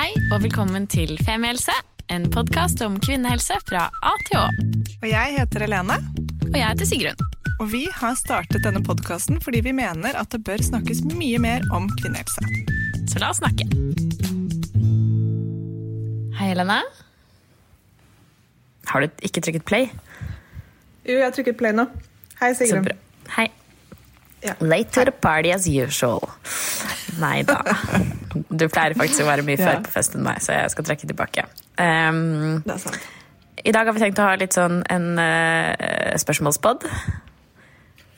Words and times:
Hei 0.00 0.14
og 0.32 0.38
velkommen 0.40 0.86
til 0.88 1.10
Femihelse, 1.26 1.74
en 2.08 2.22
podkast 2.32 2.80
om 2.86 2.94
kvinnehelse 3.04 3.58
fra 3.68 3.82
A 3.92 4.12
til 4.30 4.38
Å. 4.40 4.46
Og 5.02 5.04
jeg 5.10 5.34
heter 5.36 5.64
Helene, 5.66 5.98
Og 6.46 6.56
jeg 6.56 6.64
heter 6.64 6.88
Sigrun. 6.88 7.20
og 7.60 7.68
vi 7.68 7.82
har 7.92 8.14
startet 8.16 8.64
denne 8.64 8.80
podkasten 8.80 9.40
fordi 9.44 9.60
vi 9.60 9.74
mener 9.76 10.16
at 10.16 10.30
det 10.32 10.40
bør 10.44 10.56
snakkes 10.64 11.02
mye 11.04 11.38
mer 11.38 11.60
om 11.76 11.88
kvinnehelse. 12.00 12.40
Så 13.12 13.20
la 13.20 13.28
oss 13.30 13.42
snakke. 13.42 13.68
Hei, 16.38 16.48
Helene. 16.48 16.80
Har 18.86 19.00
du 19.04 19.08
ikke 19.20 19.44
trykket 19.44 19.64
play? 19.68 19.90
Jo, 21.04 21.18
jeg 21.18 21.24
har 21.28 21.36
trykket 21.36 21.58
play 21.58 21.72
nå. 21.76 21.84
Hei, 22.40 22.54
Så 22.54 22.64
Sigrun. 22.64 22.84
bra. 22.84 22.96
Hei. 23.36 23.48
Ja. 24.42 24.54
Late 24.64 24.90
to 24.96 25.04
the 25.04 25.12
party 25.12 25.50
as 25.52 25.66
usual. 25.68 26.24
Nei 27.20 27.42
da. 27.48 27.60
Du 28.50 28.68
pleier 28.70 28.94
faktisk 28.94 29.24
å 29.24 29.26
være 29.26 29.42
mye 29.42 29.58
før 29.58 29.72
Ja. 29.74 29.80
på 29.82 29.90
fest 29.90 30.14
enn 30.14 30.22
meg, 30.22 30.38
så 30.44 30.54
jeg 30.54 30.70
skal 30.72 30.86
trekke 30.86 31.08
tilbake. 31.10 31.44
Um, 31.76 32.60
Det 32.64 32.76
er 32.76 32.78
sant. 32.84 33.00
I 33.64 33.72
dag 33.74 33.84
har 33.90 33.92
vi 33.96 34.00
tenkt 34.00 34.20
å 34.22 34.28
ha 34.28 34.36
litt 34.40 34.54
sånn 34.56 34.78
en 34.88 35.08
uh, 35.18 36.14
spørsmålspod. 36.22 36.86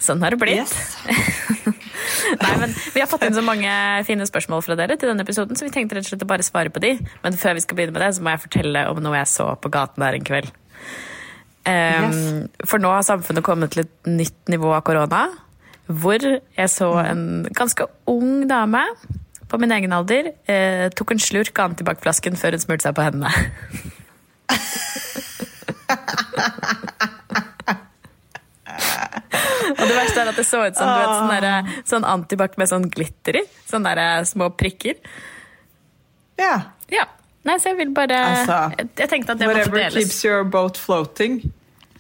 Sånn 0.03 0.23
har 0.23 0.35
det 0.35 0.39
blitt. 0.43 0.61
Yes. 0.63 1.73
Nei, 2.43 2.53
men 2.61 2.75
Vi 2.95 3.01
har 3.03 3.09
fått 3.11 3.25
inn 3.27 3.35
så 3.35 3.43
mange 3.45 3.73
fine 4.07 4.27
spørsmål 4.29 4.63
fra 4.67 4.77
dere 4.79 4.97
til 4.99 5.11
denne 5.11 5.25
episoden, 5.27 5.57
så 5.59 5.67
vi 5.67 5.73
tenkte 5.75 5.97
rett 5.99 6.07
og 6.07 6.13
slett 6.13 6.25
å 6.27 6.31
bare 6.31 6.47
svare 6.47 6.71
på 6.75 6.83
de. 6.83 6.93
Men 7.25 7.39
før 7.39 7.57
vi 7.59 7.65
skal 7.65 7.79
begynne 7.79 7.95
med 7.97 8.05
det, 8.05 8.13
så 8.19 8.23
må 8.25 8.35
jeg 8.35 8.45
fortelle 8.45 8.85
om 8.93 9.01
noe 9.03 9.17
jeg 9.19 9.31
så 9.33 9.49
på 9.63 9.73
gaten 9.75 10.05
der 10.05 10.19
en 10.19 10.27
kveld. 10.29 10.51
Um, 11.63 12.49
For 12.67 12.83
nå 12.83 12.91
har 12.91 13.05
samfunnet 13.07 13.45
kommet 13.47 13.75
til 13.75 13.85
et 13.85 14.11
nytt 14.11 14.51
nivå 14.51 14.73
av 14.75 14.83
korona, 14.87 15.25
hvor 16.01 16.23
jeg 16.23 16.71
så 16.73 16.89
en 17.03 17.25
ganske 17.57 17.87
ung 18.11 18.47
dame 18.51 18.83
på 19.53 19.59
min 19.61 19.73
egen 19.77 19.93
alder 19.93 20.31
eh, 20.49 20.87
tok 20.97 21.13
en 21.13 21.21
slurk 21.21 21.59
av 21.61 21.73
antibac-flasken 21.73 22.39
før 22.41 22.57
hun 22.57 22.63
smurte 22.65 22.87
seg 22.89 22.97
på 22.97 23.05
hendene. 23.05 23.33
Og 29.73 29.89
det 29.89 29.95
verste 29.97 30.23
er 30.23 30.31
at 30.31 30.39
det 30.39 30.45
så 30.47 30.61
ut 30.67 30.77
som 30.79 30.89
du 30.89 30.99
vet, 31.01 31.13
sånn, 31.13 31.33
der, 31.43 31.73
sånn 31.89 32.07
antibac 32.09 32.57
med 32.61 32.71
sånn 32.71 32.87
glitter 32.93 33.41
i. 33.43 33.45
Sånne 33.69 33.95
der, 33.97 34.27
små 34.29 34.51
prikker. 34.57 34.99
Ja. 36.41 36.55
Ja. 36.93 37.07
Nei, 37.47 37.57
så 37.59 37.73
jeg 37.73 37.81
vil 37.81 37.91
bare 37.95 38.19
Altså, 38.23 38.59
jeg, 38.79 38.91
jeg 39.01 39.11
tenkte 39.11 39.35
at 39.35 39.41
det 39.41 39.49
måtte 39.49 39.65
Whatever 39.65 39.81
deles. 39.83 39.97
keeps 39.99 40.21
your 40.27 40.45
boat 40.47 40.79
floating. 40.79 41.41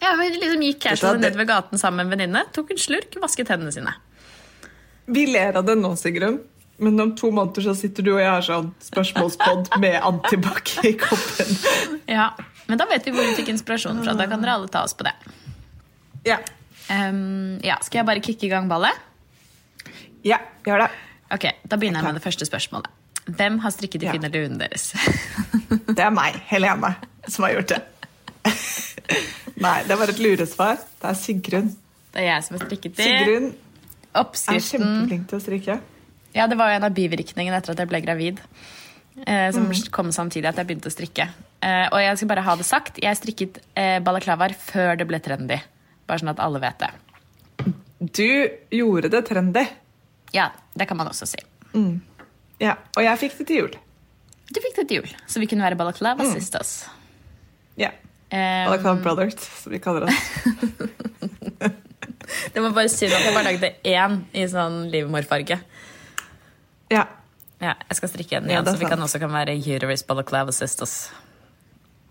Ja, 0.02 0.14
vi 0.18 0.30
liksom 0.34 0.62
gikk 0.66 0.80
casual 0.82 1.20
nedover 1.22 1.46
gaten 1.46 1.78
sammen 1.78 2.02
med 2.02 2.08
en 2.08 2.14
venninne, 2.16 2.42
tok 2.54 2.72
en 2.74 2.80
slurk, 2.82 3.14
vasket 3.22 3.52
hendene 3.52 3.72
sine. 3.74 3.92
Vi 5.06 5.26
ler 5.30 5.56
av 5.58 5.66
det 5.68 5.76
nå, 5.78 5.92
Sigrun. 5.98 6.40
Men 6.82 6.98
om 7.04 7.12
to 7.14 7.28
måneder 7.30 7.62
så 7.68 7.74
sitter 7.78 8.02
du 8.02 8.14
og 8.14 8.20
jeg 8.22 8.30
har 8.32 8.42
sånn 8.42 8.72
spørsmålspod 8.82 9.68
med 9.82 10.00
antibac 10.02 10.72
i 10.88 10.94
koppen. 10.98 11.52
Ja, 12.16 12.32
Men 12.66 12.80
da 12.80 12.86
vet 12.90 13.06
vi 13.06 13.12
hvor 13.14 13.22
vi 13.28 13.36
fikk 13.38 13.52
inspirasjonen 13.52 14.02
fra. 14.02 14.14
Da 14.18 14.26
kan 14.30 14.42
dere 14.42 14.56
alle 14.56 14.70
ta 14.72 14.82
oss 14.86 14.94
på 14.98 15.04
det. 15.06 15.12
Ja. 16.26 16.40
Um, 16.90 17.60
ja, 17.62 17.76
Skal 17.84 18.00
jeg 18.02 18.08
bare 18.08 18.22
kicke 18.24 18.48
i 18.48 18.50
gang 18.50 18.66
ballet? 18.70 18.98
ja, 20.26 20.38
gjør 20.66 20.84
det. 20.84 20.90
Ok, 21.34 21.46
Da 21.66 21.76
begynner 21.78 22.02
jeg 22.02 22.08
med 22.10 22.18
det 22.18 22.24
første 22.26 22.46
spørsmålet. 22.48 22.90
Hvem 23.30 23.60
har 23.62 23.70
strikket 23.74 24.02
de 24.02 24.06
Ja. 24.10 24.12
fine 24.16 24.30
luene 24.34 24.58
deres? 24.58 24.90
Det 25.96 26.02
er 26.02 26.10
meg, 26.14 26.40
Helene, 26.50 26.94
som 27.28 27.46
har 27.46 27.54
gjort 27.56 27.70
det. 27.76 27.80
Nei, 29.64 29.78
det 29.88 29.96
var 29.98 30.10
et 30.12 30.20
luresvar. 30.22 30.80
Det 31.00 31.10
er 31.10 31.18
Sigrun. 31.18 31.72
Det 32.12 32.22
er 32.22 32.28
jeg 32.28 32.46
som 32.46 32.58
har 32.58 32.66
strikket 32.66 32.98
det. 32.98 33.08
Sigrun 33.08 33.50
er 33.52 34.20
Oppskriften 34.22 34.82
kjempeflink 34.82 35.28
til 35.30 35.38
å 35.38 35.42
strikke. 35.42 35.78
Ja, 36.36 36.46
det 36.48 36.56
var 36.60 36.72
jo 36.72 36.78
en 36.78 36.86
av 36.88 36.94
bivirkningene 36.96 37.58
etter 37.60 37.74
at 37.74 37.80
jeg 37.82 37.90
ble 37.90 38.00
gravid. 38.04 38.40
Eh, 39.26 39.50
som 39.52 39.68
kom 39.92 40.12
samtidig 40.12 40.48
at 40.48 40.58
jeg 40.60 40.68
begynte 40.68 40.88
å 40.88 40.94
strikke. 40.94 41.28
Eh, 41.60 41.86
og 41.92 41.98
jeg 42.00 42.18
skal 42.18 42.30
bare 42.32 42.44
ha 42.46 42.56
det 42.56 42.66
sagt, 42.68 43.00
jeg 43.02 43.18
strikket 43.18 43.60
eh, 43.76 43.98
balaklavaer 44.04 44.54
før 44.58 44.96
det 45.00 45.06
ble 45.08 45.20
trendy. 45.24 45.58
Bare 46.08 46.22
sånn 46.22 46.32
at 46.32 46.40
alle 46.42 46.62
vet 46.62 46.80
det. 46.80 46.92
Du 48.02 48.30
gjorde 48.74 49.12
det 49.12 49.22
trendy. 49.28 49.66
Ja, 50.34 50.48
det 50.74 50.88
kan 50.88 50.98
man 50.98 51.12
også 51.12 51.28
si. 51.28 51.40
Ja, 52.62 52.76
og 52.96 53.04
jeg 53.04 53.20
fikk 53.20 53.36
det 53.40 53.46
til 53.50 53.60
jul. 53.62 53.76
Du 54.52 54.60
fikk 54.60 54.80
det 54.80 54.86
til 54.88 55.02
jul, 55.02 55.12
så 55.28 55.40
vi 55.40 55.48
kunne 55.50 55.64
være 55.64 55.78
balaklava 55.80 56.24
oss 56.24 56.34
Ja. 57.80 57.92
Eh, 58.32 58.64
kaller 58.80 59.02
Brothers, 59.04 59.36
som 59.62 59.72
vi 59.72 59.78
kaller 59.82 60.06
oss. 60.08 60.20
det 62.54 62.60
var 62.64 62.70
bare 62.72 62.88
synd 62.88 63.12
at 63.12 63.26
jeg 63.26 63.34
bare 63.34 63.44
lagde 63.50 63.72
én 63.84 64.22
i 64.32 64.46
sånn 64.48 64.86
livmorfarge. 64.92 65.58
Ja. 66.92 67.04
Ja, 67.62 67.74
jeg 67.88 67.98
skal 67.98 68.10
strikke 68.10 68.38
en 68.40 68.48
igjen, 68.48 68.64
er 68.64 68.72
så 68.72 68.80
vi 68.80 68.88
kan 68.90 69.04
også 69.04 69.20
kan 69.22 69.30
være 69.34 69.54
uterus 69.60 70.02
balaclava 70.08 70.54
sisters. 70.56 71.10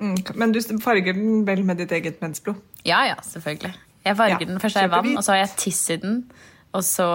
Mm, 0.01 0.15
Men 0.39 0.53
du 0.53 0.61
farger 0.81 1.17
den 1.17 1.41
vel 1.45 1.65
med 1.65 1.81
ditt 1.81 1.91
eget 1.97 2.21
mensblod? 2.21 2.61
Ja, 2.85 3.01
ja, 3.09 3.17
selvfølgelig. 3.25 3.73
Jeg 4.05 4.17
farger 4.17 4.39
Ja, 4.39 4.45
den 4.45 4.61
først 4.61 4.79
i 4.79 4.87
vann, 4.89 5.11
og 5.17 5.25
så 5.25 5.33
har 5.35 5.43
jeg 5.43 5.51
tiss 5.57 5.81
i 5.89 5.97
den, 6.01 6.31
og 6.71 6.85
så 6.85 7.09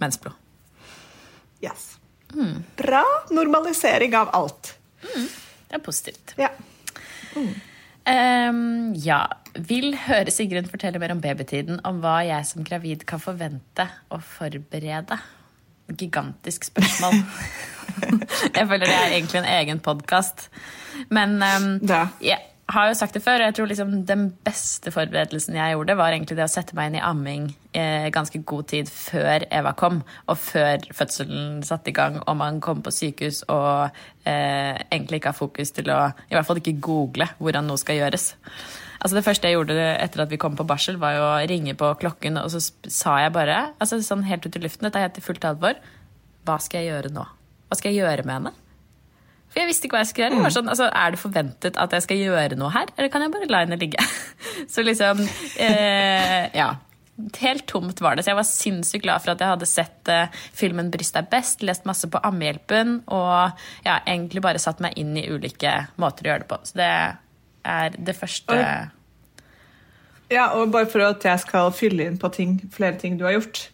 mensblod. 0.00 0.34
Yes. 1.62 1.98
Bra 2.78 3.02
normalisering 3.34 4.14
av 4.14 4.30
alt. 4.34 4.76
Det 5.02 5.76
er 5.78 5.82
positivt. 5.84 6.34
Ja. 6.38 6.54
Ehm, 8.08 8.94
ja. 8.96 9.22
Vil 9.68 9.96
høre 10.06 10.30
Sigrun 10.32 10.68
fortelle 10.70 11.00
mer 11.02 11.12
om 11.14 11.20
babytiden, 11.22 11.80
om 11.88 11.98
hva 12.02 12.20
jeg 12.26 12.46
som 12.46 12.64
gravid 12.66 13.02
kan 13.08 13.20
forvente 13.20 13.88
og 14.14 14.22
forberede? 14.22 15.18
Gigantisk 15.98 16.68
spørsmål. 16.68 17.16
jeg 18.56 18.68
føler 18.68 18.84
det 18.86 18.94
er 18.94 19.14
egentlig 19.16 19.40
en 19.40 19.50
egen 19.56 19.80
podkast. 19.84 20.48
Men 21.10 21.38
um, 21.42 21.68
Ja. 21.88 22.06
jeg 22.22 22.38
har 22.68 22.90
jo 22.90 22.96
sagt 22.98 23.14
det 23.16 23.22
før, 23.24 23.40
og 23.40 23.48
jeg 23.48 23.54
tror 23.56 23.68
liksom 23.70 23.92
den 24.08 24.24
beste 24.44 24.92
forberedelsen 24.92 25.56
jeg 25.56 25.72
gjorde, 25.72 25.96
var 25.96 26.12
egentlig 26.12 26.36
det 26.36 26.44
å 26.44 26.50
sette 26.52 26.76
meg 26.76 26.90
inn 26.90 26.98
i 26.98 27.04
amming 27.04 27.46
eh, 27.72 28.08
ganske 28.12 28.42
god 28.48 28.68
tid 28.74 28.90
før 28.92 29.46
Eva 29.48 29.72
kom, 29.78 30.02
og 30.28 30.36
før 30.42 30.84
fødselen 30.92 31.62
satte 31.64 31.88
i 31.88 31.96
gang, 31.96 32.18
og 32.26 32.36
man 32.40 32.60
kom 32.64 32.82
på 32.84 32.92
sykehus 32.92 33.40
og 33.48 33.96
eh, 34.28 34.76
egentlig 34.90 35.22
ikke 35.22 35.32
har 35.32 35.38
fokus 35.38 35.72
til 35.78 35.88
å 35.94 36.02
i 36.28 36.36
hvert 36.36 36.48
fall 36.50 36.60
ikke 36.60 36.76
google 36.84 37.30
hvordan 37.40 37.70
noe 37.70 37.80
skal 37.80 38.02
gjøres. 38.02 38.34
Altså 38.98 39.16
Det 39.16 39.24
første 39.24 39.48
jeg 39.48 39.56
gjorde 39.56 39.78
etter 39.94 40.26
at 40.26 40.32
vi 40.32 40.40
kom 40.42 40.58
på 40.58 40.66
barsel, 40.68 41.00
var 41.00 41.16
jo 41.16 41.24
å 41.24 41.34
ringe 41.48 41.72
på 41.78 41.92
klokken, 42.02 42.36
og 42.42 42.52
så 42.52 42.60
sa 42.84 43.20
jeg 43.22 43.36
bare, 43.36 43.68
altså 43.80 44.02
sånn 44.04 44.28
helt 44.28 44.44
ut 44.44 44.60
i 44.60 44.64
luften, 44.66 44.90
dette 44.90 45.00
er 45.00 45.08
helt 45.08 45.20
i 45.22 45.24
fullt 45.24 45.48
alvor, 45.48 45.80
hva 46.44 46.60
skal 46.60 46.84
jeg 46.84 46.92
gjøre 46.92 47.16
nå? 47.16 47.24
Hva 47.68 47.80
skal 47.80 47.94
jeg 47.94 48.02
gjøre 48.02 48.28
med 48.28 48.40
henne? 48.42 48.58
For 49.48 49.62
jeg 49.62 49.70
visste 49.70 49.88
ikke 49.88 49.96
hva 49.96 50.02
jeg 50.04 50.10
skulle 50.10 50.26
gjøre. 50.26 50.38
Jeg 50.38 50.44
var 50.44 50.54
sånn, 50.54 50.68
altså, 50.72 50.88
er 50.92 51.14
det 51.14 51.20
forventet 51.22 51.78
at 51.80 51.94
jeg 51.96 52.04
skal 52.04 52.20
gjøre 52.20 52.58
noe 52.60 52.72
her, 52.74 52.90
eller 52.96 53.08
kan 53.12 53.24
jeg 53.24 53.32
bare 53.32 53.48
la 53.48 53.62
henne 53.64 53.78
ligge? 53.80 54.04
Så 54.72 54.84
liksom 54.86 55.24
eh, 55.24 56.44
Ja. 56.56 56.74
Helt 57.40 57.64
tomt 57.66 57.98
var 57.98 58.14
det. 58.14 58.22
Så 58.22 58.30
jeg 58.30 58.38
var 58.38 58.46
sinnssykt 58.46 59.02
glad 59.02 59.24
for 59.24 59.32
at 59.32 59.40
jeg 59.42 59.50
hadde 59.50 59.66
sett 59.66 60.10
eh, 60.12 60.28
filmen 60.54 60.92
'Bryst 60.92 61.16
er 61.18 61.26
best', 61.26 61.64
lest 61.66 61.88
masse 61.88 62.06
på 62.06 62.20
Ammehjelpen 62.22 63.00
og 63.10 63.56
ja, 63.82 63.96
egentlig 64.06 64.44
bare 64.44 64.60
satt 64.62 64.78
meg 64.84 64.94
inn 65.00 65.16
i 65.18 65.24
ulike 65.26 65.72
måter 65.98 66.28
å 66.28 66.30
gjøre 66.30 66.44
det 66.44 66.50
på. 66.52 66.60
Så 66.62 66.78
det 66.78 66.92
er 67.64 67.98
det 67.98 68.14
første 68.20 68.60
Ja, 70.30 70.44
og 70.54 70.70
bare 70.70 70.86
for 70.86 71.02
at 71.08 71.24
jeg 71.26 71.42
skal 71.42 71.72
fylle 71.74 72.06
inn 72.06 72.20
på 72.22 72.30
ting, 72.30 72.60
flere 72.70 73.00
ting 73.00 73.18
du 73.18 73.24
har 73.26 73.34
gjort. 73.40 73.64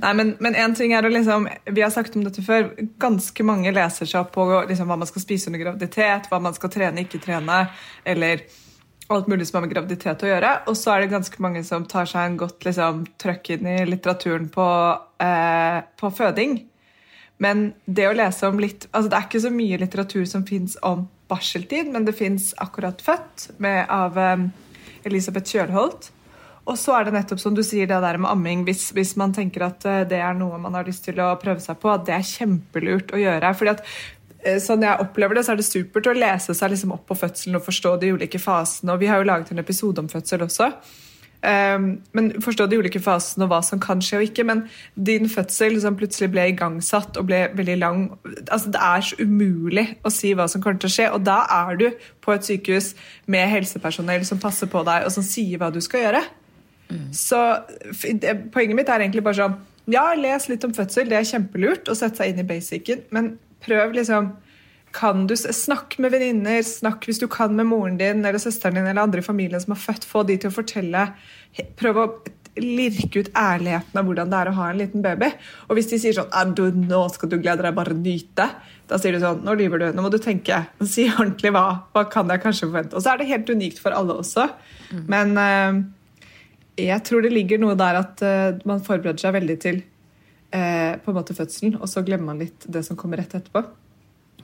Nei, 0.00 0.12
men, 0.16 0.30
men 0.40 0.54
en 0.56 0.74
ting 0.76 0.94
er 0.96 1.04
å 1.04 1.10
liksom, 1.12 1.44
Vi 1.76 1.82
har 1.84 1.90
sagt 1.92 2.14
om 2.16 2.24
dette 2.24 2.44
før. 2.44 2.70
Ganske 3.00 3.44
mange 3.44 3.72
leser 3.74 4.08
seg 4.08 4.22
opp 4.22 4.32
på 4.36 4.46
liksom, 4.68 4.88
hva 4.88 4.96
man 4.96 5.10
skal 5.10 5.24
spise 5.24 5.50
under 5.50 5.60
graviditet, 5.60 6.30
hva 6.30 6.40
man 6.40 6.56
skal 6.56 6.72
trene, 6.72 7.04
ikke 7.04 7.20
trene, 7.20 7.66
eller 8.08 8.46
alt 9.08 9.28
mulig 9.28 9.46
som 9.48 9.58
har 9.58 9.66
med 9.66 9.72
graviditet 9.72 10.24
å 10.24 10.30
gjøre. 10.30 10.54
Og 10.68 10.76
så 10.76 10.94
er 10.94 11.04
det 11.04 11.12
ganske 11.12 11.44
mange 11.44 11.62
som 11.64 11.86
tar 11.88 12.08
seg 12.08 12.24
en 12.24 12.40
godt 12.40 12.64
liksom, 12.68 13.04
trøkk 13.20 13.54
inn 13.56 13.68
i 13.68 13.78
litteraturen 13.88 14.48
på, 14.52 14.66
eh, 15.24 15.78
på 16.00 16.12
føding. 16.16 16.58
Men 17.38 17.68
det 17.84 18.08
å 18.08 18.16
lese 18.16 18.48
om 18.50 18.58
litt 18.58 18.88
altså 18.90 19.10
Det 19.12 19.16
er 19.16 19.26
ikke 19.28 19.44
så 19.44 19.50
mye 19.54 19.78
litteratur 19.78 20.24
som 20.26 20.44
fins 20.46 20.74
om 20.82 21.06
barseltid, 21.30 21.92
men 21.92 22.04
det 22.08 22.16
fins 22.18 22.50
akkurat 22.58 23.02
født 23.04 23.50
med, 23.62 23.84
av 23.88 24.18
eh, 24.18 24.48
Elisabeth 25.08 25.52
Kjølholt. 25.52 26.10
Og 26.68 26.76
så 26.76 26.98
er 26.98 27.06
det 27.06 27.14
nettopp 27.16 27.40
som 27.40 27.56
du 27.56 27.62
sier 27.64 27.88
det 27.88 27.98
der 28.04 28.20
med 28.20 28.30
amming, 28.30 28.62
hvis, 28.68 28.90
hvis 28.96 29.14
man 29.20 29.32
tenker 29.36 29.64
at 29.70 29.88
eh, 29.88 30.04
det 30.08 30.20
er 30.20 30.36
noe 30.36 30.60
man 30.60 30.76
har 30.76 30.86
lyst 30.88 31.06
til 31.08 31.20
å 31.24 31.32
prøve 31.40 31.64
seg 31.64 31.80
på, 31.80 31.96
det 32.04 32.14
er 32.18 32.28
kjempelurt 32.28 33.14
å 33.16 33.20
gjøre. 33.22 33.54
fordi 33.56 33.74
at 33.74 33.84
eh, 34.44 34.60
Sånn 34.62 34.84
jeg 34.84 35.04
opplever 35.04 35.38
det, 35.38 35.46
så 35.46 35.54
er 35.54 35.62
det 35.62 35.68
supert 35.68 36.10
å 36.10 36.16
lese 36.16 36.56
seg 36.56 36.74
liksom 36.74 36.94
opp 36.98 37.06
på 37.08 37.16
fødselen 37.18 37.58
og 37.60 37.64
forstå 37.66 37.96
de 38.02 38.14
ulike 38.18 38.40
fasene. 38.42 38.92
og 38.94 39.00
Vi 39.00 39.08
har 39.10 39.22
jo 39.22 39.30
laget 39.30 39.52
en 39.52 39.64
episode 39.64 40.04
om 40.04 40.10
fødsel 40.12 40.44
også. 40.44 40.72
Um, 41.38 42.00
men 42.12 42.32
Forstå 42.42 42.64
de 42.66 42.80
ulike 42.80 42.98
fasene 42.98 43.46
og 43.46 43.52
hva 43.52 43.60
som 43.62 43.78
kan 43.80 44.00
skje 44.02 44.18
og 44.18 44.26
ikke. 44.26 44.44
Men 44.44 44.64
din 44.94 45.28
fødsel 45.30 45.78
som 45.80 45.96
plutselig 45.96 46.32
ble 46.34 46.48
igangsatt 46.52 47.16
og 47.16 47.28
ble 47.30 47.44
veldig 47.54 47.76
lang 47.78 48.00
altså 48.50 48.72
Det 48.74 48.82
er 48.82 49.04
så 49.06 49.20
umulig 49.22 49.86
å 50.02 50.12
si 50.12 50.34
hva 50.34 50.48
som 50.50 50.60
kommer 50.64 50.82
til 50.82 50.90
å 50.90 50.96
skje. 50.96 51.08
Og 51.14 51.24
da 51.24 51.38
er 51.62 51.78
du 51.80 51.86
på 52.24 52.34
et 52.34 52.44
sykehus 52.44 52.92
med 53.26 53.48
helsepersonell 53.54 54.26
som 54.26 54.42
passer 54.42 54.68
på 54.68 54.82
deg 54.88 55.06
og 55.06 55.14
som 55.14 55.24
sier 55.26 55.62
hva 55.62 55.70
du 55.72 55.80
skal 55.84 56.08
gjøre. 56.08 56.24
Mm. 56.88 57.08
Så 57.12 57.38
Poenget 58.52 58.76
mitt 58.78 58.88
er 58.88 59.04
egentlig 59.04 59.24
bare 59.26 59.36
sånn 59.36 59.56
Ja, 59.92 60.10
les 60.16 60.48
litt 60.50 60.64
om 60.64 60.74
fødsel. 60.76 61.08
Det 61.08 61.16
er 61.16 61.28
kjempelurt 61.28 61.88
å 61.88 61.96
sette 61.96 62.20
seg 62.20 62.32
inn 62.32 62.42
i 62.42 62.48
basicen, 62.48 63.06
men 63.14 63.36
prøv 63.64 63.96
liksom 63.96 64.34
kan 64.96 65.26
du 65.28 65.34
Snakk 65.36 65.98
med 66.00 66.14
venninner, 66.14 66.62
snakk 66.64 67.06
hvis 67.08 67.20
du 67.20 67.26
kan 67.30 67.54
med 67.56 67.68
moren 67.68 67.98
din 68.00 68.24
eller 68.24 68.40
søsteren 68.40 68.78
din 68.78 68.88
eller 68.88 69.04
andre 69.04 69.20
i 69.20 69.26
familien 69.26 69.60
som 69.60 69.74
har 69.74 69.82
født. 69.82 70.06
Få 70.08 70.24
de 70.26 70.38
til 70.40 70.50
å 70.50 70.54
fortelle. 70.54 71.02
Prøv 71.76 72.00
å 72.00 72.06
lirke 72.62 73.22
ut 73.22 73.30
ærligheten 73.38 74.00
av 74.00 74.08
hvordan 74.08 74.32
det 74.32 74.38
er 74.40 74.50
å 74.50 74.56
ha 74.56 74.70
en 74.70 74.80
liten 74.80 75.04
baby. 75.04 75.30
Og 75.68 75.78
hvis 75.78 75.90
de 75.92 76.00
sier 76.02 76.16
sånn 76.16 76.54
du, 76.56 76.64
'Nå 76.72 77.02
skal 77.14 77.28
du 77.28 77.38
glede 77.38 77.62
deg, 77.62 77.74
bare 77.74 77.94
nyte', 77.94 78.48
da 78.88 78.98
sier 78.98 79.12
du 79.12 79.20
sånn 79.20 79.44
'Nå 79.44 79.54
lyver 79.54 79.78
du. 79.78 79.92
Nå 79.92 80.02
må 80.02 80.10
du 80.10 80.18
tenke. 80.18 80.66
Si 80.82 81.08
ordentlig 81.08 81.52
hva. 81.52 81.84
Hva 81.94 82.08
kan 82.10 82.28
jeg 82.28 82.42
kanskje 82.42 82.68
forvente?' 82.68 82.94
Og 82.94 83.02
så 83.02 83.12
er 83.12 83.18
det 83.18 83.30
helt 83.30 83.50
unikt 83.50 83.78
for 83.78 83.90
alle 83.90 84.18
også. 84.18 84.48
Mm. 84.90 85.04
Men 85.06 85.38
uh, 85.38 85.82
jeg 86.78 87.04
tror 87.06 87.24
det 87.24 87.34
ligger 87.34 87.60
noe 87.62 87.74
der 87.78 87.98
at 88.00 88.22
uh, 88.24 88.58
man 88.68 88.82
forbereder 88.84 89.20
seg 89.22 89.34
veldig 89.34 89.58
til 89.64 89.82
uh, 89.82 90.94
på 91.02 91.12
en 91.12 91.18
måte 91.18 91.36
fødselen, 91.36 91.76
og 91.80 91.90
så 91.90 92.04
glemmer 92.06 92.32
man 92.32 92.42
litt 92.44 92.66
det 92.70 92.84
som 92.86 92.98
kommer 92.98 93.20
rett 93.22 93.34
etterpå. 93.38 93.64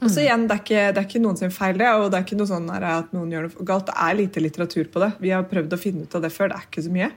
Og 0.03 0.11
så 0.11 0.25
igjen, 0.25 0.49
det 0.51 0.57
er, 0.57 0.61
ikke, 0.65 0.81
det 0.91 1.01
er 1.01 1.07
ikke 1.07 1.23
noen 1.23 1.39
sin 1.39 1.53
feil, 1.55 1.79
det. 1.81 1.89
Og 1.97 2.09
det 2.13 2.19
er 2.19 2.27
ikke 2.27 2.37
noe 2.37 2.51
sånn 2.51 2.67
at 2.75 3.13
noen 3.15 3.31
gjør 3.33 3.47
noe 3.47 3.67
galt. 3.69 3.87
Det 3.89 3.95
er 4.05 4.19
lite 4.19 4.43
litteratur 4.43 4.91
på 4.93 5.01
det. 5.01 5.11
Vi 5.23 5.31
har 5.33 5.47
prøvd 5.49 5.77
å 5.77 5.81
finne 5.81 6.05
ut 6.05 6.17
av 6.19 6.25
det 6.27 6.33
før. 6.35 6.51
Det 6.51 6.59
er 6.59 6.67
ikke 6.69 6.85
så 6.85 6.93
mye. 6.93 7.11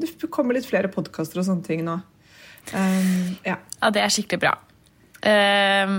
Det 0.00 0.10
kommer 0.34 0.56
litt 0.56 0.66
flere 0.66 0.90
podkaster 0.90 1.42
og 1.42 1.46
sånne 1.46 1.66
ting 1.66 1.84
nå. 1.86 1.98
Um, 2.72 3.34
ja. 3.44 3.58
ja, 3.60 3.90
det 3.92 4.02
er 4.02 4.14
skikkelig 4.14 4.40
bra. 4.46 4.54
Um, 5.20 5.98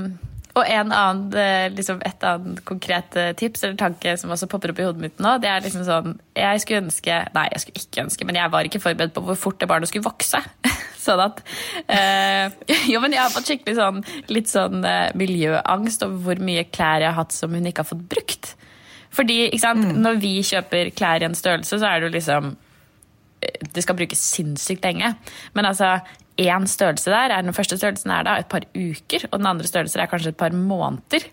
og 0.55 0.63
en 0.71 0.91
annen, 0.95 1.23
eh, 1.35 1.67
liksom 1.75 1.99
et 2.07 2.23
annet 2.23 2.61
konkret 2.67 3.15
eh, 3.19 3.33
tips 3.35 3.65
eller 3.65 3.75
tanke 3.79 4.15
som 4.17 4.31
også 4.31 4.47
popper 4.51 4.71
opp 4.71 4.79
i 4.79 4.85
hodet 4.87 5.03
mitt 5.03 5.19
nå, 5.23 5.35
det 5.43 5.49
er 5.51 5.63
liksom 5.65 5.83
sånn 5.87 6.13
Jeg 6.31 6.61
skulle 6.63 6.85
ønske 6.85 7.17
Nei, 7.35 7.45
jeg 7.51 7.63
skulle 7.63 7.83
ikke 7.83 8.05
ønske, 8.05 8.27
men 8.27 8.39
jeg 8.39 8.53
var 8.53 8.67
ikke 8.67 8.81
forberedt 8.83 9.15
på 9.15 9.23
hvor 9.27 9.39
fort 9.39 9.59
det 9.59 9.67
barnet 9.69 9.91
skulle 9.91 10.07
vokse. 10.07 10.39
sånn 11.05 11.23
at 11.25 11.41
eh, 11.91 12.55
Jo, 12.91 13.01
men 13.03 13.15
jeg 13.17 13.23
har 13.23 13.33
fått 13.33 13.51
skikkelig 13.51 13.75
sånn 13.79 14.03
litt 14.31 14.51
sånn 14.51 14.85
miljøangst 15.19 16.07
over 16.07 16.21
hvor 16.29 16.45
mye 16.47 16.67
klær 16.71 17.03
jeg 17.03 17.11
har 17.11 17.19
hatt 17.19 17.35
som 17.35 17.53
hun 17.55 17.67
ikke 17.67 17.83
har 17.83 17.91
fått 17.91 18.07
brukt. 18.15 18.53
Fordi 19.15 19.45
ikke 19.47 19.63
sant, 19.63 19.83
mm. 19.83 19.99
når 20.03 20.21
vi 20.23 20.33
kjøper 20.43 20.91
klær 20.95 21.23
i 21.23 21.27
en 21.27 21.37
størrelse, 21.37 21.79
så 21.79 21.89
er 21.89 21.99
det 21.99 22.09
jo 22.09 22.15
liksom 22.17 22.53
Det 23.75 23.83
skal 23.83 23.95
brukes 23.95 24.21
sinnssykt 24.33 24.83
lenge. 24.87 25.11
Men 25.53 25.67
altså, 25.69 25.99
én 26.37 26.65
størrelse 26.67 27.11
der 27.11 27.33
er 27.33 27.45
Den 27.45 27.55
første 27.55 27.77
størrelsen 27.79 28.11
er 28.11 28.25
da 28.27 28.39
et 28.39 28.49
par 28.51 28.65
uker, 28.75 29.27
og 29.31 29.39
den 29.39 29.47
andre 29.47 29.67
størrelsen 29.67 30.01
er 30.01 30.11
kanskje 30.11 30.33
et 30.33 30.39
par 30.39 30.55
måneder. 30.55 31.29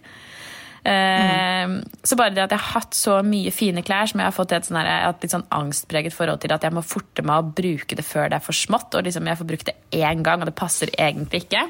Mm. 0.82 1.76
Så 2.02 2.16
bare 2.18 2.34
det 2.34 2.42
at 2.42 2.50
jeg 2.50 2.58
har 2.58 2.80
hatt 2.80 2.96
så 2.98 3.20
mye 3.22 3.52
fine 3.54 3.84
klær 3.86 4.08
som 4.10 4.18
jeg 4.18 4.26
har 4.26 4.34
fått 4.34 4.54
et, 4.56 4.66
sånn 4.66 4.80
litt 4.82 5.30
sånn 5.30 5.46
angstpreget 5.54 6.14
forhold 6.14 6.42
til 6.42 6.54
at 6.54 6.64
jeg 6.66 6.74
må 6.74 6.82
forte 6.82 7.22
meg 7.22 7.38
å 7.38 7.52
bruke 7.54 7.98
det 7.98 8.06
før 8.06 8.32
det 8.32 8.40
er 8.40 8.46
for 8.46 8.56
smått, 8.56 8.96
og 8.98 9.06
liksom 9.06 9.30
jeg 9.30 9.38
får 9.38 9.50
brukt 9.52 9.70
det 9.70 9.76
én 9.94 10.24
gang, 10.26 10.42
og 10.42 10.50
det 10.50 10.58
passer 10.58 10.90
egentlig 10.98 11.44
ikke. 11.44 11.68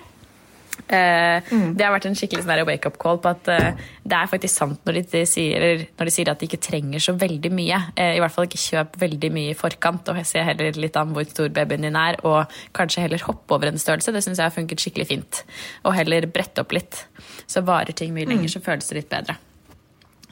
Uh, 0.91 1.39
mm. 1.49 1.69
Det 1.79 1.85
har 1.87 1.93
vært 1.95 2.07
en 2.11 2.17
skikkelig 2.19 2.43
sånn 2.45 2.65
wake-up 2.69 2.99
call 3.01 3.21
på 3.23 3.31
at 3.31 3.49
uh, 3.49 3.85
det 4.05 4.17
er 4.19 4.29
faktisk 4.29 4.59
sant 4.59 4.83
når 4.89 4.99
de, 4.99 5.23
sier, 5.29 5.85
når 5.97 6.09
de, 6.09 6.13
sier, 6.13 6.29
at 6.29 6.43
de 6.43 6.49
ikke 6.51 6.61
trenger 6.67 7.01
så 7.01 7.15
veldig 7.17 7.53
mye. 7.55 7.79
Uh, 7.97 8.11
I 8.19 8.21
hvert 8.21 8.35
fall 8.35 8.49
ikke 8.49 8.61
kjøp 8.61 8.99
veldig 9.01 9.31
mye 9.33 9.55
i 9.55 9.59
forkant, 9.59 10.11
og 10.13 10.21
se 10.29 10.43
heller 10.45 10.77
litt 10.77 10.99
an 11.01 11.15
hvor 11.17 11.25
stor 11.31 11.53
babyen 11.55 11.87
din 11.87 11.99
er. 11.99 12.19
Og 12.29 12.59
kanskje 12.77 13.07
heller 13.07 13.25
hoppe 13.29 13.57
over 13.57 13.71
en 13.71 13.81
størrelse. 13.81 14.13
Det 14.13 14.25
syns 14.27 14.43
jeg 14.43 14.49
har 14.51 14.57
funket 14.57 14.85
skikkelig 14.85 15.09
fint. 15.13 15.43
Og 15.87 15.97
heller 15.97 16.29
brette 16.33 16.65
opp 16.65 16.77
litt. 16.77 17.05
Så 17.47 17.65
varer 17.65 17.97
ting 17.97 18.13
mye 18.17 18.29
lenger, 18.29 18.51
mm. 18.51 18.55
så 18.57 18.65
føles 18.65 18.91
det 18.91 19.01
litt 19.01 19.13
bedre. 19.13 19.39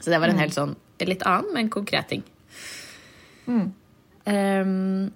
Så 0.01 0.09
det 0.09 0.19
var 0.21 0.29
en 0.29 0.37
mm. 0.37 0.43
helt 0.43 0.57
sånn 0.57 0.77
litt 1.01 1.23
annen, 1.25 1.49
men 1.55 1.69
konkret 1.73 2.11
ting. 2.11 2.21
Um, 4.25 5.09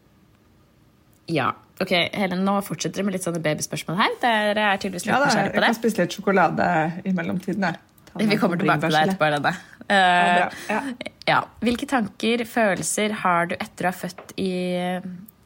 ja. 1.30 1.52
Ok, 1.84 1.92
Helen, 1.92 2.46
Nå 2.48 2.56
fortsetter 2.64 3.02
det 3.02 3.06
med 3.08 3.18
litt 3.18 3.26
sånne 3.26 3.42
babyspørsmål 3.44 3.98
her. 4.00 4.14
Dere 4.22 4.70
er 4.72 4.80
tydeligvis 4.80 5.08
litt 5.10 5.12
ja, 5.12 5.20
nysgjerrige 5.26 5.52
på 5.52 5.60
det. 5.60 5.68
Jeg 5.68 5.76
kan 5.76 5.78
spise 5.82 6.02
litt 6.06 6.16
sjokolade 6.16 6.68
i 7.04 7.14
mellomtiden. 7.16 7.80
Vi 8.16 8.38
kommer 8.40 8.60
tilbake 8.62 8.88
til 8.88 8.96
deg 8.96 9.10
etterpå. 9.10 9.30
Denne. 9.34 9.52
Uh, 9.86 10.70
ja, 10.72 10.80
ja. 11.28 11.40
Hvilke 11.66 11.88
tanker, 11.90 12.46
følelser 12.48 13.18
har 13.26 13.52
du 13.52 13.58
etter 13.58 13.90
å 13.90 13.92
ha 13.92 13.98
født 13.98 14.32
i, 14.40 14.54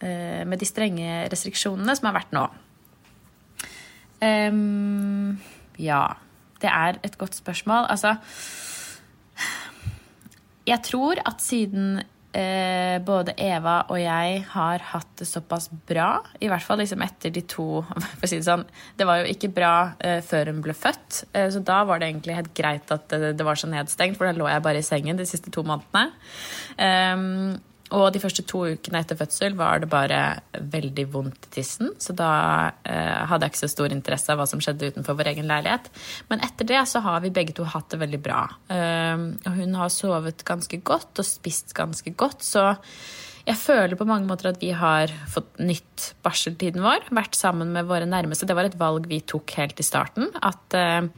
uh, 0.05 0.43
med 0.45 0.61
de 0.61 0.69
strenge 0.69 1.23
restriksjonene 1.33 1.97
som 1.97 2.11
har 2.11 2.19
vært 2.19 2.37
nå? 2.37 2.45
Um, 4.21 5.39
ja, 5.81 6.03
det 6.61 6.69
er 6.69 7.01
et 7.07 7.17
godt 7.17 7.39
spørsmål. 7.39 7.87
Altså 7.89 8.17
Jeg 10.67 10.83
tror 10.85 11.21
at 11.25 11.41
siden 11.41 12.03
eh, 12.35 12.97
både 13.05 13.33
Eva 13.41 13.81
og 13.89 13.99
jeg 14.01 14.43
har 14.51 14.83
hatt 14.91 15.11
det 15.19 15.27
såpass 15.29 15.69
bra. 15.89 16.09
I 16.39 16.49
hvert 16.51 16.65
fall 16.65 16.81
liksom 16.81 17.03
etter 17.05 17.33
de 17.33 17.43
to 17.49 17.81
for 18.19 18.27
å 18.27 18.29
si 18.29 18.39
Det 18.39 18.47
sånn, 18.47 18.65
det 18.99 19.07
var 19.09 19.21
jo 19.21 19.31
ikke 19.33 19.51
bra 19.55 19.73
eh, 19.97 20.19
før 20.25 20.53
hun 20.53 20.61
ble 20.65 20.75
født, 20.77 21.23
eh, 21.33 21.49
så 21.53 21.63
da 21.65 21.81
var 21.87 22.01
det 22.01 22.11
egentlig 22.11 22.37
helt 22.37 22.53
greit 22.57 22.93
at 22.93 23.07
det, 23.11 23.33
det, 23.39 23.47
var 23.47 23.59
så 23.59 23.69
nedstengt, 23.71 24.19
for 24.19 24.29
da 24.29 24.35
lå 24.37 24.49
jeg 24.51 24.65
bare 24.65 24.83
i 24.83 24.85
sengen 24.85 25.19
de 25.19 25.27
siste 25.29 25.53
to 25.53 25.65
månedene. 25.67 26.09
Um, 26.79 27.57
og 27.95 28.11
de 28.13 28.21
første 28.21 28.43
to 28.45 28.61
ukene 28.69 29.01
etter 29.01 29.17
fødsel 29.17 29.55
var 29.57 29.81
det 29.81 29.89
bare 29.89 30.19
veldig 30.53 31.05
vondt 31.13 31.47
i 31.47 31.53
tissen. 31.57 31.93
Så 32.01 32.13
da 32.17 32.31
eh, 32.85 33.23
hadde 33.29 33.47
jeg 33.47 33.55
ikke 33.55 33.63
så 33.63 33.71
stor 33.71 33.95
interesse 33.95 34.29
av 34.33 34.41
hva 34.41 34.45
som 34.49 34.61
skjedde 34.61 34.91
utenfor 34.93 35.17
vår 35.17 35.31
egen 35.33 35.49
leilighet. 35.49 35.89
Men 36.29 36.43
etter 36.45 36.69
det 36.69 36.83
så 36.91 37.01
har 37.05 37.23
vi 37.25 37.33
begge 37.33 37.55
to 37.57 37.65
hatt 37.65 37.89
det 37.89 38.01
veldig 38.03 38.21
bra. 38.21 38.43
Eh, 38.69 39.25
og 39.41 39.57
hun 39.57 39.79
har 39.79 39.89
sovet 39.93 40.45
ganske 40.45 40.81
godt 40.85 41.23
og 41.23 41.27
spist 41.27 41.73
ganske 41.77 42.13
godt. 42.13 42.45
Så 42.45 42.67
jeg 43.49 43.57
føler 43.57 43.97
på 43.97 44.05
mange 44.05 44.29
måter 44.29 44.51
at 44.51 44.61
vi 44.61 44.69
har 44.77 45.09
fått 45.33 45.57
nytt 45.57 46.11
barseltiden 46.25 46.85
vår. 46.85 47.09
Vært 47.09 47.37
sammen 47.39 47.73
med 47.73 47.89
våre 47.89 48.05
nærmeste. 48.09 48.45
Det 48.45 48.57
var 48.57 48.69
et 48.69 48.77
valg 48.77 49.09
vi 49.09 49.23
tok 49.25 49.57
helt 49.57 49.81
i 49.81 49.87
starten. 49.87 50.29
At 50.45 50.77
eh, 50.77 51.09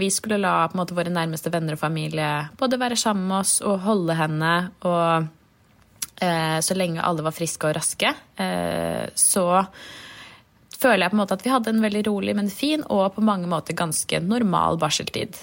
vi 0.00 0.08
skulle 0.10 0.40
la 0.40 0.56
måte, 0.72 0.96
våre 0.96 1.12
nærmeste 1.12 1.52
venner 1.52 1.76
og 1.76 1.84
familie 1.84 2.48
både 2.58 2.80
være 2.80 2.96
sammen 2.98 3.28
med 3.28 3.42
oss 3.44 3.58
og 3.60 3.82
holde 3.84 4.16
henne. 4.18 4.54
og 4.88 5.32
så 6.14 6.76
lenge 6.78 7.02
alle 7.02 7.24
var 7.26 7.34
friske 7.34 7.66
og 7.68 7.74
raske, 7.76 8.10
eh, 8.38 9.04
så 9.18 9.46
føler 10.78 11.04
jeg 11.04 11.12
på 11.12 11.16
en 11.16 11.22
måte 11.22 11.36
at 11.38 11.44
vi 11.44 11.52
hadde 11.52 11.72
en 11.72 11.82
veldig 11.84 12.04
rolig, 12.08 12.36
men 12.36 12.52
fin 12.52 12.84
og 12.92 13.16
på 13.16 13.24
mange 13.24 13.48
måter 13.50 13.76
ganske 13.78 14.20
normal 14.22 14.78
barseltid. 14.82 15.38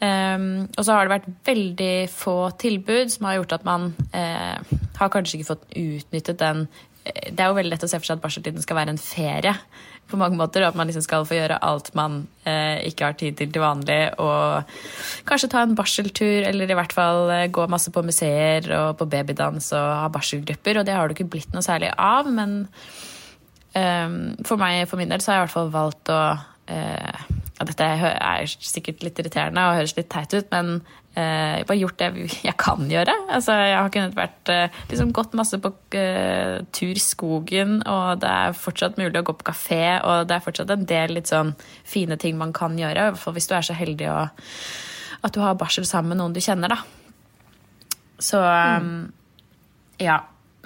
Um, 0.00 0.64
og 0.78 0.84
så 0.86 0.94
har 0.94 1.04
det 1.04 1.12
vært 1.12 1.32
veldig 1.44 1.94
få 2.08 2.36
tilbud 2.60 3.10
som 3.12 3.26
har 3.28 3.36
gjort 3.36 3.58
at 3.58 3.66
man 3.68 3.90
uh, 4.14 4.56
har 4.96 5.10
kanskje 5.12 5.36
ikke 5.36 5.50
fått 5.50 5.66
utnyttet 5.76 6.38
den 6.40 6.62
Det 7.10 7.40
er 7.40 7.50
jo 7.50 7.56
veldig 7.56 7.72
lett 7.72 7.86
å 7.86 7.88
se 7.90 7.98
for 7.98 8.08
seg 8.08 8.18
at 8.18 8.24
barseltiden 8.24 8.64
skal 8.64 8.78
være 8.78 8.94
en 8.94 9.00
ferie 9.00 9.54
på 10.10 10.18
mange 10.18 10.38
måter, 10.38 10.64
og 10.64 10.72
at 10.72 10.78
man 10.78 10.88
liksom 10.88 11.04
skal 11.04 11.26
få 11.28 11.36
gjøre 11.36 11.60
alt 11.62 11.92
man 11.94 12.24
eh, 12.48 12.82
ikke 12.88 13.06
har 13.06 13.18
tid 13.18 13.36
til 13.38 13.52
til 13.54 13.62
vanlig, 13.62 14.00
og 14.18 14.72
kanskje 15.28 15.50
ta 15.52 15.62
en 15.62 15.76
barseltur, 15.78 16.48
eller 16.48 16.70
i 16.70 16.78
hvert 16.78 16.94
fall 16.96 17.30
uh, 17.30 17.46
gå 17.46 17.66
masse 17.70 17.92
på 17.94 18.02
museer 18.02 18.66
og 18.74 18.98
på 18.98 19.06
babydans 19.10 19.70
og 19.78 19.86
ha 20.02 20.08
barselgrupper, 20.10 20.80
og 20.80 20.88
det 20.88 20.96
har 20.96 21.06
det 21.06 21.18
ikke 21.18 21.30
blitt 21.36 21.54
noe 21.54 21.62
særlig 21.66 21.92
av, 21.94 22.30
men 22.30 22.64
for 23.70 24.58
meg, 24.58 24.80
for 24.90 24.98
min 24.98 25.12
del, 25.12 25.20
så 25.22 25.30
har 25.30 25.36
jeg 25.36 25.44
i 25.44 25.44
hvert 25.44 25.52
fall 25.54 25.68
valgt 25.70 26.10
å 26.10 26.16
ja, 26.66 27.66
dette 27.68 27.86
er 27.86 28.48
sikkert 28.50 29.04
litt 29.06 29.20
irriterende 29.22 29.62
og 29.62 29.76
høres 29.78 29.94
litt 29.94 30.08
teit 30.10 30.34
ut, 30.34 30.48
men 30.50 30.80
eh, 31.18 31.62
bare 31.66 31.78
gjort 31.78 31.98
det 32.00 32.10
jeg 32.44 32.56
kan 32.60 32.86
gjøre. 32.90 33.14
Altså, 33.28 33.56
jeg 33.58 33.76
har 33.78 33.92
kunnet 33.94 34.16
vært 34.18 34.52
eh, 34.52 34.78
liksom 34.92 35.12
gått 35.16 35.36
masse 35.38 35.58
på 35.62 35.72
uh, 35.72 36.56
tur 36.76 36.92
i 36.94 37.02
skogen, 37.02 37.80
og 37.88 38.22
det 38.22 38.30
er 38.30 38.56
fortsatt 38.58 39.00
mulig 39.00 39.22
å 39.22 39.26
gå 39.26 39.36
på 39.40 39.50
kafé, 39.50 39.82
og 40.04 40.28
det 40.30 40.36
er 40.36 40.46
fortsatt 40.46 40.72
en 40.74 40.86
del 40.88 41.16
litt 41.18 41.30
sånn 41.30 41.54
fine 41.88 42.18
ting 42.20 42.38
man 42.40 42.54
kan 42.56 42.78
gjøre, 42.78 43.10
i 43.10 43.14
hvert 43.14 43.22
fall 43.22 43.36
hvis 43.36 43.50
du 43.50 43.56
er 43.58 43.66
så 43.66 43.76
heldig 43.76 44.10
å, 44.12 44.18
at 45.20 45.36
du 45.36 45.42
har 45.42 45.58
barsel 45.60 45.88
sammen 45.88 46.14
med 46.14 46.22
noen 46.22 46.36
du 46.36 46.42
kjenner, 46.44 46.72
da. 46.72 46.80
Så 48.20 48.40
um, 48.40 49.08
ja. 50.00 50.20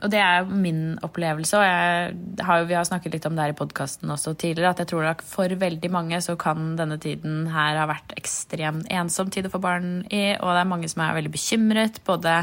Og 0.04 0.10
det 0.12 0.20
er 0.20 0.44
min 0.44 0.98
opplevelse, 1.04 1.56
og 1.56 2.42
har 2.44 2.66
vi 2.68 2.76
har 2.76 2.84
snakket 2.84 3.14
litt 3.16 3.26
om 3.28 3.36
det 3.36 3.46
her 3.46 3.54
i 3.54 3.56
podkasten 3.56 4.12
også 4.12 4.34
tidligere, 4.36 4.74
at 4.74 4.82
jeg 4.82 4.90
tror 4.90 5.08
at 5.08 5.24
for 5.24 5.48
veldig 5.48 5.90
mange 5.92 6.20
så 6.20 6.36
kan 6.40 6.74
denne 6.76 6.98
tiden 7.00 7.46
her 7.54 7.78
ha 7.80 7.86
vært 7.88 8.12
ekstremt 8.18 8.90
ensom 8.92 9.32
tid 9.32 9.48
å 9.48 9.52
få 9.54 9.62
barn 9.64 10.02
i, 10.12 10.36
og 10.36 10.52
det 10.52 10.60
er 10.60 10.70
mange 10.74 10.90
som 10.92 11.00
er 11.06 11.16
veldig 11.16 11.32
bekymret, 11.32 12.02
både 12.04 12.36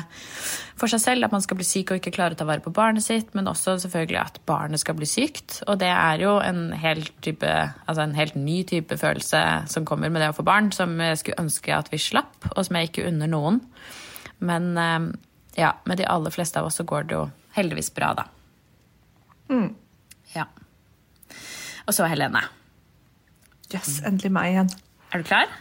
for 0.81 0.89
seg 0.89 1.03
selv, 1.03 1.27
at 1.27 1.35
man 1.35 1.45
skal 1.45 1.59
bli 1.59 1.67
syk 1.67 1.93
og 1.93 2.01
ikke 2.01 2.15
klare 2.15 2.33
å 2.33 2.39
ta 2.39 2.47
vare 2.49 2.65
på 2.65 2.73
barnet 2.73 3.05
sitt, 3.05 3.29
men 3.37 3.49
også 3.51 3.77
selvfølgelig 3.83 4.21
at 4.23 4.39
barnet 4.49 4.81
skal 4.81 4.97
bli 4.97 5.09
sykt. 5.09 5.59
Og 5.69 5.77
det 5.83 5.91
er 5.93 6.23
jo 6.23 6.39
en 6.41 6.71
helt, 6.81 7.13
type, 7.21 7.51
altså 7.85 8.07
en 8.07 8.17
helt 8.17 8.39
ny 8.39 8.63
type 8.65 8.97
følelse 8.97 9.43
som 9.69 9.85
kommer 9.85 10.09
med 10.09 10.25
det 10.25 10.31
å 10.31 10.37
få 10.39 10.47
barn, 10.47 10.71
som 10.73 10.97
jeg 10.97 11.21
skulle 11.21 11.45
ønske 11.45 11.75
at 11.77 11.93
vi 11.93 12.01
slapp, 12.01 12.49
og 12.55 12.63
som 12.65 12.79
jeg 12.79 12.89
ikke 12.89 13.05
unner 13.11 13.29
noen. 13.29 13.61
Men 14.41 14.73
eh, 14.81 15.11
ja, 15.61 15.75
med 15.85 16.01
de 16.01 16.09
aller 16.09 16.33
fleste 16.33 16.57
av 16.57 16.71
oss 16.71 16.81
så 16.81 16.87
går 16.87 17.05
det 17.05 17.19
jo 17.19 17.27
heldigvis 17.57 17.91
bra, 17.95 18.13
da. 18.17 18.27
Mm. 19.51 19.73
Ja. 20.35 20.47
Og 21.87 21.95
så 21.95 22.07
Helene. 22.07 22.43
Yes, 23.71 23.99
endelig 24.07 24.31
meg 24.35 24.53
igjen. 24.53 24.71
Er 25.11 25.21
du 25.21 25.27
klar? 25.27 25.51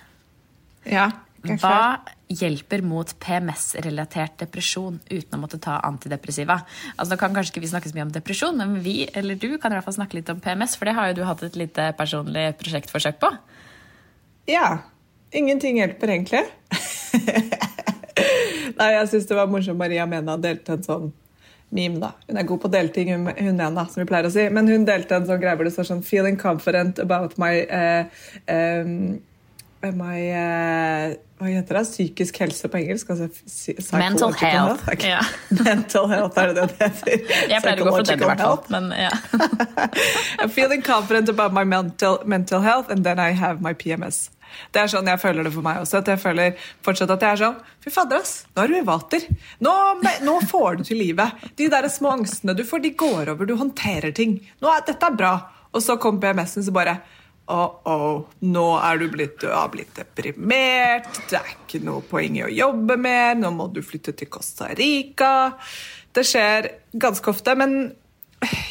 Ja. 0.87 1.09
jeg 1.45 1.57
er 1.57 1.61
Hva 1.63 1.71
klar. 1.71 2.15
hjelper 2.31 2.83
mot 2.87 3.13
PMS-relatert 3.23 4.39
depresjon 4.43 4.99
uten 5.11 5.37
å 5.37 5.41
måtte 5.43 5.61
ta 5.63 5.79
antidepressiva? 5.87 6.61
Altså, 6.97 7.13
Nå 7.15 7.21
kan 7.21 7.35
kanskje 7.35 7.55
ikke 7.55 7.65
vi 7.67 7.73
snakke 7.73 7.91
så 7.91 7.99
mye 7.99 8.09
om 8.09 8.15
depresjon, 8.15 8.59
men 8.59 8.79
vi, 8.85 9.05
eller 9.15 9.39
du, 9.39 9.53
kan 9.59 9.73
i 9.73 9.79
hvert 9.79 9.87
fall 9.87 9.99
snakke 9.99 10.19
litt 10.19 10.31
om 10.33 10.43
PMS, 10.43 10.77
for 10.79 10.91
det 10.91 10.97
har 10.99 11.11
jo 11.11 11.21
du 11.21 11.25
hatt 11.29 11.45
et 11.47 11.59
lite 11.59 11.91
personlig 11.99 12.51
prosjektforsøk 12.63 13.21
på. 13.23 13.33
Ja. 14.51 14.81
Ingenting 15.35 15.79
hjelper 15.79 16.11
egentlig. 16.11 16.43
Nei, 18.81 18.91
jeg 18.97 19.09
syns 19.13 19.29
det 19.29 19.37
var 19.39 19.51
morsomt 19.51 19.79
Maria 19.79 20.07
Mena 20.11 20.35
delte 20.41 20.75
en 20.75 20.87
sånn 20.87 21.11
meme, 21.71 22.01
da. 22.03 22.13
Hun 22.29 22.41
er 22.41 22.47
god 22.49 22.63
på 22.63 22.71
å 22.71 22.75
dele 22.75 22.95
ting, 22.95 23.13
hun 23.15 23.31
hun 23.31 23.65
som 23.87 24.03
vi 24.03 24.09
pleier 24.11 24.29
å 24.29 24.35
si. 24.35 24.49
Men 24.51 24.69
hun 24.71 24.87
delte 24.89 25.19
en 25.19 25.27
sånn 25.29 25.41
greie 25.43 25.57
hvor 25.59 25.69
det 25.69 25.75
står 25.75 25.91
sånn 25.91 26.05
Feeling 26.07 26.39
confident 26.41 26.99
about 27.03 27.37
my 27.39 27.65
uh, 27.67 28.23
um, 28.51 29.21
My 29.81 30.17
uh, 30.29 31.15
Hva 31.41 31.49
heter 31.49 31.79
det? 31.79 31.83
Psykisk 31.89 32.37
helse 32.43 32.69
på 32.69 32.77
engelsk? 32.83 33.11
Altså, 33.15 33.31
Mental 33.97 34.35
health. 34.37 34.91
Ja. 35.01 35.23
Mental 35.65 36.09
health, 36.11 36.37
er 36.37 36.53
det 36.53 36.57
det 36.59 36.67
det 36.75 36.91
heter? 36.91 37.23
Jeg 37.55 37.63
pleier 37.65 37.81
å 37.81 37.87
gå 37.87 37.95
for 37.95 38.11
den 38.11 38.21
i 38.21 38.29
hvert 38.29 38.43
fall, 38.45 38.61
men 38.69 38.91
ja. 38.93 39.09
I'm 40.37 40.53
feeling 40.59 40.85
confident 40.85 41.33
about 41.33 41.57
my 41.57 41.65
mental, 41.65 42.21
mental 42.27 42.61
health, 42.61 42.91
and 42.91 43.05
then 43.09 43.19
I 43.19 43.31
have 43.33 43.63
my 43.63 43.73
PMS. 43.73 44.29
Det 44.73 44.83
er 44.83 44.91
sånn 44.93 45.11
jeg 45.11 45.23
føler 45.23 45.47
det 45.47 45.55
for 45.55 45.67
meg 45.67 45.83
også. 45.83 46.01
at 46.01 46.11
jeg 46.13 46.23
føler 46.23 46.67
fortsatt 46.87 47.15
at 47.17 47.27
jeg 47.27 47.37
er 47.37 47.43
sånn 47.45 47.61
Fy 47.81 47.93
fader, 47.95 48.21
ass. 48.21 48.35
Nå 48.55 48.65
er 48.65 48.73
du 48.73 48.77
i 48.77 48.85
vater. 48.87 49.25
Nå, 49.65 49.77
nå 50.27 50.35
får 50.51 50.81
du 50.81 50.85
til 50.91 51.01
livet. 51.01 51.47
De 51.57 51.71
der 51.73 51.89
små 51.93 52.13
angstene 52.19 52.57
du 52.57 52.65
får, 52.67 52.85
de 52.85 52.93
går 52.99 53.33
over. 53.33 53.49
Du 53.49 53.57
håndterer 53.57 54.13
ting. 54.17 54.37
Nå 54.61 54.69
er, 54.73 54.85
dette 54.87 55.09
er 55.09 55.17
bra. 55.17 55.33
Og 55.71 55.83
så 55.85 55.97
kom 56.03 56.21
PMS-en, 56.21 56.67
så 56.67 56.75
bare 56.75 56.99
Oh, 57.51 57.81
oh, 57.91 58.29
nå 58.47 58.67
er 58.79 59.01
du 59.01 59.09
blitt, 59.11 59.41
du 59.43 59.49
har 59.51 59.73
blitt 59.73 59.91
deprimert, 59.97 61.09
det 61.33 61.35
er 61.35 61.49
ikke 61.51 61.81
noe 61.83 62.05
poeng 62.07 62.37
i 62.39 62.45
å 62.47 62.51
jobbe 62.53 62.95
mer, 63.01 63.33
nå 63.41 63.51
må 63.51 63.67
du 63.75 63.81
flytte 63.83 64.15
til 64.15 64.31
Costa 64.31 64.69
Rica. 64.79 65.57
Det 66.15 66.23
skjer 66.27 66.69
ganske 66.95 67.33
ofte, 67.33 67.57
men 67.59 67.75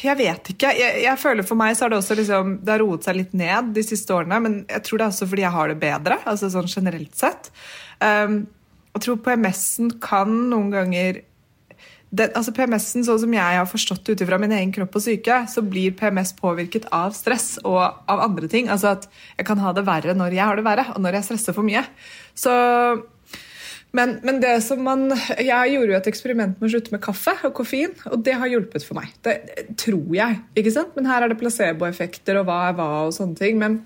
jeg 0.02 0.18
vet 0.18 0.52
ikke. 0.52 0.72
Jeg, 0.74 1.02
jeg 1.04 1.20
føler 1.22 1.46
For 1.46 1.58
meg 1.58 1.76
så 1.78 1.86
har 1.86 1.92
det 1.92 2.00
også 2.00 2.16
liksom, 2.18 2.56
det 2.64 2.74
har 2.74 2.82
roet 2.82 3.06
seg 3.06 3.18
litt 3.20 3.34
ned 3.38 3.72
de 3.76 3.84
siste 3.86 4.14
årene, 4.14 4.40
men 4.42 4.60
jeg 4.66 4.86
tror 4.86 5.00
det 5.00 5.06
er 5.06 5.14
også 5.14 5.28
fordi 5.30 5.46
jeg 5.46 5.56
har 5.56 5.70
det 5.70 5.80
bedre. 5.82 6.20
altså 6.24 6.50
sånn 6.52 6.70
generelt 6.70 7.14
sett. 7.18 7.52
Um, 8.02 8.42
jeg 8.96 9.04
tror 9.06 9.20
PMS-en 9.22 9.92
kan 10.02 10.32
noen 10.50 10.72
ganger 10.74 11.20
det, 12.10 12.26
altså 12.34 12.50
PMS-en, 12.54 13.04
sånn 13.06 13.20
som 13.22 13.34
jeg 13.36 13.58
har 13.60 13.68
forstått 13.70 14.02
det 14.06 14.16
ut 14.16 14.22
ifra 14.24 14.38
min 14.42 14.50
egen 14.56 14.72
kropp 14.74 14.96
og 14.98 15.04
syke, 15.04 15.36
så 15.46 15.62
blir 15.62 15.94
PMS 15.94 16.32
påvirket 16.40 16.88
av 16.94 17.14
stress 17.14 17.52
og 17.62 17.78
av 17.80 18.24
andre 18.24 18.50
ting. 18.50 18.66
Altså 18.72 18.96
at 18.96 19.06
jeg 19.36 19.46
kan 19.46 19.62
ha 19.62 19.70
det 19.76 19.86
verre 19.86 20.16
når 20.18 20.34
jeg 20.34 20.42
har 20.50 20.58
det 20.58 20.66
verre, 20.66 20.88
og 20.96 21.04
når 21.04 21.20
jeg 21.20 21.28
stresser 21.28 21.54
for 21.54 21.66
mye. 21.66 21.84
Så 22.34 22.50
men, 23.96 24.16
men 24.26 24.40
det 24.42 24.52
som 24.62 24.82
man, 24.86 25.08
jeg 25.34 25.72
gjorde 25.72 25.94
jo 25.94 25.98
et 25.98 26.08
eksperiment 26.10 26.58
med 26.60 26.68
å 26.68 26.72
slutte 26.74 26.92
med 26.94 27.02
kaffe 27.02 27.34
og 27.48 27.54
koffein, 27.58 27.94
og 28.10 28.20
det 28.26 28.36
har 28.38 28.50
hjulpet 28.50 28.86
for 28.86 29.00
meg. 29.00 29.14
Det 29.26 29.36
tror 29.80 30.12
jeg. 30.14 30.42
ikke 30.60 30.74
sant? 30.74 30.92
Men 30.94 31.08
her 31.10 31.26
er 31.26 31.32
det 31.32 31.40
placeboeffekter 31.40 32.38
og 32.38 32.46
hva 32.46 32.60
er 32.68 32.76
hva 32.78 32.90
og 33.08 33.16
sånne 33.16 33.38
ting. 33.40 33.58
Men 33.58 33.80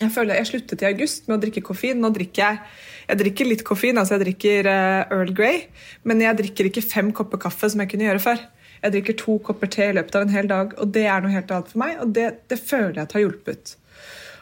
jeg 0.00 0.10
føler 0.14 0.40
jeg 0.40 0.50
sluttet 0.50 0.82
i 0.82 0.90
august 0.90 1.30
med 1.30 1.38
å 1.38 1.42
drikke 1.44 1.62
koffein. 1.68 2.02
Nå 2.02 2.10
drikker 2.14 2.42
jeg 2.42 2.64
jeg 3.12 3.18
drikker 3.18 3.48
litt 3.48 3.62
koffein, 3.66 3.98
altså 3.98 4.14
jeg 4.14 4.22
drikker 4.22 4.66
uh, 4.70 5.12
Earl 5.12 5.32
Grey, 5.36 5.64
men 6.08 6.22
jeg 6.22 6.38
drikker 6.38 6.68
ikke 6.68 6.84
fem 6.86 7.10
kopper 7.12 7.40
kaffe 7.42 7.68
som 7.72 7.82
jeg 7.82 7.90
kunne 7.92 8.06
gjøre 8.06 8.22
før. 8.22 8.44
Jeg 8.82 8.94
drikker 8.94 9.16
to 9.18 9.34
kopper 9.46 9.70
te 9.70 9.88
i 9.90 9.96
løpet 9.96 10.16
av 10.18 10.24
en 10.24 10.32
hel 10.32 10.48
dag, 10.50 10.72
og 10.80 10.92
det 10.94 11.02
er 11.10 11.22
noe 11.22 11.34
helt 11.34 11.50
annet 11.54 11.70
for 11.70 11.82
meg. 11.82 11.98
Og 12.02 12.14
det, 12.16 12.28
det 12.50 12.58
føler 12.62 13.00
jeg 13.00 13.08
at 13.08 13.16
har 13.18 13.24
hjulpet. 13.24 13.74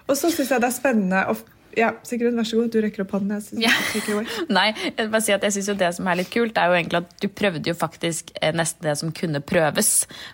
Og 0.07 0.15
så 0.17 0.31
syns 0.33 0.53
jeg 0.53 0.63
det 0.63 0.69
er 0.71 0.77
spennende 0.77 1.25
å 1.33 1.35
ja, 1.79 1.93
Sigrun, 2.07 2.37
vær 2.39 2.49
så 2.49 2.57
god. 2.61 2.71
Du 2.75 2.81
rekker 2.83 3.05
opp 3.05 3.13
hånden. 3.17 3.37
Jeg 3.39 3.47
synes 3.49 4.09
Ja. 4.09 4.23
Nei, 4.59 4.69
jeg 4.97 5.11
bare 5.11 5.21
si 5.25 5.33
at 5.37 5.43
jeg 5.47 5.53
synes 5.59 5.69
jo 5.73 5.77
det 5.81 5.93
som 5.97 6.09
er 6.11 6.19
litt 6.23 6.31
kult, 6.33 6.59
er 6.59 6.73
jo 6.73 6.79
egentlig 6.81 7.03
at 7.05 7.15
du 7.23 7.29
prøvde 7.29 7.71
jo 7.71 7.77
faktisk 7.79 8.33
eh, 8.41 8.53
nesten 8.57 8.89
det 8.89 8.97
som 8.99 9.13
kunne 9.17 9.41
prøves 9.45 9.93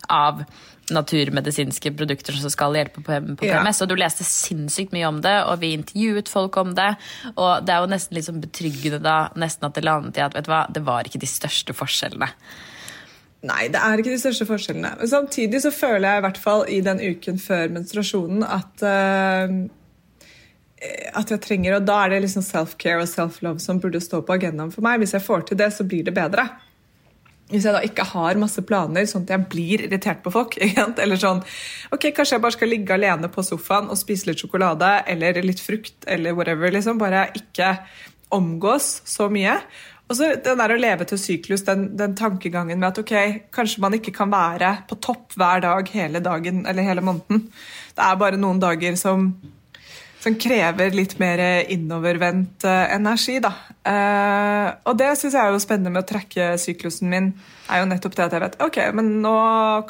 av 0.09 0.45
naturmedisinske 0.87 1.91
produkter 1.99 2.37
som 2.39 2.51
skal 2.53 2.77
hjelpe 2.79 3.03
på, 3.03 3.17
på 3.41 3.47
Ja. 3.49 3.59
PMS. 3.61 3.81
Og 3.83 3.89
du 3.91 3.97
leste 3.99 4.23
sinnssykt 4.27 4.93
mye 4.95 5.09
om 5.09 5.19
det, 5.25 5.35
og 5.51 5.59
vi 5.63 5.73
intervjuet 5.75 6.29
folk 6.31 6.57
om 6.63 6.75
det. 6.79 6.93
Og 7.35 7.65
det 7.67 7.75
er 7.75 7.83
jo 7.83 7.91
nesten 7.91 8.15
litt 8.19 8.29
sånn 8.29 8.41
betryggende 8.45 9.01
da, 9.03 9.17
nesten 9.35 9.67
at 9.67 9.75
det 9.75 9.85
landet 9.87 10.21
i 10.21 10.25
at 10.27 10.37
vet 10.39 10.47
du 10.47 10.53
hva, 10.53 10.65
det 10.71 10.85
var 10.87 11.09
ikke 11.09 11.19
de 11.23 11.31
største 11.31 11.75
forskjellene. 11.77 12.29
Nei, 13.47 13.67
det 13.71 13.79
er 13.83 14.01
ikke 14.01 14.15
de 14.15 14.19
største 14.23 14.47
forskjellene. 14.49 14.95
Men 14.99 15.11
samtidig 15.11 15.61
så 15.63 15.71
føler 15.75 16.09
jeg 16.09 16.23
i 16.23 16.25
hvert 16.25 16.39
fall 16.41 16.65
i 16.73 16.79
den 16.87 17.03
uken 17.03 17.37
før 17.39 17.69
menstruasjonen 17.75 18.43
at 18.47 18.83
eh, 18.87 19.57
at 21.17 21.31
jeg 21.33 21.41
trenger, 21.41 21.79
og 21.79 21.87
Da 21.89 22.03
er 22.05 22.13
det 22.13 22.23
liksom 22.27 22.45
self-care 22.45 23.01
og 23.01 23.09
self-love 23.09 23.63
som 23.63 23.81
burde 23.81 24.01
stå 24.03 24.21
på 24.23 24.37
agendaen 24.37 24.73
for 24.75 24.85
meg. 24.85 25.01
Hvis 25.01 25.15
jeg 25.17 25.25
får 25.25 25.49
til 25.49 25.61
det, 25.61 25.71
så 25.73 25.87
blir 25.89 26.05
det 26.05 26.15
bedre. 26.17 26.49
Hvis 27.49 27.65
jeg 27.65 27.77
da 27.77 27.81
ikke 27.87 28.05
har 28.11 28.39
masse 28.43 28.61
planer, 28.67 29.07
sånn 29.07 29.25
at 29.25 29.33
jeg 29.37 29.47
blir 29.53 29.87
irritert 29.87 30.23
på 30.25 30.33
folk. 30.35 30.59
Eller 31.05 31.21
sånn 31.21 31.43
Ok, 31.95 32.11
kanskje 32.11 32.37
jeg 32.37 32.45
bare 32.45 32.57
skal 32.59 32.73
ligge 32.75 32.97
alene 32.97 33.31
på 33.33 33.45
sofaen 33.47 33.89
og 33.89 34.01
spise 34.01 34.29
litt 34.29 34.43
sjokolade 34.43 34.91
eller 35.07 35.39
litt 35.45 35.63
frukt 35.63 36.09
eller 36.11 36.35
whatever. 36.37 36.73
liksom, 36.75 36.99
Bare 36.99 37.29
ikke 37.39 37.77
omgås 38.35 39.01
så 39.07 39.31
mye. 39.31 39.61
Og 40.11 40.19
så 40.19 40.33
den 40.43 40.59
der 40.61 40.75
å 40.75 40.79
leve 40.79 41.07
til 41.09 41.19
syklus, 41.19 41.65
den, 41.67 41.89
den 41.99 42.15
tankegangen 42.19 42.79
med 42.79 42.93
at 42.93 43.01
ok, 43.01 43.15
kanskje 43.55 43.83
man 43.83 43.95
ikke 43.97 44.15
kan 44.15 44.31
være 44.31 44.73
på 44.91 44.99
topp 45.03 45.35
hver 45.39 45.63
dag 45.65 45.89
hele 45.95 46.23
dagen 46.23 46.65
eller 46.67 46.87
hele 46.87 47.03
måneden. 47.07 47.47
Det 47.95 48.07
er 48.07 48.21
bare 48.21 48.39
noen 48.39 48.61
dager 48.63 48.99
som 49.01 49.33
som 50.27 50.35
krever 50.43 50.95
litt 50.97 51.15
mer 51.23 51.41
innovervendt 51.71 52.67
eh, 52.67 52.95
energi. 52.97 53.39
Da. 53.43 53.53
Eh, 53.87 54.69
og 54.91 54.99
det 54.99 55.13
syns 55.21 55.37
jeg 55.37 55.43
er 55.43 55.55
jo 55.55 55.63
spennende 55.63 55.93
med 55.95 56.03
å 56.03 56.09
trekke 56.09 56.55
syklusen 56.59 57.13
min. 57.13 57.31
er 57.71 57.83
jo 57.83 57.91
nettopp 57.91 58.17
det 58.17 58.25
at 58.27 58.35
jeg 58.35 58.43
vet 58.43 58.61
ok, 58.67 58.79
men 58.99 59.13
nå 59.23 59.37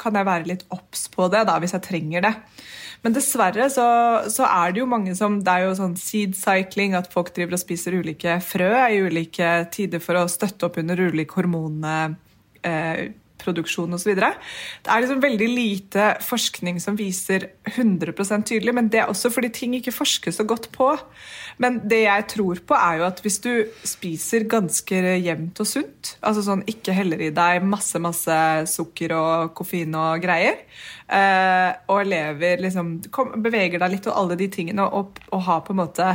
kan 0.01 0.17
jeg 0.17 0.29
være 0.29 0.49
litt 0.51 0.67
obs 0.73 1.07
på 1.13 1.29
det 1.33 1.47
da, 1.49 1.57
hvis 1.61 1.73
jeg 1.73 1.87
trenger 1.87 2.27
det. 2.27 2.33
Men 3.05 3.13
dessverre 3.13 3.69
så, 3.73 3.87
så 4.33 4.45
er 4.45 4.73
det 4.73 4.81
jo 4.81 4.87
mange 4.89 5.13
som 5.15 5.37
Det 5.45 5.53
er 5.53 5.67
jo 5.67 5.75
sånn 5.77 5.93
seed 6.01 6.33
cycling, 6.37 6.95
at 6.97 7.09
folk 7.13 7.29
driver 7.33 7.57
og 7.57 7.61
spiser 7.61 7.97
ulike 7.97 8.37
frø 8.45 8.71
i 8.87 9.01
ulike 9.05 9.51
tider 9.73 10.01
for 10.03 10.21
å 10.21 10.27
støtte 10.29 10.69
opp 10.69 10.77
under 10.81 11.01
ulik 11.07 11.33
hormonproduksjon 11.37 12.25
eh, 12.67 13.07
produksjon 13.47 13.95
og 13.95 14.03
så 14.03 14.11
videre. 14.11 14.33
Det 14.83 14.91
er 14.93 15.03
liksom 15.03 15.23
veldig 15.23 15.49
lite 15.49 16.11
forskning 16.25 16.81
som 16.83 16.97
viser 16.99 17.49
100% 17.71 18.47
tydelig, 18.51 18.75
men 18.75 18.91
det 18.93 19.01
er 19.01 19.11
også 19.11 19.31
fordi 19.33 19.49
ting 19.55 19.73
ikke 19.79 19.95
forskes 19.95 20.37
så 20.37 20.45
godt 20.47 20.69
på. 20.75 20.91
Men 21.63 21.79
det 21.89 22.03
jeg 22.03 22.27
tror 22.35 22.61
på, 22.67 22.77
er 22.77 22.99
jo 22.99 23.07
at 23.07 23.21
hvis 23.25 23.39
du 23.43 23.51
spiser 23.87 24.45
ganske 24.49 25.01
jevnt 25.17 25.61
og 25.63 25.69
sunt, 25.69 26.13
altså 26.21 26.43
sånn 26.45 26.65
ikke 26.69 26.95
heller 26.95 27.23
i 27.23 27.31
deg 27.33 27.65
masse, 27.65 27.99
masse 28.03 28.37
sukker 28.69 29.15
og 29.17 29.53
koffein 29.57 29.95
og 29.97 30.21
greier, 30.23 30.61
eh, 31.07 31.71
og 31.89 32.05
lever 32.07 32.63
liksom 32.67 32.97
Beveger 33.41 33.81
deg 33.81 33.95
litt 33.95 34.07
og 34.09 34.19
alle 34.21 34.37
de 34.39 34.49
tingene, 34.53 34.85
og, 34.85 35.17
og 35.33 35.45
har 35.47 35.63
på 35.65 35.73
en 35.73 35.81
måte 35.81 36.11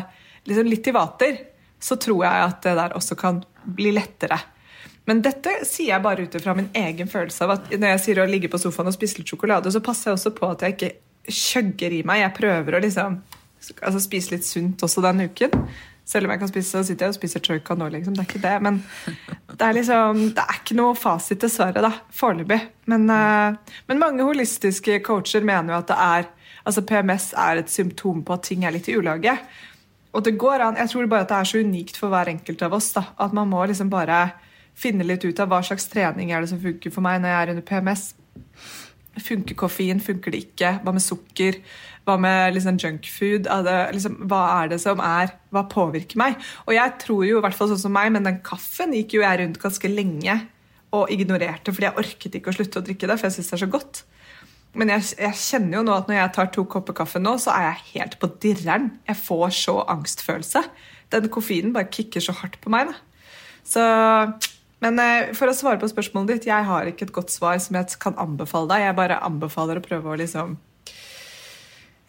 liksom 0.49 0.71
litt 0.71 0.89
i 0.89 0.95
vater, 0.95 1.41
så 1.83 1.99
tror 1.99 2.25
jeg 2.25 2.47
at 2.47 2.63
det 2.65 2.79
der 2.79 2.97
også 2.99 3.19
kan 3.19 3.43
bli 3.63 3.93
lettere. 3.95 4.39
Men 5.09 5.23
dette 5.25 5.55
sier 5.67 5.95
jeg 5.95 6.05
bare 6.05 6.27
ut 6.27 6.35
ifra 6.39 6.55
min 6.55 6.69
egen 6.79 7.09
følelse 7.11 7.47
av 7.47 7.57
at 7.57 7.73
når 7.75 7.97
jeg 7.97 8.03
sier 8.05 8.23
å 8.23 8.29
ligge 8.31 8.51
på 8.53 8.61
sofaen 8.63 8.91
og 8.91 8.95
spise 8.95 9.19
litt 9.19 9.33
sjokolade, 9.33 9.73
så 9.75 9.83
passer 9.83 10.11
jeg 10.11 10.19
også 10.19 10.35
på 10.37 10.51
at 10.53 10.63
jeg 10.63 10.77
ikke 10.77 10.93
kjøgger 11.33 11.97
i 11.97 12.03
meg. 12.07 12.23
Jeg 12.23 12.37
prøver 12.39 12.77
å 12.77 12.83
liksom 12.83 13.19
altså 13.81 14.03
spise 14.03 14.35
litt 14.35 14.47
sunt 14.47 14.85
også 14.87 15.03
den 15.05 15.27
uken. 15.27 15.57
Selv 16.07 16.27
om 16.27 16.33
jeg 16.35 16.43
kan 16.43 16.51
spise, 16.51 16.71
så 16.75 16.83
sitter 16.87 17.07
jeg 17.07 17.15
og 17.15 17.17
spiser 17.19 17.43
choika 17.47 17.77
nå, 17.79 17.87
liksom. 17.95 18.15
Det 18.17 18.25
er 18.25 18.29
ikke 18.31 18.43
det. 18.43 18.55
Men 18.67 18.81
det 19.53 19.67
er 19.67 19.77
liksom 19.77 20.23
Det 20.35 20.45
er 20.45 20.59
ikke 20.59 20.79
noe 20.79 20.97
fasit, 20.99 21.41
dessverre, 21.43 21.83
da. 21.85 21.93
Foreløpig. 22.15 22.59
Men, 22.91 23.07
uh, 23.11 23.77
men 23.89 24.03
mange 24.03 24.27
holistiske 24.27 24.99
coacher 25.07 25.47
mener 25.47 25.75
jo 25.75 25.83
at 25.83 25.91
det 25.93 25.99
er 25.99 26.31
Altså 26.63 26.85
PMS 26.87 27.33
er 27.35 27.59
et 27.59 27.71
symptom 27.71 28.21
på 28.23 28.37
at 28.37 28.45
ting 28.47 28.63
er 28.63 28.71
litt 28.71 28.87
i 28.87 28.95
ulage. 28.95 29.33
Og 30.15 30.23
det 30.23 30.37
går 30.39 30.63
an, 30.63 30.77
Jeg 30.79 30.93
tror 30.93 31.09
bare 31.11 31.25
at 31.25 31.33
det 31.33 31.39
er 31.41 31.49
så 31.51 31.59
unikt 31.59 31.97
for 31.99 32.13
hver 32.13 32.31
enkelt 32.31 32.63
av 32.63 32.77
oss 32.77 32.93
da, 32.95 33.03
at 33.19 33.33
man 33.35 33.51
må 33.51 33.65
liksom 33.67 33.91
bare 33.91 34.21
finne 34.79 35.07
litt 35.07 35.25
ut 35.25 35.41
av 35.43 35.51
hva 35.53 35.61
slags 35.65 35.89
trening 35.93 36.33
er 36.33 36.43
det 36.43 36.51
som 36.53 36.61
funker 36.63 36.93
for 36.95 37.05
meg 37.05 37.21
når 37.23 37.33
jeg 37.33 37.41
er 37.41 37.53
under 37.55 37.67
PMS. 37.69 38.05
Funker 39.23 39.59
koffein, 39.61 40.01
funker 40.01 40.33
det 40.33 40.47
ikke? 40.47 40.77
Hva 40.85 40.95
med 40.97 41.05
sukker? 41.05 41.59
Hva 42.07 42.17
med 42.19 42.57
liksom 42.57 42.79
junkfood? 42.81 43.51
Liksom, 43.93 44.17
hva 44.31 44.41
er 44.63 44.73
det 44.73 44.81
som 44.83 45.03
er 45.05 45.35
Hva 45.53 45.67
påvirker 45.71 46.19
meg? 46.19 46.41
Og 46.65 46.75
jeg 46.75 46.97
tror 47.03 47.27
jo, 47.29 47.39
i 47.39 47.45
hvert 47.45 47.59
fall 47.59 47.71
sånn 47.75 47.85
som 47.85 47.95
meg, 47.95 48.11
men 48.15 48.27
den 48.27 48.41
kaffen 48.47 48.97
gikk 48.97 49.19
jo 49.19 49.27
jeg 49.27 49.43
rundt 49.43 49.61
ganske 49.63 49.93
lenge 49.93 50.41
og 50.93 51.13
ignorerte 51.13 51.73
fordi 51.73 51.89
jeg 51.89 52.01
orket 52.03 52.35
ikke 52.37 52.53
å 52.53 52.57
slutte 52.57 52.81
å 52.81 52.85
drikke 52.85 53.09
det, 53.09 53.15
for 53.17 53.29
jeg 53.29 53.39
syns 53.39 53.53
det 53.53 53.57
er 53.57 53.63
så 53.63 53.71
godt. 53.73 54.03
Men 54.77 54.93
jeg, 54.95 55.07
jeg 55.21 55.37
kjenner 55.37 55.79
jo 55.79 55.85
nå 55.85 55.95
at 55.95 56.09
når 56.09 56.19
jeg 56.19 56.33
tar 56.37 56.51
to 56.53 56.65
kopper 56.69 56.97
kaffe 56.97 57.21
nå, 57.21 57.35
så 57.41 57.53
er 57.53 57.67
jeg 57.67 57.87
helt 57.93 58.19
på 58.21 58.31
dirreren. 58.41 58.89
Jeg 59.09 59.21
får 59.21 59.55
så 59.59 59.77
angstfølelse. 59.93 60.63
Den 61.13 61.29
koffeinen 61.33 61.75
bare 61.77 61.91
kicker 61.93 62.25
så 62.25 62.35
hardt 62.39 62.57
på 62.63 62.73
meg. 62.73 62.89
Da. 62.89 63.29
Så, 63.69 63.83
men 64.83 64.99
eh, 64.99 65.31
for 65.39 65.51
å 65.51 65.55
svare 65.57 65.79
på 65.81 65.91
spørsmålet 65.91 66.35
ditt, 66.35 66.49
jeg 66.51 66.67
har 66.67 66.89
ikke 66.91 67.07
et 67.09 67.15
godt 67.15 67.33
svar 67.35 67.61
som 67.63 67.79
jeg 67.79 67.99
kan 68.03 68.19
anbefale 68.21 68.71
deg. 68.73 68.89
Jeg 68.89 68.99
bare 68.99 69.21
anbefaler 69.23 69.79
å 69.79 69.85
prøve 69.85 70.11
å 70.11 70.19
liksom 70.19 70.57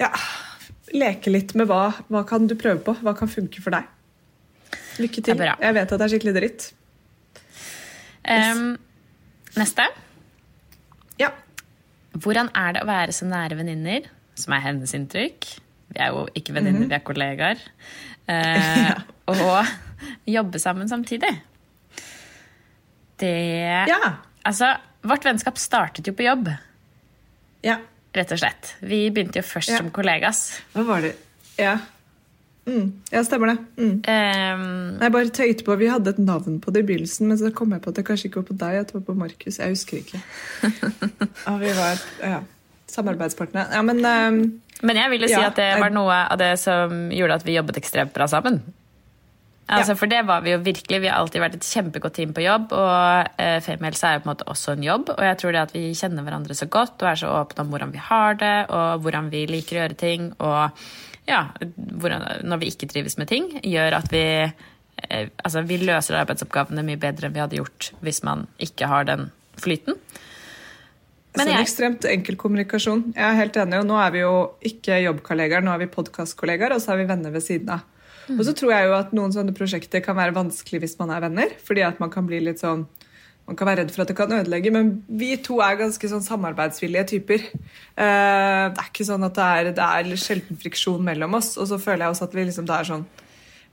ja, 0.01 0.09
leke 0.93 1.33
litt 1.33 1.53
med 1.57 1.69
hva, 1.69 1.91
hva 2.11 2.23
kan 2.27 2.47
du 2.49 2.55
prøve 2.59 2.81
på. 2.85 2.95
Hva 3.05 3.13
kan 3.17 3.31
funke 3.31 3.61
for 3.63 3.75
deg. 3.75 3.89
Lykke 5.01 5.25
til. 5.25 5.45
Jeg 5.45 5.77
vet 5.77 5.93
at 5.93 5.99
det 5.99 6.07
er 6.07 6.13
skikkelig 6.15 6.35
dritt. 6.37 6.67
Um, 8.23 8.75
neste. 9.59 9.85
Ja. 11.21 11.31
Hvordan 12.13 12.51
er 12.57 12.75
det 12.75 12.83
å 12.83 12.89
være 12.89 13.15
så 13.15 13.27
nære 13.29 13.57
venninner, 13.59 14.09
som 14.39 14.55
er 14.55 14.65
hennes 14.67 14.93
inntrykk? 14.97 15.49
Vi 15.93 16.01
er 16.01 16.13
jo 16.13 16.25
ikke 16.37 16.55
venninner, 16.55 16.87
vi 16.89 16.97
er 16.97 17.05
kollegaer. 17.05 17.65
Eh, 18.29 18.93
Og 19.33 20.29
jobbe 20.29 20.61
sammen 20.61 20.89
samtidig. 20.89 21.35
Det 23.19 23.87
Ja. 23.87 24.13
Altså, 24.45 24.73
vårt 25.03 25.23
vennskap 25.25 25.57
startet 25.57 26.07
jo 26.07 26.13
på 26.13 26.23
jobb, 26.25 26.49
ja. 27.63 27.77
rett 28.15 28.31
og 28.31 28.39
slett. 28.39 28.75
Vi 28.81 29.09
begynte 29.09 29.39
jo 29.39 29.43
først 29.47 29.69
Ja. 29.69 29.77
som 29.77 29.91
kollegas. 29.91 30.59
Hva 30.73 30.83
var 30.85 31.01
det 31.01 31.15
Ja. 31.57 31.77
Mm. 32.65 33.01
Ja, 33.11 33.23
stemmer 33.23 33.47
det. 33.47 33.57
Mm. 33.77 33.95
Um, 34.07 34.99
Jeg 35.01 35.11
bare 35.11 35.29
tøyte 35.29 35.63
på, 35.65 35.75
Vi 35.77 35.87
hadde 35.87 36.09
et 36.09 36.19
navn 36.19 36.61
på 36.61 36.71
det 36.71 36.83
i 36.83 36.87
begynnelsen, 36.87 37.27
men 37.27 37.37
så 37.37 37.53
kom 37.53 37.71
jeg 37.71 37.81
på 37.81 37.89
at 37.89 37.95
det 37.95 38.05
kanskje 38.05 38.29
ikke 38.29 38.35
var 38.41 38.47
på 38.47 38.57
deg, 38.57 38.75
at 38.79 38.87
det 38.87 38.93
var 38.95 39.01
på 39.01 39.15
Markus. 39.19 39.57
Jeg 39.59 39.69
husker 39.69 39.97
ikke. 39.97 40.21
og 41.51 41.59
vi 41.59 41.73
var 41.75 41.99
ja, 42.21 42.39
samarbeidspartnere. 42.87 43.67
Ja, 43.73 43.81
men 43.81 43.97
um, 44.05 44.61
Men 44.81 44.95
jeg 44.95 45.09
vil 45.09 45.21
jo 45.21 45.27
si 45.27 45.33
Ja, 45.33 45.47
at 45.47 45.55
det 45.59 45.79
var 45.79 45.89
noe 45.91 46.13
av 46.31 46.37
det 46.39 46.53
som 46.59 47.09
gjorde 47.11 47.35
at 47.35 47.45
vi 47.45 47.57
jobbet 47.57 47.77
ekstremt 47.77 48.13
bra 48.13 48.27
sammen. 48.27 48.61
Altså. 49.71 49.95
For 49.95 50.11
det 50.11 50.25
var 50.27 50.41
vi 50.43 50.51
jo 50.51 50.57
virkelig. 50.59 50.99
Vi 51.01 51.07
har 51.07 51.21
alltid 51.21 51.41
vært 51.41 51.53
et 51.55 51.67
kjempegodt 51.67 52.13
team 52.17 52.33
på 52.35 52.43
jobb. 52.43 52.73
Og 52.75 53.29
eh, 53.39 53.59
Femihelse 53.63 54.09
er 54.09 54.17
jo 54.17 54.23
på 54.25 54.27
en 54.27 54.33
måte 54.33 54.47
også 54.51 54.73
en 54.75 54.83
jobb. 54.83 55.13
Og 55.15 55.23
jeg 55.23 55.37
tror 55.39 55.55
det 55.55 55.61
at 55.63 55.73
vi 55.75 55.83
kjenner 55.95 56.25
hverandre 56.27 56.57
så 56.57 56.67
godt 56.67 56.99
og 57.01 57.09
er 57.09 57.21
så 57.21 57.31
åpne 57.31 57.63
om 57.63 57.71
hvordan 57.71 57.93
vi 57.95 58.01
har 58.09 58.35
det, 58.41 58.53
og 58.69 59.05
hvordan 59.05 59.29
vi 59.31 59.45
liker 59.49 59.79
å 59.79 59.81
gjøre 59.85 59.99
ting, 60.03 60.27
og 60.43 60.83
ja, 61.29 61.45
hvordan, 61.63 62.25
når 62.43 62.59
vi 62.59 62.73
ikke 62.73 62.89
trives 62.91 63.15
med 63.17 63.29
ting, 63.31 63.47
gjør 63.63 63.95
at 64.01 64.11
vi 64.11 64.23
eh, 64.43 65.29
Altså, 65.43 65.63
vi 65.67 65.79
løser 65.79 66.19
arbeidsoppgavene 66.19 66.83
mye 66.85 66.99
bedre 66.99 67.29
enn 67.29 67.33
vi 67.35 67.41
hadde 67.41 67.57
gjort 67.61 67.93
hvis 68.03 68.19
man 68.27 68.45
ikke 68.61 68.87
har 68.91 69.07
den 69.07 69.29
flyten. 69.63 69.95
Men 71.33 71.47
så 71.47 71.49
en 71.49 71.55
jeg- 71.55 71.65
ekstremt 71.65 72.05
enkel 72.05 72.35
kommunikasjon. 72.37 73.13
Jeg 73.15 73.23
er 73.25 73.39
helt 73.39 73.55
enig, 73.57 73.79
og 73.79 73.87
Nå 73.89 73.95
er 74.03 74.11
vi 74.13 74.19
jo 74.21 74.35
ikke 74.61 74.99
jobbkollegaer, 75.07 75.63
nå 75.65 75.71
er 75.73 75.81
vi 75.81 75.89
podkastkollegaer, 75.95 76.75
og 76.75 76.81
så 76.83 76.93
er 76.93 77.01
vi 77.01 77.07
venner 77.09 77.31
ved 77.33 77.41
siden 77.41 77.71
av. 77.73 77.87
Og 78.31 78.43
så 78.47 78.53
tror 78.55 78.73
jeg 78.75 78.87
jo 78.87 78.97
at 78.97 79.15
noen 79.15 79.33
sånne 79.35 79.55
prosjekter 79.55 80.03
kan 80.05 80.17
være 80.19 80.35
vanskelig 80.35 80.83
hvis 80.83 80.99
man 80.99 81.11
er 81.15 81.25
venner. 81.25 81.55
fordi 81.63 81.83
at 81.85 81.99
man 81.99 82.11
kan 82.13 82.27
bli 82.29 82.39
litt 82.43 82.63
sånn 82.63 82.87
man 83.43 83.57
kan 83.59 83.67
være 83.67 83.81
redd 83.81 83.91
for 83.91 84.03
at 84.05 84.07
det 84.07 84.15
kan 84.15 84.31
ødelegge, 84.31 84.71
men 84.71 84.91
vi 85.19 85.33
to 85.43 85.57
er 85.59 85.75
ganske 85.75 86.07
sånn 86.07 86.23
samarbeidsvillige 86.23 87.09
typer. 87.11 87.41
Eh, 87.43 88.61
det 88.71 88.79
er 88.79 88.87
ikke 88.87 89.07
sånn 89.09 89.25
at 89.27 89.35
det 89.35 89.47
er, 89.47 89.71
det 89.75 89.87
er 89.87 90.21
sjelden 90.21 90.59
friksjon 90.61 91.03
mellom 91.03 91.35
oss. 91.35 91.57
Og 91.59 91.67
så 91.67 91.79
føler 91.81 92.05
jeg 92.05 92.15
også 92.15 92.29
at 92.29 92.37
vi 92.37 92.45
liksom, 92.47 92.69
det 92.69 92.77
er 92.77 92.89
sånn 92.93 93.05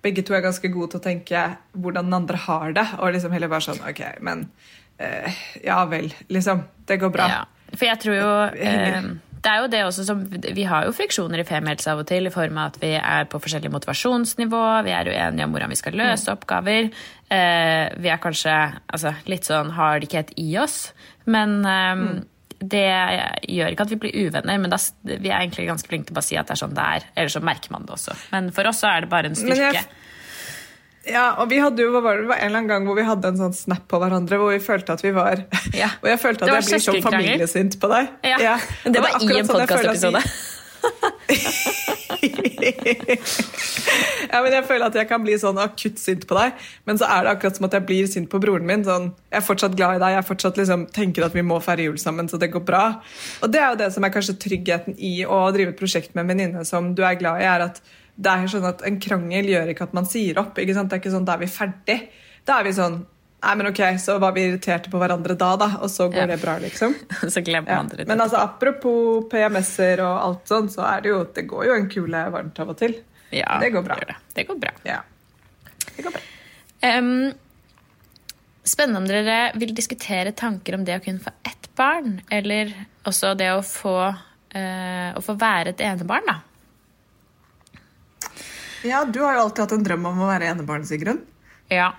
Begge 0.01 0.23
to 0.25 0.33
er 0.33 0.41
ganske 0.41 0.65
gode 0.73 0.95
til 0.95 0.97
å 0.97 1.05
tenke 1.05 1.41
hvordan 1.77 2.07
den 2.09 2.17
andre 2.17 2.39
har 2.41 2.71
det, 2.73 2.87
og 3.05 3.11
liksom 3.13 3.35
heller 3.37 3.51
bare 3.53 3.67
sånn 3.67 3.83
Ok, 3.85 3.99
men 4.25 4.47
eh, 4.97 5.43
ja 5.61 5.83
vel, 5.91 6.09
liksom. 6.33 6.63
Det 6.89 6.97
går 7.03 7.13
bra. 7.13 7.27
Ja, 7.29 7.75
for 7.75 7.85
jeg 7.85 8.01
tror 8.01 8.17
jo 8.17 8.31
eh, 8.57 9.11
Det 9.41 9.51
er 9.51 9.63
jo 9.63 9.69
det 9.73 9.83
også 9.87 10.05
som 10.05 10.25
Vi 10.29 10.65
har 10.69 10.85
jo 10.85 10.95
friksjoner 10.97 11.41
i 11.41 11.47
Femihelse 11.49 11.93
av 11.93 12.03
og 12.03 12.09
til, 12.11 12.29
i 12.29 12.35
form 12.35 12.59
av 12.61 12.75
at 12.75 12.81
vi 12.83 12.93
er 12.99 13.29
på 13.31 13.41
forskjellig 13.41 13.73
motivasjonsnivå, 13.73 14.65
vi 14.87 14.93
er 14.97 15.09
uenige 15.09 15.47
om 15.47 15.55
hvordan 15.55 15.73
vi 15.73 15.79
skal 15.81 15.97
løse 15.97 16.35
oppgaver. 16.35 16.91
Eh, 17.31 17.87
vi 17.97 18.13
er 18.13 18.21
kanskje 18.21 18.57
altså, 18.91 19.15
litt 19.31 19.49
sånn 19.49 19.73
har 19.77 19.99
det 19.99 20.11
ikke 20.11 20.21
helt 20.21 20.37
i 20.41 20.51
oss, 20.61 20.79
men 21.31 21.61
eh, 21.65 22.05
det 22.61 22.85
gjør 23.49 23.73
ikke 23.73 23.87
at 23.87 23.93
vi 23.95 24.01
blir 24.03 24.19
uvenner, 24.27 24.61
men 24.61 24.73
da, 24.73 24.77
vi 25.09 25.31
er 25.31 25.39
egentlig 25.39 25.71
ganske 25.71 25.89
flinke 25.89 26.11
til 26.11 26.15
å 26.15 26.19
bare 26.19 26.29
si 26.29 26.37
at 26.37 26.51
det 26.51 26.59
er 26.59 26.61
sånn 26.61 26.77
det 26.77 26.87
er. 26.99 27.07
Eller 27.17 27.33
så 27.33 27.41
merker 27.45 27.73
man 27.73 27.89
det 27.89 27.97
også. 27.97 28.17
Men 28.35 28.51
for 28.53 28.69
oss 28.69 28.83
så 28.85 28.91
er 28.93 29.07
det 29.07 29.13
bare 29.13 29.31
en 29.31 29.39
styrke. 29.39 29.87
Ja, 31.09 31.31
og 31.41 31.49
vi 31.49 31.57
hadde 31.63 31.81
jo, 31.81 31.95
var 32.05 32.19
det, 32.19 32.27
det 32.27 32.29
var 32.29 32.43
en 32.43 32.51
eller 32.51 32.61
annen 32.61 32.69
gang 32.69 32.89
hvor 32.89 32.97
vi 32.99 33.07
hadde 33.09 33.31
en 33.33 33.39
sånn 33.41 33.55
snap 33.57 33.87
på 33.89 33.97
hverandre 34.03 34.37
hvor 34.41 34.53
vi 34.53 34.61
følte 34.61 34.99
at 34.99 35.05
vi 35.05 35.15
var 35.17 35.47
Ja. 35.73 35.89
Og 36.03 36.09
jeg 36.11 36.21
følte 36.21 36.45
at 36.45 36.53
jeg 36.53 36.69
blir 36.69 36.85
sånn 36.85 37.05
familiesint 37.07 37.79
på 37.81 37.89
deg. 37.93 38.13
Ja, 38.29 38.59
og 38.85 38.93
Det 38.93 39.01
var 39.01 39.17
var 39.17 39.25
i 39.25 39.41
en 39.41 39.49
sånn 39.49 40.21
vi- 40.21 40.61
ja, 44.31 44.41
men 44.43 44.55
jeg 44.55 44.65
føler 44.69 44.87
at 44.89 44.97
jeg 44.97 45.09
kan 45.11 45.23
bli 45.25 45.37
sånn 45.41 45.59
akutt 45.61 45.99
sint 46.01 46.27
på 46.29 46.37
deg, 46.39 46.57
men 46.89 47.01
så 47.01 47.09
er 47.11 47.27
det 47.27 47.33
akkurat 47.35 47.59
som 47.59 47.67
at 47.69 47.77
jeg 47.77 47.87
blir 47.89 48.09
sint 48.11 48.31
på 48.33 48.41
broren 48.43 48.67
min. 48.69 48.85
Sånn, 48.87 49.11
jeg 49.33 49.41
er 49.43 49.47
fortsatt 49.47 49.77
glad 49.79 49.99
i 49.99 50.03
deg, 50.03 50.17
jeg 50.19 50.29
fortsatt 50.31 50.61
liksom 50.61 50.87
tenker 50.97 51.27
at 51.27 51.37
vi 51.37 51.45
må 51.47 51.61
feire 51.65 51.87
jul 51.89 51.99
sammen, 52.01 52.31
så 52.33 52.41
det 52.41 52.53
går 52.55 52.65
bra. 52.67 52.85
Og 53.45 53.53
det 53.53 53.63
er 53.63 53.75
jo 53.75 53.81
det 53.83 53.91
som 53.97 54.07
er 54.07 54.15
kanskje 54.15 54.39
tryggheten 54.43 54.97
i 54.97 55.15
å 55.27 55.43
drive 55.55 55.75
et 55.75 55.81
prosjekt 55.81 56.15
med 56.15 56.25
en 56.25 56.33
venninne 56.35 56.67
som 56.69 56.93
du 56.97 57.03
er 57.07 57.19
glad 57.21 57.43
i, 57.43 57.49
er 57.51 57.67
at 57.71 57.83
det 58.21 58.33
er 58.33 58.51
sånn 58.53 58.67
at 58.69 58.83
en 58.87 58.99
krangel 59.01 59.49
gjør 59.49 59.71
ikke 59.73 59.87
at 59.89 59.95
man 59.97 60.09
sier 60.09 60.39
opp. 60.43 60.53
Det 60.55 60.63
er 60.65 60.69
ikke 60.99 61.13
sånn 61.15 61.25
da 61.29 61.37
er 61.39 61.43
vi 61.45 61.49
ferdig. 61.51 61.99
Da 62.49 62.61
er 62.61 62.69
vi 62.69 62.77
sånn 62.77 63.01
Nei, 63.41 63.55
men 63.57 63.71
ok, 63.71 63.79
så 63.97 64.19
var 64.21 64.35
vi 64.37 64.43
irriterte 64.45 64.91
på 64.93 64.99
hverandre 65.01 65.33
da, 65.41 65.55
da, 65.57 65.69
og 65.81 65.89
så 65.89 66.11
går 66.13 66.27
Ja. 66.27 66.27
det 66.29 66.43
bra, 66.43 66.59
liksom. 66.61 66.93
Så 67.33 67.41
glemmer 67.41 67.73
man 67.79 67.89
det 67.89 68.03
Ja. 68.03 68.05
Men 68.11 68.21
altså, 68.21 68.37
apropos 68.37 69.31
PMS-er 69.33 70.03
og 70.05 70.19
alt 70.27 70.51
sånn, 70.53 70.69
så 70.69 70.85
er 70.85 71.01
det 71.01 71.09
jo 71.09 71.25
Det 71.25 71.47
går 71.49 71.65
jo 71.65 71.77
en 71.79 71.89
kule 71.89 72.21
varmt 72.35 72.61
av 72.61 72.69
og 72.69 72.77
til. 72.77 72.99
ja, 73.33 73.57
det 73.63 73.71
går 73.73 73.83
bra. 73.87 73.97
Det. 73.97 74.17
det 74.35 74.45
går 74.47 74.59
bra. 74.61 74.75
Ja. 74.85 74.99
Det 75.97 76.05
går 76.05 76.13
bra. 76.19 76.21
Um, 76.85 77.33
spennende 78.65 79.01
om 79.01 79.09
dere 79.09 79.53
vil 79.57 79.73
diskutere 79.75 80.33
tanker 80.37 80.77
om 80.77 80.85
det 80.85 81.01
å 81.01 81.05
kunne 81.05 81.25
få 81.25 81.33
ett 81.43 81.71
barn, 81.81 82.21
eller 82.31 82.75
også 83.09 83.33
det 83.41 83.49
å 83.55 83.63
få, 83.65 83.97
uh, 84.13 85.11
å 85.17 85.25
få 85.25 85.39
være 85.41 85.73
et 85.73 85.81
enebarn, 85.81 86.29
da. 86.29 86.41
Ja, 88.87 89.03
du 89.05 89.21
har 89.25 89.37
jo 89.37 89.47
alltid 89.47 89.65
hatt 89.65 89.75
en 89.77 89.85
drøm 89.87 90.07
om 90.11 90.23
å 90.25 90.31
være 90.31 90.51
enebarn, 90.53 90.87
Sigrun. 90.89 91.21
Ja. 91.73 91.93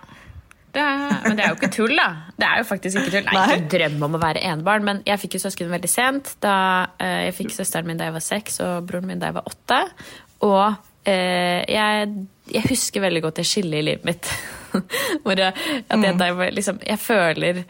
Det 0.71 0.79
er, 0.79 1.17
men 1.25 1.35
det 1.35 1.43
er 1.43 1.51
jo 1.51 1.57
ikke 1.57 1.71
tull, 1.75 1.93
da. 1.99 2.07
Det 2.39 2.47
er 2.47 2.61
jo 2.61 2.67
faktisk 2.69 3.01
ikke 3.01 3.11
tull. 3.17 3.25
Nei, 3.27 3.41
ikke 3.43 3.57
en 3.57 3.71
drøm 3.73 4.05
om 4.07 4.15
å 4.15 4.21
være 4.21 4.43
enebarn, 4.53 4.85
men 4.87 5.01
jeg 5.07 5.19
fikk 5.19 5.35
jo 5.35 5.43
søsken 5.43 5.71
veldig 5.71 5.89
sent. 5.91 6.35
Da 6.43 6.55
eh, 6.95 7.25
Jeg 7.27 7.35
fikk 7.41 7.51
søsteren 7.57 7.89
min 7.89 7.99
da 7.99 8.07
jeg 8.07 8.15
var 8.15 8.23
seks, 8.23 8.61
og 8.63 8.87
broren 8.87 9.09
min 9.09 9.19
da 9.19 9.31
jeg 9.31 9.37
var 9.39 9.51
åtte. 9.51 9.81
Og 10.47 11.09
eh, 11.11 11.59
jeg, 11.67 12.13
jeg 12.55 12.69
husker 12.69 13.03
veldig 13.03 13.23
godt 13.27 13.41
det 13.41 13.47
skillet 13.51 13.81
i 13.81 13.87
livet 13.89 14.07
mitt. 14.07 14.31
Hvor 15.25 15.43
jeg, 15.43 15.51
at 15.51 16.07
jeg, 16.07 16.15
jeg, 16.15 16.55
liksom, 16.55 16.79
jeg 16.87 17.03
føler 17.03 17.65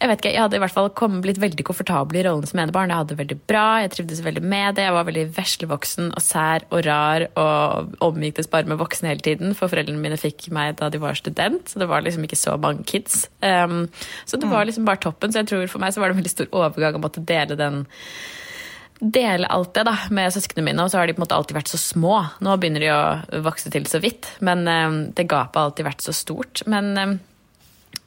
jeg 0.00 0.10
vet 0.10 0.20
ikke, 0.20 0.32
jeg 0.34 0.42
hadde 0.42 0.58
i 0.58 0.62
hvert 0.62 0.74
fall 0.74 0.90
kommet, 0.96 1.22
blitt 1.24 1.40
veldig 1.42 1.64
komfortabel 1.66 2.18
i 2.18 2.24
rollen 2.26 2.48
som 2.48 2.60
enebarn. 2.60 2.90
Jeg 2.92 3.00
hadde 3.00 3.14
det 3.14 3.20
veldig 3.20 3.38
bra, 3.48 3.64
jeg 3.84 3.92
trivdes 3.94 4.22
veldig 4.26 4.42
med 4.44 4.78
det. 4.78 4.86
Jeg 4.88 4.96
var 4.96 5.08
veldig 5.08 5.24
veslevoksen 5.36 6.12
og 6.12 6.24
sær 6.24 6.66
og 6.70 6.84
rar 6.86 7.26
og 7.40 7.96
omgiktes 8.04 8.50
bare 8.50 8.68
med 8.70 8.80
voksne 8.82 9.12
hele 9.12 9.24
tiden. 9.24 9.54
For 9.56 9.72
foreldrene 9.72 10.02
mine 10.02 10.20
fikk 10.20 10.48
meg 10.54 10.76
da 10.80 10.90
de 10.92 11.02
var 11.02 11.18
student, 11.18 11.70
så 11.70 11.82
det 11.82 11.90
var 11.90 12.04
liksom 12.04 12.26
ikke 12.26 12.40
så 12.40 12.56
mange 12.60 12.86
kids. 12.90 13.24
Um, 13.40 13.84
så 14.26 14.40
det 14.40 14.50
var 14.50 14.66
liksom 14.68 14.88
bare 14.88 15.02
toppen. 15.04 15.32
Så 15.32 15.42
jeg 15.42 15.52
tror 15.52 15.68
for 15.70 15.82
meg 15.82 15.94
så 15.94 16.02
var 16.02 16.10
det 16.10 16.18
en 16.18 16.22
veldig 16.22 16.34
stor 16.36 16.50
overgang 16.64 16.98
å 16.98 17.04
måtte 17.04 17.24
dele 17.24 17.58
den 17.58 17.84
dele 19.04 19.48
alt 19.50 19.74
det 19.74 19.82
da, 19.88 19.94
med 20.14 20.32
søsknene 20.32 20.68
mine, 20.68 20.84
og 20.84 20.90
så 20.90 21.00
har 21.00 21.08
de 21.08 21.14
på 21.16 21.20
en 21.20 21.24
måte 21.26 21.36
alltid 21.36 21.56
vært 21.58 21.72
så 21.72 21.80
små. 21.80 22.14
Nå 22.44 22.54
begynner 22.60 22.84
de 22.84 22.90
å 22.94 23.42
vokse 23.44 23.72
til 23.74 23.88
så 23.90 24.00
vidt, 24.00 24.30
men 24.44 24.64
um, 24.68 24.98
det 25.12 25.26
gapet 25.28 25.58
har 25.58 25.68
alltid 25.68 25.88
vært 25.88 26.04
så 26.06 26.14
stort. 26.16 26.62
Men 26.70 26.92
um, 26.96 27.16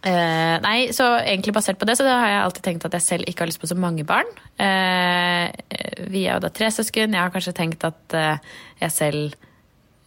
Eh, 0.08 0.56
nei, 0.64 0.78
så 0.96 1.08
egentlig 1.20 1.56
basert 1.56 1.80
på 1.80 1.88
det, 1.90 1.98
så 2.00 2.06
har 2.08 2.30
jeg 2.30 2.44
alltid 2.44 2.66
tenkt 2.68 2.86
at 2.88 2.96
jeg 2.96 3.06
selv 3.06 3.28
ikke 3.28 3.44
har 3.44 3.50
lyst 3.50 3.62
på 3.62 3.70
så 3.70 3.78
mange 3.80 4.06
barn. 4.08 4.30
Uh, 4.60 5.50
vi 6.08 6.24
er 6.26 6.38
jo 6.38 6.44
da 6.46 6.52
tre 6.54 6.70
søsken. 6.74 7.16
Jeg 7.16 7.24
har 7.24 7.34
kanskje 7.34 7.56
tenkt 7.58 7.84
at 7.88 8.16
uh, 8.16 8.38
jeg 8.82 8.94
selv 8.94 9.36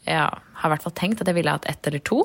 ja, 0.07 0.29
har 0.31 0.71
i 0.71 0.73
hvert 0.73 0.87
fall 0.87 0.97
tenkt 0.97 1.21
at 1.21 1.29
jeg 1.29 1.37
ville 1.37 1.53
hatt 1.53 1.69
ett 1.71 1.91
eller 1.91 2.03
to. 2.07 2.25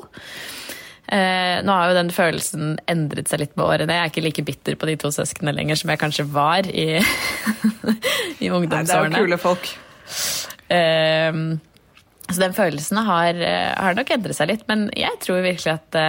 Nå 1.05 1.73
har 1.77 1.91
jo 1.91 1.97
den 1.99 2.07
følelsen 2.09 2.79
endret 2.89 3.29
seg 3.29 3.43
litt 3.43 3.51
med 3.53 3.67
årene. 3.67 3.93
Jeg 3.93 4.01
er 4.01 4.09
ikke 4.09 4.23
like 4.25 4.45
bitter 4.47 4.77
på 4.79 4.87
de 4.89 4.95
to 4.97 5.11
søsknene 5.13 5.53
lenger 5.53 5.77
som 5.77 5.91
jeg 5.91 6.01
kanskje 6.01 6.25
var 6.33 6.65
i, 6.65 6.97
i 8.43 8.49
ungdomsårene. 8.49 8.79
Nei, 8.81 8.87
det 8.89 8.95
er 8.95 9.05
jo 9.05 9.19
kule 9.19 9.37
folk. 9.43 9.69
Så 12.25 12.39
den 12.41 12.57
følelsen 12.57 13.03
har, 13.05 13.37
har 13.37 13.99
nok 13.99 14.15
endret 14.17 14.39
seg 14.39 14.49
litt, 14.49 14.65
men 14.71 14.87
jeg 14.97 15.21
tror 15.21 15.45
virkelig 15.45 15.75
at, 15.75 15.99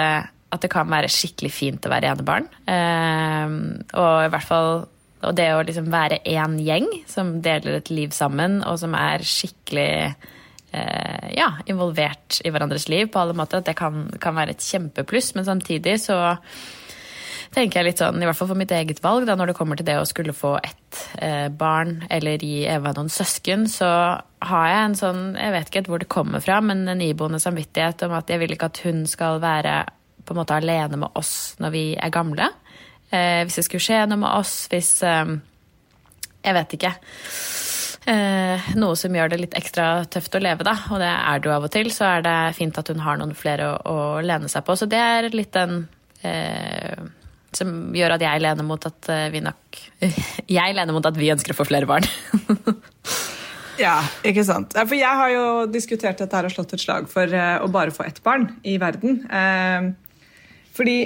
at 0.54 0.62
det 0.62 0.70
kan 0.72 0.90
være 0.90 1.10
skikkelig 1.10 1.52
fint 1.52 1.86
å 1.86 1.92
være 1.92 2.12
enebarn. 2.14 2.46
Eh, 2.70 3.56
og 3.98 4.26
i 4.26 4.30
hvert 4.32 4.46
fall 4.46 4.86
og 5.26 5.34
det 5.34 5.48
å 5.54 5.62
liksom 5.64 5.90
være 5.90 6.20
én 6.28 6.58
gjeng 6.62 6.88
som 7.08 7.38
deler 7.44 7.78
et 7.78 7.90
liv 7.90 8.14
sammen, 8.14 8.60
og 8.66 8.78
som 8.82 8.94
er 8.98 9.24
skikkelig 9.26 9.90
eh, 10.06 11.28
ja, 11.34 11.50
involvert 11.66 12.40
i 12.44 12.52
hverandres 12.52 12.88
liv 12.92 13.08
på 13.10 13.22
alle 13.22 13.36
måter, 13.36 13.62
at 13.62 13.70
det 13.70 13.78
kan, 13.78 14.06
kan 14.22 14.36
være 14.36 14.54
et 14.54 14.66
kjempepluss. 14.66 15.32
Men 15.38 15.48
samtidig 15.48 15.96
så 16.04 16.18
tenker 17.56 17.80
jeg 17.80 17.88
litt 17.88 18.02
sånn, 18.02 18.20
i 18.20 18.28
hvert 18.28 18.38
fall 18.38 18.50
for 18.50 18.60
mitt 18.60 18.74
eget 18.74 19.00
valg, 19.04 19.26
da, 19.26 19.36
når 19.38 19.50
det 19.50 19.58
kommer 19.58 19.78
til 19.78 19.88
det 19.88 19.96
å 19.98 20.06
skulle 20.08 20.36
få 20.36 20.56
ett 20.60 21.02
eh, 21.22 21.48
barn 21.48 22.02
eller 22.12 22.42
gi 22.44 22.66
Eva 22.68 22.92
noen 22.96 23.10
søsken, 23.12 23.66
så 23.72 23.90
har 24.46 24.66
jeg 24.70 24.82
en 24.84 24.98
sånn, 25.00 25.22
jeg 25.40 25.54
vet 25.54 25.70
ikke 25.72 25.86
hvor 25.88 26.02
det 26.02 26.12
kommer 26.12 26.44
fra, 26.44 26.60
men 26.60 26.84
en 26.92 27.02
iboende 27.02 27.40
samvittighet 27.42 28.04
om 28.06 28.18
at 28.18 28.30
jeg 28.30 28.42
vil 28.42 28.54
ikke 28.54 28.68
at 28.68 28.82
hun 28.84 29.06
skal 29.10 29.40
være 29.42 29.80
på 30.26 30.34
en 30.34 30.40
måte 30.42 30.56
alene 30.58 30.98
med 31.00 31.18
oss 31.18 31.56
når 31.62 31.74
vi 31.74 31.84
er 31.94 32.14
gamle. 32.14 32.50
Eh, 33.10 33.44
hvis 33.46 33.60
det 33.60 33.66
skulle 33.68 33.86
skje 33.86 34.02
noe 34.10 34.20
med 34.24 34.32
oss, 34.32 34.64
hvis 34.72 34.98
eh, 35.06 35.36
Jeg 36.46 36.54
vet 36.54 36.74
ikke. 36.76 36.92
Eh, 38.06 38.66
noe 38.78 38.94
som 38.94 39.14
gjør 39.18 39.32
det 39.32 39.40
litt 39.40 39.54
ekstra 39.58 40.04
tøft 40.06 40.36
å 40.38 40.42
leve, 40.42 40.62
da. 40.66 40.76
Og 40.94 41.00
det 41.02 41.10
er 41.10 41.40
det 41.42 41.48
jo 41.48 41.54
av 41.56 41.66
og 41.66 41.72
til. 41.74 41.90
Så 41.90 42.06
er 42.06 42.22
det 42.22 42.38
fint 42.58 42.78
at 42.78 42.90
hun 42.92 43.02
har 43.02 43.18
noen 43.18 43.34
flere 43.34 43.72
å, 43.72 43.78
å 43.82 43.96
lene 44.22 44.50
seg 44.50 44.62
på. 44.66 44.76
Så 44.78 44.86
det 44.90 45.00
er 45.02 45.26
litt 45.34 45.50
den 45.56 45.88
eh, 46.22 47.02
som 47.56 47.72
gjør 47.96 48.14
at 48.14 48.22
jeg 48.22 48.44
lener 48.44 48.66
mot 48.66 48.86
at 48.86 49.10
eh, 49.10 49.26
vi 49.34 49.42
nok 49.42 49.80
Jeg 50.58 50.76
lener 50.78 50.94
mot 50.94 51.08
at 51.08 51.18
vi 51.18 51.32
ønsker 51.34 51.54
å 51.54 51.58
få 51.58 51.66
flere 51.66 51.90
barn. 51.90 52.06
ja, 53.84 53.98
ikke 54.22 54.46
sant. 54.46 54.78
For 54.78 54.94
jeg 54.98 55.22
har 55.22 55.34
jo 55.34 55.44
diskutert 55.72 56.22
dette 56.22 56.38
her 56.38 56.46
og 56.46 56.54
slått 56.54 56.76
et 56.76 56.86
slag 56.86 57.10
for 57.10 57.26
uh, 57.34 57.58
å 57.64 57.70
bare 57.74 57.94
få 57.94 58.06
ett 58.06 58.22
barn 58.22 58.52
i 58.62 58.78
verden. 58.78 59.24
Fordi 60.76 60.98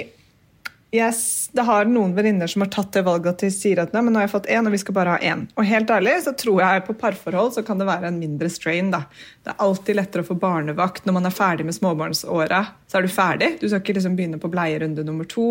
Yes, 0.91 1.47
det 1.55 1.63
har 1.63 1.85
noen 1.87 2.11
venninner 2.11 2.49
som 2.51 2.65
har 2.65 2.69
tatt 2.73 2.89
det 2.91 3.05
valget 3.07 3.29
at 3.29 3.43
de 3.45 3.49
sier 3.55 3.79
at 3.79 3.93
nei, 3.95 4.01
men 4.03 4.11
nå 4.11 4.19
har 4.19 4.25
jeg 4.25 4.33
fått 4.33 4.49
én, 4.51 4.65
og 4.67 4.73
vi 4.73 4.79
skal 4.81 4.95
bare 4.97 5.13
ha 5.13 5.21
én. 5.23 5.45
Og 5.55 5.63
helt 5.63 5.91
ærlig 5.95 6.17
så 6.25 6.33
tror 6.35 6.57
jeg 6.59 6.83
på 6.83 6.95
parforhold 6.99 7.53
så 7.55 7.63
kan 7.63 7.79
det 7.79 7.87
være 7.87 8.09
en 8.09 8.17
mindre 8.19 8.49
strain. 8.51 8.89
da. 8.91 9.05
Det 9.39 9.53
er 9.53 9.63
alltid 9.63 9.95
lettere 9.95 10.25
å 10.25 10.27
få 10.27 10.35
barnevakt 10.41 11.07
når 11.07 11.15
man 11.15 11.29
er 11.29 11.35
ferdig 11.37 11.63
med 11.69 11.77
småbarnsåra. 11.77 12.59
Så 12.91 12.99
er 12.99 13.07
du 13.07 13.13
ferdig. 13.13 13.49
Du 13.61 13.69
skal 13.69 13.79
ikke 13.79 13.95
liksom 14.01 14.17
begynne 14.19 14.41
på 14.43 14.51
bleierunde 14.51 15.07
nummer 15.07 15.29
to. 15.31 15.47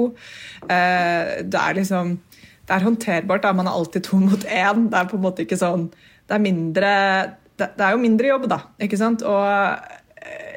Eh, 0.69 1.41
det 1.41 1.63
er 1.63 1.81
liksom 1.81 2.19
det 2.29 2.77
er 2.77 2.85
håndterbart. 2.85 3.43
da. 3.49 3.57
Man 3.57 3.71
er 3.71 3.79
alltid 3.81 4.05
to 4.11 4.21
mot 4.21 4.45
én. 4.45 4.91
Det 4.93 5.01
er 5.01 5.09
på 5.09 5.17
en 5.17 5.25
måte 5.25 5.49
ikke 5.49 5.57
sånn 5.57 5.89
Det 6.29 6.37
er 6.37 6.45
mindre 6.45 6.91
det, 7.57 7.73
det 7.77 7.85
er 7.85 7.97
jo 7.97 8.01
mindre 8.05 8.29
jobb, 8.29 8.47
da. 8.49 8.61
ikke 8.81 8.99
sant? 9.01 9.25
Og 9.25 10.00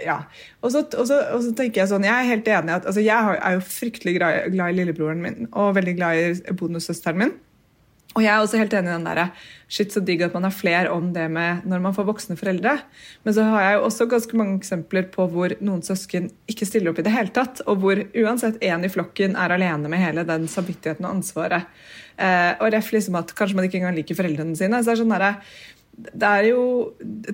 ja. 0.04 0.18
Og 0.62 0.74
så, 0.74 0.84
og, 0.84 1.08
så, 1.08 1.20
og 1.36 1.44
så, 1.46 1.54
tenker 1.56 1.84
Jeg 1.84 1.92
sånn, 1.94 2.08
jeg 2.08 2.14
er 2.14 2.30
helt 2.34 2.52
enig 2.52 2.76
at, 2.76 2.86
altså 2.90 3.04
jeg 3.04 3.40
er 3.40 3.58
jo 3.58 3.64
fryktelig 3.68 4.18
glad, 4.20 4.52
i 4.52 4.78
lillebroren 4.78 5.24
min 5.24 5.50
og 5.52 5.76
veldig 5.78 5.98
glad 5.98 6.20
i 6.20 6.56
bonussøsteren 6.60 7.22
min. 7.24 7.36
Og 8.14 8.22
jeg 8.22 8.30
er 8.30 8.44
også 8.44 8.60
helt 8.62 8.74
enig 8.78 8.92
i 8.92 8.94
den 8.94 9.08
der, 9.08 9.32
shit 9.74 9.94
så 9.94 10.02
digg 10.06 10.22
at 10.22 10.36
man 10.36 10.46
har 10.46 10.54
flere 10.54 10.92
om 10.94 11.08
det 11.16 11.24
med 11.34 11.64
når 11.66 11.82
man 11.82 11.96
får 11.98 12.06
voksne 12.06 12.38
foreldre. 12.38 12.76
Men 13.26 13.34
så 13.34 13.48
har 13.48 13.64
jeg 13.64 13.78
jo 13.78 13.88
også 13.88 14.08
ganske 14.12 14.38
mange 14.38 14.60
eksempler 14.60 15.08
på 15.16 15.26
hvor 15.34 15.56
noen 15.66 15.82
søsken 15.86 16.30
ikke 16.52 16.68
stiller 16.70 16.92
opp 16.92 17.02
i 17.02 17.08
det 17.08 17.16
hele 17.16 17.34
tatt. 17.34 17.64
Og 17.66 17.82
hvor 17.82 18.04
uansett 18.22 18.62
én 18.62 18.86
i 18.86 18.92
flokken 18.94 19.34
er 19.34 19.56
alene 19.56 19.90
med 19.90 20.04
hele 20.04 20.28
den 20.30 20.46
samvittigheten 20.52 21.08
og 21.08 21.16
ansvaret. 21.18 21.66
Eh, 22.22 22.52
og 22.62 22.70
ref 22.76 22.92
liksom 22.94 23.18
at 23.18 23.34
kanskje 23.34 23.58
man 23.58 23.66
ikke 23.66 23.80
engang 23.82 23.98
liker 23.98 24.20
foreldrene 24.20 24.54
sine. 24.60 24.84
så 24.84 24.94
er 24.94 25.00
det 25.00 25.02
sånn 25.02 25.16
der, 25.16 25.58
det 25.94 26.26
er 26.26 26.48
jo, 26.50 26.62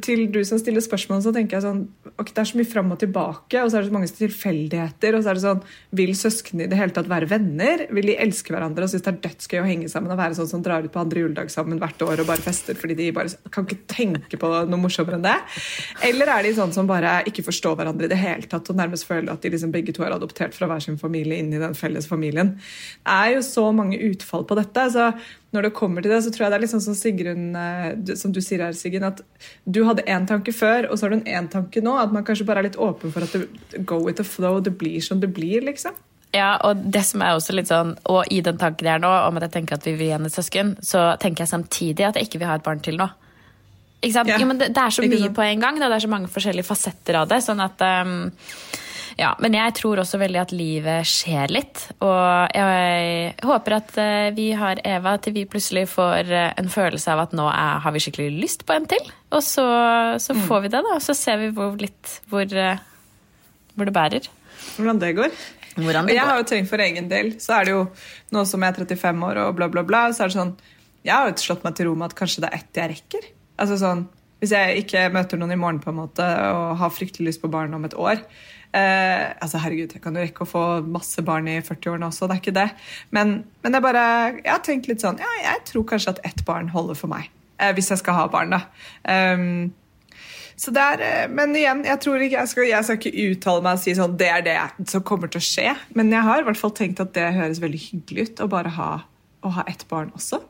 Til 0.04 0.26
du 0.34 0.41
som 0.43 0.60
stiller 0.60 0.84
spørsmål, 0.84 1.22
så 1.24 1.32
tenker 1.36 1.58
jeg 1.58 1.63
sånn 1.63 1.86
ok, 2.19 2.34
Det 2.34 2.41
er 2.41 2.50
så 2.50 2.58
mye 2.60 2.67
fram 2.67 2.91
og 2.91 3.00
tilbake, 3.00 3.62
og 3.62 3.69
så 3.72 3.80
er 3.80 3.86
det 3.86 3.89
så 3.89 3.95
mange 3.95 4.12
tilfeldigheter. 4.12 5.15
og 5.15 5.24
så 5.24 5.32
er 5.32 5.39
det 5.39 5.43
sånn, 5.45 5.62
Vil 5.95 6.12
søsknene 6.17 6.67
i 6.67 6.72
det 6.72 6.80
hele 6.80 6.95
tatt 6.95 7.08
være 7.08 7.30
venner? 7.32 7.86
Vil 7.95 8.12
de 8.12 8.17
elske 8.19 8.52
hverandre 8.52 8.84
og 8.84 8.91
synes 8.91 9.06
det 9.06 9.13
er 9.13 9.22
dødsgøy 9.24 9.62
å 9.62 9.67
henge 9.67 9.91
sammen 9.91 10.12
og 10.12 10.19
være 10.19 10.36
sånn 10.36 10.52
som 10.52 10.63
drar 10.65 10.84
ut 10.84 10.91
på 10.91 11.00
andre 11.00 11.24
juledag 11.24 11.52
sammen 11.54 11.80
hvert 11.80 12.04
år 12.04 12.24
og 12.24 12.28
bare 12.28 12.43
fester 12.43 12.76
fordi 12.76 12.98
de 13.00 13.10
bare 13.15 13.32
kan 13.50 13.65
ikke 13.65 13.88
tenke 13.88 14.39
på 14.39 14.52
noe 14.67 14.82
morsommere 14.82 15.19
enn 15.19 15.28
det? 15.28 15.38
Eller 16.10 16.34
er 16.36 16.43
de 16.43 16.54
sånn 16.60 16.76
som 16.76 16.89
bare 16.89 17.24
ikke 17.30 17.48
forstår 17.48 17.80
hverandre 17.80 18.10
i 18.10 18.12
det 18.12 18.19
hele 18.19 18.50
tatt 18.50 18.69
og 18.69 18.80
nærmest 18.80 19.08
føler 19.08 19.32
at 19.32 19.41
de 19.41 19.54
liksom 19.56 19.72
begge 19.72 19.95
to 19.95 20.04
er 20.04 20.15
adoptert 20.15 20.58
fra 20.58 20.67
hver 20.67 20.84
sin 20.84 21.00
familie 21.00 21.39
inn 21.39 21.54
i 21.56 21.63
den 21.63 21.78
felles 21.80 22.10
familien? 22.12 22.58
Det 23.08 23.15
er 23.15 23.38
jo 23.38 23.45
så 23.45 23.69
mange 23.72 24.00
utfall 24.12 24.43
på 24.43 24.60
dette. 24.60 24.89
så 24.91 25.13
når 25.56 25.66
det 25.66 25.74
kommer 25.74 26.06
til 26.06 26.12
det, 26.14 26.20
så 26.26 26.32
tror 26.34 26.46
jeg 26.46 26.54
det 26.54 26.58
er 26.60 26.64
litt 26.64 26.74
sånn 26.74 26.84
som 26.84 26.98
Sigrun, 26.98 27.48
eh, 27.58 28.16
som 28.20 28.34
du 28.36 28.42
sier 28.44 28.62
her, 28.62 28.76
Siggen, 28.78 29.06
at 29.08 29.24
du 29.66 29.82
hadde 29.88 30.06
én 30.06 30.28
tanke 30.30 30.54
før, 30.54 30.90
og 30.90 31.00
så 31.00 31.08
har 31.08 31.16
du 31.16 31.20
en 31.20 31.32
én 31.40 31.50
tanke 31.50 31.82
nå. 31.82 31.96
At 31.98 32.14
man 32.14 32.28
kanskje 32.28 32.46
bare 32.46 32.62
er 32.62 32.70
litt 32.70 32.78
åpen 32.78 33.14
for 33.16 33.26
at 33.26 33.34
det 33.34 33.84
go 33.90 33.98
with 34.04 34.22
the 34.22 34.28
flow, 34.28 34.60
det 34.62 34.76
blir 34.78 35.02
som 35.02 35.24
det 35.24 35.32
blir, 35.34 35.66
liksom. 35.66 35.98
Ja, 36.36 36.60
og 36.62 36.84
det 36.94 37.02
som 37.08 37.24
er 37.26 37.34
også 37.34 37.56
litt 37.58 37.72
sånn, 37.72 37.96
og 38.06 38.30
i 38.30 38.44
den 38.46 38.60
tanken 38.62 38.86
jeg 38.86 39.00
er 39.00 39.02
nå, 39.02 39.10
om 39.10 39.40
at 39.40 39.48
jeg 39.48 39.56
tenker 39.58 39.80
at 39.80 39.88
vi 39.88 39.96
vil 39.98 40.12
igjen 40.12 40.30
et 40.30 40.36
søsken, 40.36 40.76
så 40.86 41.08
tenker 41.22 41.48
jeg 41.48 41.54
samtidig 41.56 42.06
at 42.06 42.20
jeg 42.20 42.30
ikke 42.30 42.44
vil 42.44 42.52
ha 42.52 42.60
et 42.60 42.68
barn 42.68 42.84
til 42.86 43.00
nå. 43.02 43.10
Ikke 44.00 44.14
sant? 44.14 44.30
Ja. 44.30 44.38
Jo, 44.40 44.48
men 44.48 44.62
det, 44.62 44.70
det, 44.76 44.84
er 44.84 44.94
så 44.94 45.04
mye 45.04 45.32
på 45.36 45.44
en 45.44 45.66
gang. 45.66 45.80
Det 45.82 45.90
er 45.90 46.06
så 46.06 46.12
mange 46.12 46.30
forskjellige 46.32 46.68
fasetter 46.70 47.18
av 47.20 47.32
det. 47.32 47.42
sånn 47.44 47.60
at 47.66 47.82
um, 47.82 48.30
ja, 49.19 49.34
men 49.43 49.55
jeg 49.58 49.73
tror 49.75 49.99
også 49.99 50.19
veldig 50.21 50.39
at 50.39 50.51
livet 50.55 51.08
skjer 51.08 51.51
litt. 51.51 51.82
Og 52.05 52.55
jeg 52.55 53.34
håper 53.43 53.75
at 53.75 53.97
eh, 53.99 54.27
vi 54.36 54.49
har 54.55 54.79
Eva 54.88 55.17
til 55.19 55.36
vi 55.36 55.43
plutselig 55.49 55.89
får 55.91 56.32
eh, 56.32 56.53
en 56.60 56.71
følelse 56.71 57.12
av 57.12 57.25
at 57.25 57.36
nå 57.36 57.49
er, 57.51 57.82
har 57.84 57.95
vi 57.95 58.01
skikkelig 58.05 58.29
lyst 58.39 58.63
på 58.67 58.77
en 58.77 58.88
til. 58.88 59.10
Og 59.36 59.43
så, 59.43 59.65
så 60.23 60.36
mm. 60.38 60.43
får 60.47 60.63
vi 60.63 60.71
det, 60.71 60.84
da. 60.88 60.95
Og 60.95 61.03
så 61.03 61.15
ser 61.17 61.41
vi 61.41 61.49
hvor, 61.58 61.75
litt 61.82 62.13
hvor, 62.32 62.47
eh, 62.47 62.79
hvor 63.75 63.89
det 63.89 63.95
bærer. 63.97 64.29
Hvordan 64.77 65.01
det 65.03 65.12
går. 65.19 65.36
Hvordan 65.75 66.08
det 66.08 66.15
og 66.15 66.15
jeg 66.15 66.23
går. 66.23 66.32
har 66.32 66.39
jo 66.39 66.47
tenkt 66.53 66.71
for 66.71 66.86
egen 66.86 67.12
del, 67.12 67.34
så 67.43 67.58
er 67.58 67.67
det 67.67 67.75
jo 67.75 67.84
nå 68.36 68.45
som 68.47 68.63
jeg 68.63 68.71
er 68.71 68.88
35 68.88 69.27
år 69.32 69.41
og 69.43 69.51
bla, 69.60 69.67
bla, 69.73 69.84
bla, 69.88 70.05
så 70.15 70.25
er 70.25 70.32
det 70.32 70.39
sånn 70.39 70.55
Jeg 71.03 71.15
har 71.15 71.27
jo 71.27 71.36
slått 71.43 71.67
meg 71.67 71.75
til 71.75 71.89
ro 71.89 71.97
med 71.99 72.12
at 72.12 72.15
kanskje 72.19 72.45
det 72.45 72.53
er 72.53 72.62
ett 72.62 72.82
jeg 72.84 72.93
rekker. 72.95 73.27
Altså 73.60 73.82
sånn 73.84 74.08
hvis 74.39 74.54
jeg 74.56 74.86
ikke 74.86 75.10
møter 75.13 75.39
noen 75.39 75.56
i 75.56 75.60
morgen 75.60 75.82
på 75.84 75.91
en 75.91 75.99
måte 75.99 76.23
og 76.23 76.78
har 76.80 76.95
fryktelig 76.95 77.34
lyst 77.34 77.43
på 77.43 77.52
barn 77.52 77.75
om 77.75 77.86
et 77.88 77.97
år, 77.97 78.23
Eh, 78.69 79.30
altså 79.41 79.58
herregud, 79.58 79.95
Jeg 79.95 80.02
kan 80.04 80.13
jo 80.13 80.21
rekke 80.21 80.45
å 80.45 80.49
få 80.49 80.63
masse 80.86 81.23
barn 81.25 81.47
i 81.49 81.56
40-årene 81.58 82.06
også, 82.06 82.28
det 82.30 82.36
er 82.36 82.41
ikke 82.43 82.54
det. 82.54 82.67
Men, 83.10 83.32
men 83.63 83.73
jeg 83.73 83.82
bare, 83.82 84.04
jeg 84.43 84.52
har 84.52 84.62
tenkt 84.65 84.89
litt 84.91 85.02
sånn 85.02 85.17
Ja, 85.17 85.30
jeg 85.41 85.63
tror 85.71 85.88
kanskje 85.89 86.13
at 86.13 86.19
ett 86.28 86.43
barn 86.45 86.69
holder 86.69 86.97
for 86.99 87.10
meg. 87.10 87.32
Eh, 87.58 87.73
hvis 87.73 87.89
jeg 87.89 88.04
skal 88.04 88.19
ha 88.19 88.28
barn, 88.30 88.54
da. 88.54 88.60
Um, 89.10 89.71
så 90.60 90.73
det 90.75 90.84
er, 90.84 91.02
eh, 91.08 91.32
Men 91.34 91.56
igjen, 91.58 91.82
jeg 91.88 91.97
ikke, 91.97 92.36
jeg 92.36 92.52
skal, 92.52 92.67
jeg 92.69 92.86
skal 92.86 92.99
ikke 92.99 93.25
uttale 93.32 93.63
meg 93.65 93.80
og 93.80 93.82
si 93.82 93.95
sånn 93.97 94.17
det 94.19 94.30
er 94.36 94.45
det 94.45 94.58
som 94.91 95.06
kommer 95.08 95.32
til 95.34 95.41
å 95.41 95.47
skje. 95.49 95.73
Men 95.97 96.13
jeg 96.13 96.28
har 96.30 96.43
i 96.43 96.45
hvert 96.45 96.62
fall 96.62 96.75
tenkt 96.78 97.02
at 97.02 97.15
det 97.17 97.25
høres 97.39 97.63
veldig 97.63 97.82
hyggelig 97.88 98.28
ut 98.30 98.43
å 98.45 98.49
bare 98.54 98.75
ha, 98.78 98.91
å 99.41 99.56
ha 99.58 99.65
ett 99.71 99.88
barn 99.89 100.13
også. 100.13 100.43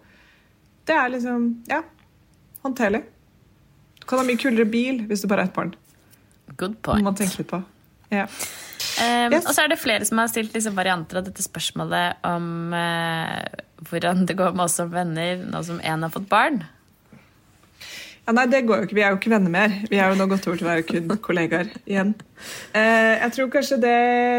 Det 0.90 0.98
er 0.98 1.16
liksom 1.16 1.48
Ja, 1.72 1.86
håndterlig. 2.66 3.06
Kan 4.10 4.22
ha 4.22 4.26
mye 4.26 4.40
kulere 4.42 4.66
bil 4.70 5.04
hvis 5.10 5.24
du 5.24 5.30
bare 5.30 5.46
har 5.46 5.52
ett 5.52 5.58
barn. 5.58 5.76
Good 6.58 6.80
point. 6.82 7.04
Må 7.04 7.12
man 7.12 7.20
tenke 7.20 7.44
litt 7.44 7.52
på. 7.52 7.62
Ja. 8.10 8.26
Um, 8.26 9.34
yes. 9.36 9.46
Og 9.46 9.54
så 9.54 9.64
er 9.64 9.72
det 9.72 9.80
flere 9.80 10.08
som 10.08 10.20
har 10.22 10.32
stilt 10.32 10.56
liksom 10.56 10.78
varianter 10.78 11.20
av 11.20 11.28
dette 11.28 11.44
spørsmålet 11.46 12.26
om 12.28 12.74
uh, 12.74 13.62
hvordan 13.90 14.26
det 14.28 14.38
går 14.40 14.56
med 14.58 14.66
oss 14.66 14.80
som 14.80 14.92
venner 14.92 15.44
nå 15.46 15.62
som 15.68 15.82
én 15.86 16.06
har 16.06 16.14
fått 16.14 16.30
barn. 16.32 16.64
Ja, 18.30 18.34
nei, 18.38 18.44
det 18.46 18.60
går 18.70 18.84
jo 18.84 18.86
ikke. 18.86 18.94
Vi 18.94 19.02
er 19.02 19.10
jo 19.10 19.18
ikke 19.18 19.32
venner 19.32 19.50
mer. 19.50 19.72
Vi 19.90 19.98
er 19.98 20.12
jo 20.12 20.18
nå 20.20 20.28
gått 20.30 20.44
over 20.46 20.60
til 20.60 20.68
å 20.68 20.70
være 20.70 20.84
kun 20.86 21.08
kollegaer 21.26 21.72
igjen. 21.90 22.12
Uh, 22.76 23.16
jeg 23.24 23.34
tror 23.34 23.50
kanskje 23.56 23.80
det 23.82 23.94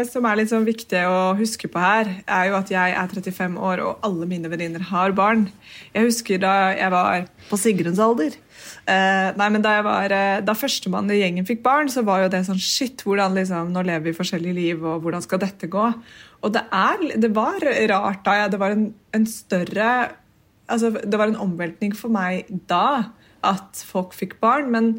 som 0.07 0.23
er 0.29 0.39
litt 0.39 0.47
sånn 0.53 0.63
viktig 0.63 1.01
å 1.09 1.33
huske 1.35 1.67
på 1.67 1.81
her, 1.83 2.13
er 2.23 2.45
jo 2.47 2.55
at 2.55 2.71
jeg 2.71 2.95
er 2.95 3.11
35 3.11 3.59
år, 3.59 3.83
og 3.83 4.07
alle 4.07 4.29
mine 4.31 4.47
venninner 4.47 4.87
har 4.93 5.11
barn. 5.17 5.43
Jeg 5.91 6.07
husker 6.07 6.39
da 6.39 6.53
jeg 6.71 6.95
var 6.95 7.27
på 7.49 7.59
Sigruns 7.59 7.99
alder. 7.99 8.39
Uh, 8.87 9.35
nei, 9.35 9.51
men 9.51 9.59
Da, 9.59 9.75
jeg 9.81 9.89
var, 9.91 10.15
uh, 10.15 10.39
da 10.47 10.55
førstemann 10.55 11.11
i 11.11 11.19
gjengen 11.19 11.51
fikk 11.51 11.59
barn, 11.67 11.91
så 11.91 12.07
var 12.07 12.23
jo 12.23 12.31
det 12.31 12.45
sånn 12.47 12.63
Shit, 12.63 13.03
hvordan 13.03 13.35
liksom, 13.35 13.75
nå 13.75 13.83
lever 13.91 14.07
vi 14.07 14.17
forskjellige 14.23 14.61
liv, 14.61 14.87
og 14.87 15.03
hvordan 15.03 15.27
skal 15.27 15.43
dette 15.43 15.67
gå? 15.67 15.91
Og 16.47 16.55
det, 16.55 16.63
er, 16.71 17.09
det 17.19 17.35
var 17.35 17.59
rart 17.91 18.23
da. 18.23 18.39
Ja, 18.45 18.51
det 18.55 18.63
var 18.63 18.71
en, 18.71 18.93
en 19.11 19.27
større 19.27 19.89
altså, 20.71 20.95
Det 20.95 21.19
var 21.19 21.27
en 21.27 21.41
omveltning 21.43 21.91
for 21.91 22.13
meg 22.13 22.47
da 22.71 23.11
at 23.47 23.81
folk 23.87 24.13
fikk 24.17 24.37
barn, 24.43 24.69
men 24.73 24.93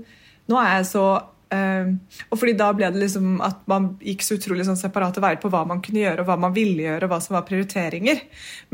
nå 0.51 0.59
er 0.59 0.81
jeg 0.81 0.89
så 0.91 1.07
uh, 1.23 1.93
Og 2.33 2.41
fordi 2.41 2.57
da 2.59 2.73
ble 2.75 2.91
det 2.93 3.05
liksom 3.05 3.39
at 3.45 3.63
man 3.71 3.93
gikk 4.03 4.25
så 4.27 4.37
utrolig 4.39 4.67
sånn 4.67 4.81
separate 4.81 5.23
veier 5.23 5.41
på 5.43 5.51
hva 5.53 5.63
man 5.69 5.83
kunne 5.85 6.03
gjøre, 6.03 6.25
og 6.25 6.31
hva 6.31 6.39
man 6.47 6.55
ville 6.57 6.87
gjøre, 6.87 7.07
og 7.07 7.15
hva 7.15 7.21
som 7.23 7.37
var 7.39 7.47
prioriteringer. 7.49 8.23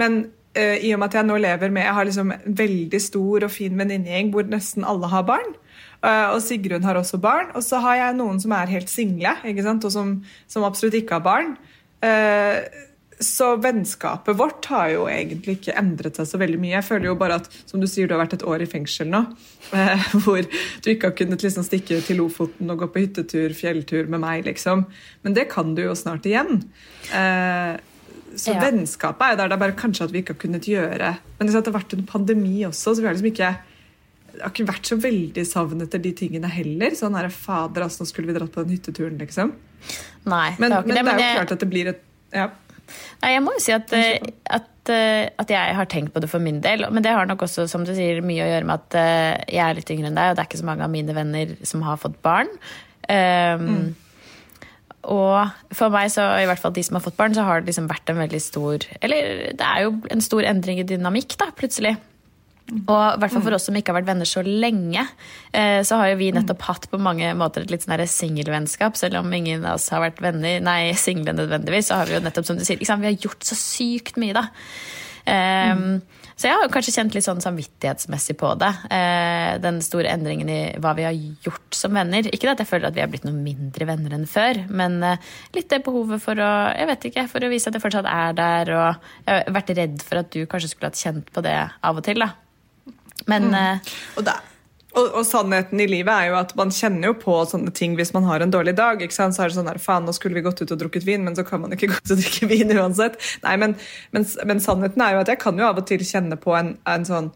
Men 0.00 0.20
uh, 0.56 0.76
i 0.76 0.92
og 0.94 1.00
med 1.00 1.10
at 1.10 1.20
jeg 1.20 1.28
nå 1.28 1.38
lever 1.42 1.74
med 1.74 1.86
Jeg 1.86 1.96
har 1.98 2.08
liksom 2.08 2.34
en 2.34 2.58
veldig 2.62 3.02
stor 3.02 3.48
og 3.48 3.54
fin 3.54 3.78
venninnegjeng 3.78 4.32
hvor 4.34 4.48
nesten 4.48 4.86
alle 4.88 5.10
har 5.12 5.26
barn. 5.28 5.56
Uh, 5.98 6.30
og 6.34 6.42
Sigrun 6.44 6.86
har 6.86 6.98
også 6.98 7.20
barn. 7.22 7.50
Og 7.58 7.64
så 7.66 7.82
har 7.84 8.00
jeg 8.00 8.18
noen 8.18 8.38
som 8.42 8.54
er 8.56 8.70
helt 8.70 8.90
single, 8.92 9.34
og 9.42 9.90
som, 9.92 10.18
som, 10.46 10.66
absolutt 10.66 11.00
ikke 11.00 11.18
har 11.18 11.26
barn. 11.26 11.56
Uh, 11.98 12.62
så 13.20 13.56
vennskapet 13.58 14.36
vårt 14.38 14.66
har 14.70 14.92
jo 14.92 15.06
egentlig 15.10 15.56
ikke 15.58 15.74
endret 15.80 16.18
seg 16.20 16.28
så 16.30 16.38
veldig 16.38 16.58
mye. 16.62 16.74
Jeg 16.76 16.86
føler 16.86 17.08
jo 17.10 17.16
bare 17.18 17.38
at, 17.40 17.48
som 17.66 17.80
du 17.82 17.86
sier, 17.90 18.06
du 18.06 18.14
har 18.14 18.22
vært 18.22 18.36
et 18.38 18.44
år 18.46 18.62
i 18.62 18.68
fengsel 18.70 19.10
nå, 19.10 19.24
eh, 19.78 20.08
hvor 20.22 20.42
du 20.46 20.90
ikke 20.92 21.10
har 21.10 21.16
kunnet 21.18 21.42
liksom 21.42 21.66
stikke 21.66 22.00
til 22.06 22.20
Lofoten 22.22 22.70
og 22.70 22.84
gå 22.84 22.90
på 22.94 23.02
hyttetur, 23.04 23.54
fjelltur 23.58 24.10
med 24.12 24.22
meg, 24.22 24.46
liksom. 24.46 24.86
Men 25.26 25.34
det 25.38 25.48
kan 25.50 25.74
du 25.74 25.82
jo 25.86 25.96
snart 25.98 26.28
igjen. 26.30 26.62
Eh, 27.10 27.74
så 28.38 28.52
Ja. 28.54 28.60
vennskapet 28.60 29.24
er 29.24 29.32
jo 29.32 29.40
der. 29.40 29.48
Det 29.48 29.56
er 29.56 29.64
bare 29.64 29.78
kanskje 29.80 30.04
at 30.04 30.12
vi 30.14 30.20
ikke 30.22 30.34
har 30.36 30.42
kunnet 30.42 30.66
gjøre 30.68 31.14
Men 31.38 31.48
det 31.48 31.54
har 31.56 31.72
vært 31.74 31.94
en 31.96 32.04
pandemi 32.06 32.60
også, 32.68 32.92
så 32.94 33.00
vi 33.00 33.08
har 33.08 33.16
liksom 33.16 33.32
ikke 33.32 33.56
jeg 34.38 34.44
har 34.44 34.52
ikke 34.52 34.68
vært 34.68 34.86
så 34.86 34.96
veldig 35.02 35.42
savn 35.48 35.82
etter 35.82 35.98
de 35.98 36.12
tingene 36.14 36.46
heller. 36.52 36.94
Sånn 36.94 37.16
her, 37.18 37.26
fader, 37.32 37.82
altså, 37.82 38.04
nå 38.04 38.10
skulle 38.12 38.28
vi 38.30 38.36
dratt 38.36 38.52
på 38.54 38.62
den 38.62 38.76
hytteturen, 38.76 39.16
liksom. 39.18 39.50
Nei, 40.28 40.54
Men, 40.60 40.70
det 40.70 40.86
men 40.86 40.94
det. 40.94 41.16
det 41.16 41.24
er 41.24 41.32
jo 41.32 41.38
klart 41.40 41.54
at 41.56 41.64
det 41.64 41.70
blir 41.72 41.90
et 41.90 42.02
ja. 42.36 42.44
Nei, 43.22 43.34
jeg 43.34 43.44
må 43.44 43.54
jo 43.56 43.62
si 43.62 43.74
at, 43.74 43.92
eh, 43.96 44.32
at, 44.58 44.92
eh, 44.94 45.28
at 45.40 45.52
jeg 45.52 45.78
har 45.78 45.88
tenkt 45.90 46.14
på 46.14 46.22
det 46.24 46.30
for 46.32 46.42
min 46.42 46.60
del. 46.64 46.86
Men 46.90 47.04
det 47.04 47.14
har 47.14 47.28
nok 47.28 47.46
også 47.46 47.68
som 47.70 47.86
du 47.86 47.94
sier, 47.96 48.20
mye 48.24 48.44
å 48.44 48.50
gjøre 48.50 48.68
med 48.68 48.82
at 48.82 48.98
eh, 48.98 49.54
jeg 49.58 49.64
er 49.64 49.78
litt 49.78 49.94
yngre 49.94 50.10
enn 50.10 50.18
deg, 50.18 50.32
og 50.32 50.36
det 50.36 50.44
er 50.44 50.50
ikke 50.50 50.62
så 50.64 50.68
mange 50.70 50.86
av 50.86 50.92
mine 50.92 51.16
venner 51.16 51.56
som 51.68 51.84
har 51.86 52.00
fått 52.00 52.20
barn. 52.26 52.52
Um, 53.08 53.96
Og 55.08 55.48
for 55.72 55.94
meg, 55.94 56.10
så, 56.12 56.26
i 56.42 56.46
hvert 56.48 56.60
fall 56.60 56.74
de 56.76 56.82
som 56.84 56.98
har 56.98 57.04
fått 57.04 57.16
barn, 57.16 57.32
så 57.36 57.44
har 57.46 57.62
det 57.62 57.70
liksom 57.70 57.86
vært 57.88 58.10
en 58.10 58.18
veldig 58.20 58.40
stor 58.42 58.84
Eller 59.00 59.54
det 59.56 59.64
er 59.64 59.86
jo 59.86 59.94
en 60.12 60.24
stor 60.24 60.44
endring 60.44 60.82
i 60.82 60.86
dynamikk, 60.88 61.38
da, 61.40 61.48
plutselig. 61.56 61.94
Og 62.68 63.14
i 63.14 63.20
hvert 63.22 63.32
fall 63.32 63.44
for 63.46 63.56
oss 63.56 63.68
som 63.68 63.78
ikke 63.78 63.94
har 63.94 64.00
vært 64.00 64.10
venner 64.10 64.28
så 64.28 64.42
lenge, 64.44 65.06
eh, 65.52 65.80
så 65.86 66.00
har 66.00 66.12
jo 66.12 66.20
vi 66.20 66.30
nettopp 66.36 66.66
hatt 66.68 66.90
på 66.92 67.00
mange 67.00 67.30
måter 67.38 67.64
et 67.64 67.72
litt 67.72 67.86
sånn 67.86 68.04
singelvennskap. 68.12 68.98
Selv 69.00 69.22
om 69.22 69.32
ingen 69.32 69.64
av 69.64 69.78
oss 69.78 69.88
har 69.94 70.04
vært 70.04 70.22
venner, 70.24 70.60
nei, 70.64 70.92
single 70.98 71.36
nødvendigvis, 71.36 71.88
så 71.88 72.02
har 72.02 72.10
vi 72.10 72.18
jo 72.18 72.24
nettopp, 72.24 72.48
som 72.48 72.60
du 72.60 72.64
sier, 72.66 72.80
vi 72.80 73.10
har 73.10 73.18
gjort 73.18 73.46
så 73.46 73.56
sykt 73.58 74.20
mye, 74.20 74.36
da. 74.36 74.48
Um, 75.28 76.00
Så 76.38 76.46
jeg 76.46 76.54
har 76.54 76.62
jo 76.62 76.70
kanskje 76.70 76.92
kjent 76.94 77.16
litt 77.16 77.26
sånn 77.26 77.40
samvittighetsmessig 77.42 78.36
på 78.38 78.52
det. 78.60 78.70
Eh, 78.94 79.56
den 79.58 79.80
store 79.82 80.12
endringen 80.14 80.52
i 80.54 80.58
hva 80.78 80.92
vi 80.94 81.02
har 81.02 81.16
gjort 81.18 81.74
som 81.74 81.98
venner. 81.98 82.28
Ikke 82.30 82.52
at 82.52 82.62
jeg 82.62 82.70
føler 82.70 82.92
at 82.92 82.94
vi 82.94 83.02
har 83.02 83.10
blitt 83.10 83.26
noe 83.26 83.34
mindre 83.34 83.88
venner 83.88 84.14
enn 84.14 84.28
før, 84.30 84.60
men 84.70 85.00
eh, 85.02 85.18
litt 85.56 85.66
det 85.72 85.82
behovet 85.82 86.22
for 86.22 86.38
å 86.38 86.52
jeg 86.78 86.90
vet 86.92 87.08
ikke, 87.10 87.26
for 87.32 87.42
å 87.42 87.50
vise 87.50 87.66
at 87.72 87.74
jeg 87.74 87.82
fortsatt 87.82 88.06
er 88.12 88.38
der. 88.38 88.70
Og 88.70 89.10
jeg 89.26 89.34
har 89.34 89.56
vært 89.58 89.74
redd 89.80 90.04
for 90.06 90.22
at 90.22 90.30
du 90.30 90.44
kanskje 90.46 90.70
skulle 90.70 90.92
hatt 90.92 91.02
kjent 91.02 91.34
på 91.34 91.42
det 91.42 91.56
av 91.58 91.98
og 91.98 92.06
til. 92.06 92.22
da. 92.22 92.36
Men 93.26 93.50
mm. 93.50 93.90
Og, 94.16 94.22
da, 94.26 94.36
og, 94.98 95.08
og 95.20 95.24
sannheten 95.26 95.80
i 95.82 95.88
livet 95.90 96.12
er 96.12 96.30
jo 96.30 96.38
at 96.38 96.54
man 96.58 96.70
kjenner 96.74 97.10
jo 97.10 97.16
på 97.20 97.34
sånne 97.50 97.72
ting 97.76 97.96
hvis 97.98 98.14
man 98.16 98.26
har 98.28 98.44
en 98.44 98.52
dårlig 98.54 98.76
dag. 98.78 99.02
ikke 99.02 99.14
sant? 99.14 99.36
Så 99.36 99.44
er 99.44 99.50
det 99.50 99.58
sånn 99.58 99.68
her, 99.70 99.80
faen, 99.82 100.06
nå 100.08 100.14
skulle 100.16 100.38
vi 100.38 100.44
gått 100.46 100.62
ut 100.62 100.72
og 100.74 100.80
drukket 100.80 101.06
vin, 101.08 101.26
men 101.26 101.36
så 101.36 101.44
kan 101.46 101.62
man 101.64 101.74
ikke 101.76 101.88
gå 101.92 101.98
ut 101.98 102.14
og 102.14 102.22
drikke 102.22 102.48
vin 102.50 102.72
uansett. 102.76 103.20
Nei, 103.44 103.58
men, 103.60 103.76
men, 104.16 104.26
men 104.48 104.64
sannheten 104.64 105.04
er 105.04 105.16
jo 105.16 105.26
at 105.26 105.34
jeg 105.34 105.42
kan 105.42 105.60
jo 105.60 105.68
av 105.68 105.82
og 105.82 105.86
til 105.90 106.04
kjenne 106.06 106.40
på 106.40 106.56
en, 106.58 106.76
en 106.88 107.06
sånn 107.08 107.30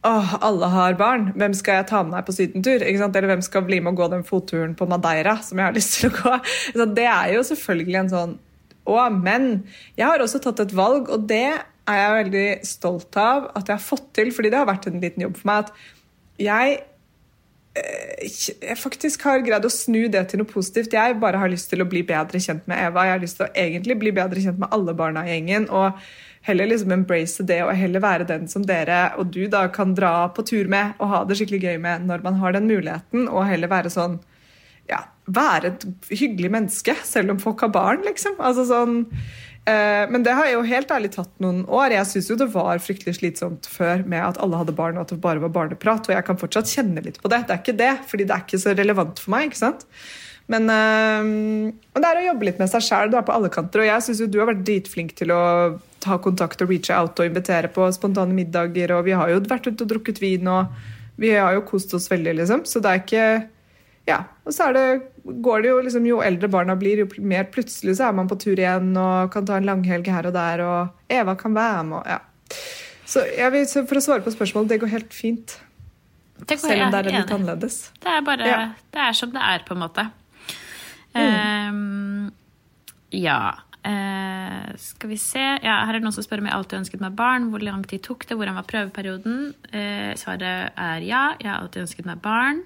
Åh, 0.00 0.30
alle 0.40 0.68
har 0.72 0.94
barn. 0.96 1.26
Hvem 1.36 1.52
skal 1.52 1.82
jeg 1.82 1.90
ta 1.90 1.98
med 2.00 2.14
meg 2.14 2.24
på 2.24 2.32
sydentur? 2.32 2.80
Ikke 2.80 3.02
sant? 3.02 3.16
Eller 3.18 3.34
hvem 3.34 3.42
skal 3.44 3.66
bli 3.66 3.82
med 3.84 3.92
å 3.92 3.98
gå 3.98 4.06
den 4.08 4.22
fotturen 4.24 4.72
på 4.72 4.86
Madeira 4.88 5.34
som 5.44 5.60
jeg 5.60 5.68
har 5.68 5.76
lyst 5.76 5.98
til 5.98 6.08
å 6.08 6.14
gå? 6.16 6.38
Så 6.72 6.86
det 6.96 7.04
er 7.04 7.34
jo 7.34 7.42
selvfølgelig 7.44 7.98
en 8.00 8.14
sånn 8.14 8.32
Å, 8.88 9.02
men 9.12 9.50
jeg 10.00 10.08
har 10.08 10.24
også 10.24 10.40
tatt 10.40 10.62
et 10.64 10.72
valg, 10.72 11.10
og 11.12 11.28
det 11.28 11.60
er 11.88 11.98
jeg 12.00 12.18
veldig 12.18 12.46
stolt 12.68 13.16
av 13.20 13.50
at 13.54 13.66
jeg 13.66 13.76
har 13.76 13.84
fått 13.84 14.12
til, 14.16 14.30
fordi 14.34 14.52
det 14.52 14.60
har 14.60 14.68
vært 14.68 14.88
en 14.90 15.00
liten 15.02 15.24
jobb 15.26 15.36
for 15.40 15.50
meg. 15.50 15.70
at 15.70 16.40
jeg 16.40 16.80
jeg 17.80 18.76
faktisk 18.80 19.22
har 19.28 19.44
greid 19.46 19.64
å 19.64 19.70
snu 19.70 20.08
det 20.10 20.24
til 20.30 20.40
noe 20.40 20.48
positivt. 20.48 20.94
Jeg 20.96 21.18
bare 21.22 21.38
har 21.38 21.50
lyst 21.52 21.70
til 21.70 21.82
å 21.82 21.88
bli 21.88 22.02
bedre 22.06 22.40
kjent 22.42 22.66
med 22.68 22.80
Eva. 22.82 23.04
Jeg 23.06 23.14
har 23.14 23.22
lyst 23.22 23.38
til 23.38 23.46
å 23.46 23.52
egentlig 23.54 23.96
bli 24.00 24.12
bedre 24.16 24.42
kjent 24.42 24.58
med 24.60 24.72
alle 24.74 24.94
barna 24.98 25.22
i 25.24 25.30
gjengen. 25.30 25.68
Og 25.70 26.00
heller 26.48 26.66
liksom 26.66 26.92
embrace 26.96 27.46
det 27.46 27.60
og 27.62 27.70
heller 27.78 28.02
være 28.02 28.26
den 28.28 28.48
som 28.50 28.64
dere 28.66 29.12
og 29.20 29.30
du 29.34 29.44
da 29.52 29.66
kan 29.72 29.92
dra 29.94 30.30
på 30.34 30.42
tur 30.48 30.70
med 30.72 30.96
og 30.98 31.12
ha 31.12 31.20
det 31.28 31.36
skikkelig 31.38 31.60
gøy 31.62 31.78
med 31.84 32.08
når 32.08 32.24
man 32.26 32.40
har 32.42 32.56
den 32.56 32.66
muligheten. 32.70 33.28
Og 33.28 33.46
heller 33.48 33.70
være 33.70 33.92
sånn 33.94 34.18
ja, 34.90 35.04
være 35.30 35.70
et 35.70 35.86
hyggelig 36.10 36.50
menneske, 36.50 36.96
selv 37.06 37.36
om 37.36 37.38
folk 37.38 37.62
har 37.62 37.70
barn, 37.70 38.02
liksom. 38.02 38.40
Altså 38.42 38.66
sånn 38.66 39.04
Eh, 39.04 39.49
Men 40.10 40.24
det 40.26 40.34
har 40.36 40.48
jo 40.50 40.62
helt 40.66 40.90
ærlig 40.94 41.12
tatt 41.14 41.30
noen 41.42 41.62
år. 41.68 41.94
Jeg 41.94 42.08
syns 42.10 42.30
jo 42.30 42.38
det 42.40 42.48
var 42.54 42.80
fryktelig 42.82 43.18
slitsomt 43.18 43.68
før 43.70 44.02
med 44.08 44.22
at 44.24 44.40
alle 44.42 44.60
hadde 44.60 44.74
barn 44.76 44.98
og 44.98 45.04
at 45.04 45.14
det 45.14 45.20
bare 45.22 45.42
var 45.42 45.52
barneprat. 45.54 46.08
Og 46.08 46.16
jeg 46.16 46.26
kan 46.26 46.40
fortsatt 46.40 46.72
kjenne 46.72 47.04
litt 47.04 47.20
på 47.22 47.30
det. 47.32 47.44
Det 47.46 47.54
er 47.54 47.62
ikke 47.62 47.78
det, 47.78 47.92
fordi 48.10 48.26
det 48.26 48.36
er 48.36 48.44
ikke 48.46 48.62
så 48.62 48.74
relevant 48.74 49.22
for 49.22 49.34
meg. 49.34 49.50
ikke 49.50 49.60
sant? 49.60 49.86
Men 50.50 50.66
og 50.66 52.02
det 52.02 52.08
er 52.08 52.18
å 52.18 52.26
jobbe 52.32 52.48
litt 52.48 52.58
med 52.62 52.70
seg 52.72 52.82
sjæl 52.82 53.14
på 53.14 53.34
alle 53.34 53.50
kanter. 53.52 53.84
Og 53.84 53.90
jeg 53.90 54.06
syns 54.06 54.22
jo 54.24 54.30
du 54.30 54.40
har 54.42 54.50
vært 54.50 54.64
dritflink 54.66 55.14
til 55.18 55.34
å 55.34 55.42
ta 56.02 56.16
kontakt 56.22 56.62
og 56.64 56.72
reach 56.72 56.90
out 56.94 57.20
og 57.20 57.28
invitere 57.28 57.70
på 57.72 57.86
spontane 57.94 58.34
middager. 58.34 58.96
Og 58.96 59.06
vi 59.06 59.14
har 59.16 59.30
jo 59.30 59.42
vært 59.46 59.68
ute 59.70 59.84
og 59.84 59.92
drukket 59.92 60.20
vin, 60.22 60.48
og 60.50 61.20
vi 61.20 61.34
har 61.36 61.54
jo 61.54 61.66
kost 61.68 61.94
oss 61.94 62.08
veldig, 62.10 62.38
liksom. 62.40 62.64
Så 62.66 62.82
det 62.82 62.90
er 62.90 63.02
ikke 63.04 63.26
ja, 64.08 64.18
og 64.48 64.54
så 64.54 64.70
det, 64.74 64.84
går 65.44 65.62
det 65.62 65.70
jo 65.70 65.80
liksom, 65.84 66.06
Jo 66.08 66.20
eldre 66.24 66.48
barna 66.50 66.74
blir, 66.78 67.04
jo 67.04 67.22
mer 67.22 67.44
plutselig 67.52 67.98
så 67.98 68.08
er 68.08 68.16
man 68.16 68.30
på 68.30 68.38
tur 68.40 68.58
igjen 68.58 68.94
og 68.98 69.32
kan 69.34 69.46
ta 69.46 69.58
en 69.60 69.68
langhelg 69.68 70.08
her 70.10 70.30
og 70.30 70.34
der, 70.34 70.62
og 70.64 71.12
Eva 71.20 71.36
kan 71.38 71.54
være 71.54 71.84
med. 71.86 71.98
Og, 72.00 72.08
ja. 72.08 72.18
Så 73.10 73.26
jeg 73.36 73.52
vil, 73.54 73.66
så 73.68 73.84
For 73.88 74.00
å 74.00 74.04
svare 74.04 74.24
på 74.24 74.32
spørsmålet, 74.34 74.72
det 74.72 74.80
går 74.82 74.94
helt 74.94 75.14
fint. 75.14 75.58
Går, 76.40 76.56
Selv 76.56 76.86
om 76.86 76.94
det 76.94 77.00
er 77.00 77.08
litt 77.10 77.18
enig. 77.18 77.34
annerledes. 77.36 77.80
Det 78.00 78.12
er 78.16 78.22
bare 78.24 78.46
Ja. 78.48 78.60
Det 78.90 79.02
er 79.08 79.16
som 79.18 79.32
det 79.34 79.42
er, 79.44 79.64
på 79.66 79.76
en 79.76 79.82
måte. 79.82 80.06
Ehm, 81.14 82.30
ja. 83.12 83.40
Uh, 83.80 84.76
skal 84.76 85.08
vi 85.08 85.16
se 85.16 85.40
ja, 85.40 85.78
Her 85.88 85.94
er 85.94 85.96
det 85.96 86.04
noen 86.04 86.12
som 86.12 86.24
spør 86.26 86.42
om 86.42 86.48
jeg 86.50 86.52
alltid 86.52 86.78
ønsket 86.82 87.00
meg 87.00 87.14
barn. 87.16 87.48
Hvor 87.52 87.62
lang 87.64 87.84
tid 87.88 88.02
tok 88.04 88.26
det? 88.28 88.36
Hvordan 88.36 88.58
var 88.58 88.68
prøveperioden? 88.68 89.54
Uh, 89.72 90.12
svaret 90.20 90.72
er 90.76 91.06
ja. 91.06 91.34
Jeg 91.40 91.50
har 91.50 91.60
alltid 91.60 91.86
ønsket 91.86 92.08
meg 92.08 92.20
barn. 92.24 92.62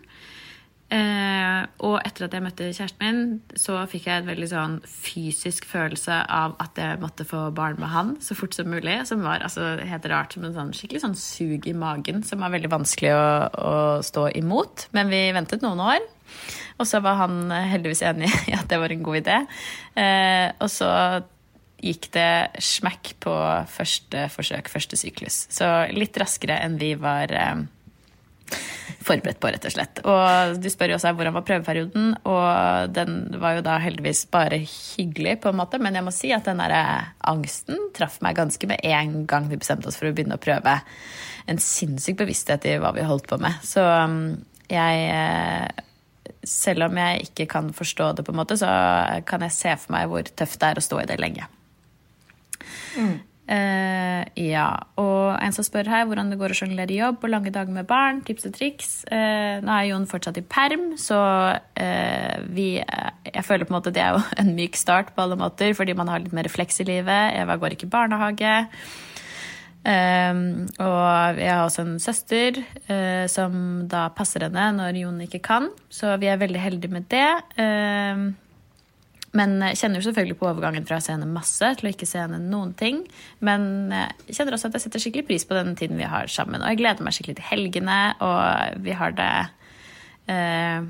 Eh, 0.92 1.62
og 1.86 1.96
etter 2.04 2.26
at 2.26 2.34
jeg 2.36 2.44
møtte 2.44 2.68
kjæresten 2.68 3.02
min, 3.02 3.20
så 3.58 3.78
fikk 3.90 4.08
jeg 4.08 4.20
en 4.20 4.28
veldig 4.28 4.48
sånn 4.50 4.76
fysisk 4.86 5.66
følelse 5.66 6.20
av 6.30 6.54
at 6.62 6.78
jeg 6.78 7.00
måtte 7.02 7.26
få 7.26 7.46
barn 7.56 7.80
med 7.80 7.90
han 7.90 8.12
så 8.22 8.36
fort 8.38 8.54
som 8.56 8.68
mulig. 8.70 9.00
Som 9.08 9.24
var 9.24 9.42
altså, 9.44 9.74
helt 9.80 10.08
rart, 10.12 10.36
som 10.36 10.46
en 10.46 10.56
sånn, 10.56 10.74
skikkelig 10.76 11.04
sånn 11.06 11.18
sug 11.18 11.68
i 11.70 11.76
magen 11.76 12.22
som 12.26 12.44
var 12.44 12.54
veldig 12.54 12.72
vanskelig 12.72 13.14
å, 13.16 13.26
å 13.54 13.76
stå 14.04 14.28
imot. 14.38 14.88
Men 14.96 15.12
vi 15.12 15.24
ventet 15.34 15.64
noen 15.64 15.82
år. 15.82 16.08
Og 16.82 16.88
så 16.90 17.00
var 17.04 17.20
han 17.22 17.48
heldigvis 17.52 18.04
enig 18.06 18.30
i 18.50 18.56
at 18.56 18.68
det 18.70 18.80
var 18.82 18.92
en 18.92 19.06
god 19.06 19.22
idé. 19.22 19.38
Eh, 20.00 20.50
og 20.58 20.70
så 20.72 20.90
gikk 21.84 22.08
det 22.14 22.62
smekk 22.64 23.14
på 23.24 23.34
første 23.68 24.28
forsøk, 24.32 24.70
første 24.72 24.98
syklus. 24.98 25.44
Så 25.52 25.68
litt 25.92 26.16
raskere 26.20 26.56
enn 26.64 26.78
vi 26.80 26.94
var 27.00 27.32
eh, 27.34 27.64
forberedt 29.04 29.40
på, 29.40 29.50
rett 29.52 29.66
og 29.68 29.74
slett. 29.74 30.00
Og 30.08 30.56
du 30.62 30.68
spør 30.72 30.94
jo 30.94 30.98
også 30.98 31.12
hvordan 31.16 31.36
var 31.36 31.46
prøveperioden, 31.46 32.14
og 32.30 32.94
den 32.96 33.18
var 33.40 33.58
jo 33.58 33.64
da 33.66 33.76
heldigvis 33.82 34.24
bare 34.32 34.60
hyggelig, 34.64 35.38
på 35.44 35.52
en 35.52 35.60
måte, 35.60 35.80
men 35.82 35.96
jeg 35.98 36.06
må 36.06 36.14
si 36.14 36.32
at 36.36 36.48
den 36.48 36.62
der 36.62 37.12
angsten 37.28 37.90
traff 37.96 38.20
meg 38.24 38.38
ganske 38.38 38.70
med 38.70 38.80
en 38.88 39.24
gang 39.30 39.48
vi 39.50 39.60
bestemte 39.60 39.90
oss 39.90 39.98
for 40.00 40.08
å 40.08 40.14
begynne 40.16 40.38
å 40.38 40.42
prøve. 40.42 40.78
En 41.50 41.60
sinnssyk 41.60 42.18
bevissthet 42.22 42.64
i 42.70 42.78
hva 42.80 42.94
vi 42.96 43.04
holdt 43.04 43.28
på 43.28 43.38
med. 43.42 43.60
Så 43.66 43.84
um, 43.84 44.36
jeg 44.72 45.08
eh, 45.12 45.82
Selv 46.48 46.86
om 46.86 46.96
jeg 47.00 47.28
ikke 47.28 47.46
kan 47.48 47.70
forstå 47.76 48.10
det, 48.16 48.24
på 48.24 48.32
en 48.32 48.36
måte, 48.36 48.56
så 48.60 48.68
kan 49.28 49.44
jeg 49.44 49.56
se 49.56 49.76
for 49.80 49.94
meg 49.96 50.08
hvor 50.12 50.28
tøft 50.28 50.60
det 50.60 50.70
er 50.70 50.80
å 50.80 50.84
stå 50.84 50.98
i 51.00 51.06
det 51.08 51.16
lenge. 51.20 51.46
Eh, 53.44 54.22
ja, 54.40 54.68
og 54.96 55.34
en 55.36 55.52
som 55.52 55.66
spør 55.66 55.90
her 55.92 56.06
hvordan 56.08 56.30
det 56.32 56.38
går 56.40 56.54
å 56.54 56.56
sjonglere 56.56 56.96
jobb 56.96 57.26
og 57.26 57.32
lange 57.32 57.52
dager 57.52 57.76
med 57.76 57.88
barn. 57.88 58.22
Tips 58.24 58.48
og 58.48 58.54
triks. 58.56 58.92
Uh, 59.10 59.60
nå 59.64 59.74
er 59.74 59.88
Jon 59.90 60.06
fortsatt 60.08 60.40
i 60.40 60.44
perm, 60.48 60.94
så 61.00 61.20
uh, 61.52 62.36
vi 62.56 62.68
Jeg 62.80 63.44
føler 63.44 63.68
på 63.68 63.74
en 63.74 63.78
måte 63.78 63.92
det 63.94 64.04
er 64.04 64.16
jo 64.16 64.22
en 64.42 64.54
myk 64.56 64.78
start 64.80 65.12
på 65.14 65.26
alle 65.26 65.38
måter, 65.40 65.74
fordi 65.76 65.96
man 65.96 66.08
har 66.08 66.24
litt 66.24 66.36
mer 66.36 66.48
refleks 66.48 66.80
i 66.80 66.88
livet. 66.88 67.34
Eva 67.36 67.58
går 67.60 67.76
ikke 67.76 67.90
i 67.90 67.92
barnehage. 67.92 68.54
Eh, 69.84 70.38
og 70.80 71.36
jeg 71.36 71.50
har 71.50 71.66
også 71.66 71.82
en 71.82 71.98
søster 72.00 72.56
som 73.28 73.58
da 73.92 74.06
passer 74.16 74.46
henne 74.46 74.70
når 74.78 74.96
Jon 75.02 75.18
ikke 75.26 75.42
kan, 75.44 75.66
så 75.92 76.14
vi 76.22 76.30
er 76.32 76.40
veldig 76.40 76.62
heldige 76.62 76.94
med 76.94 77.04
det. 77.12 77.28
Eh, 77.60 78.24
men 79.34 79.56
jeg 79.66 79.80
kjenner 79.80 79.98
jo 79.98 80.06
selvfølgelig 80.06 80.36
på 80.38 80.46
overgangen 80.46 80.84
fra 80.86 81.00
å 81.00 81.02
se 81.02 81.10
henne 81.10 81.26
masse 81.26 81.70
til 81.78 81.88
å 81.88 81.90
ikke 81.90 82.06
se 82.06 82.20
henne 82.22 82.38
noen 82.38 82.70
ting. 82.78 83.00
Men 83.44 83.90
jeg 83.90 84.36
kjenner 84.36 84.54
også 84.54 84.70
at 84.70 84.76
jeg 84.78 84.84
setter 84.86 85.02
skikkelig 85.02 85.26
pris 85.26 85.46
på 85.48 85.56
den 85.58 85.74
tiden 85.78 85.98
vi 85.98 86.06
har 86.06 86.30
sammen. 86.30 86.62
Og 86.62 86.70
jeg 86.70 86.78
gleder 86.78 87.02
meg 87.02 87.16
skikkelig 87.16 87.40
til 87.40 87.48
helgene, 87.48 87.96
og 88.22 88.84
vi 88.84 88.94
har 88.94 89.16
det 89.18 89.32
eh, 90.30 90.86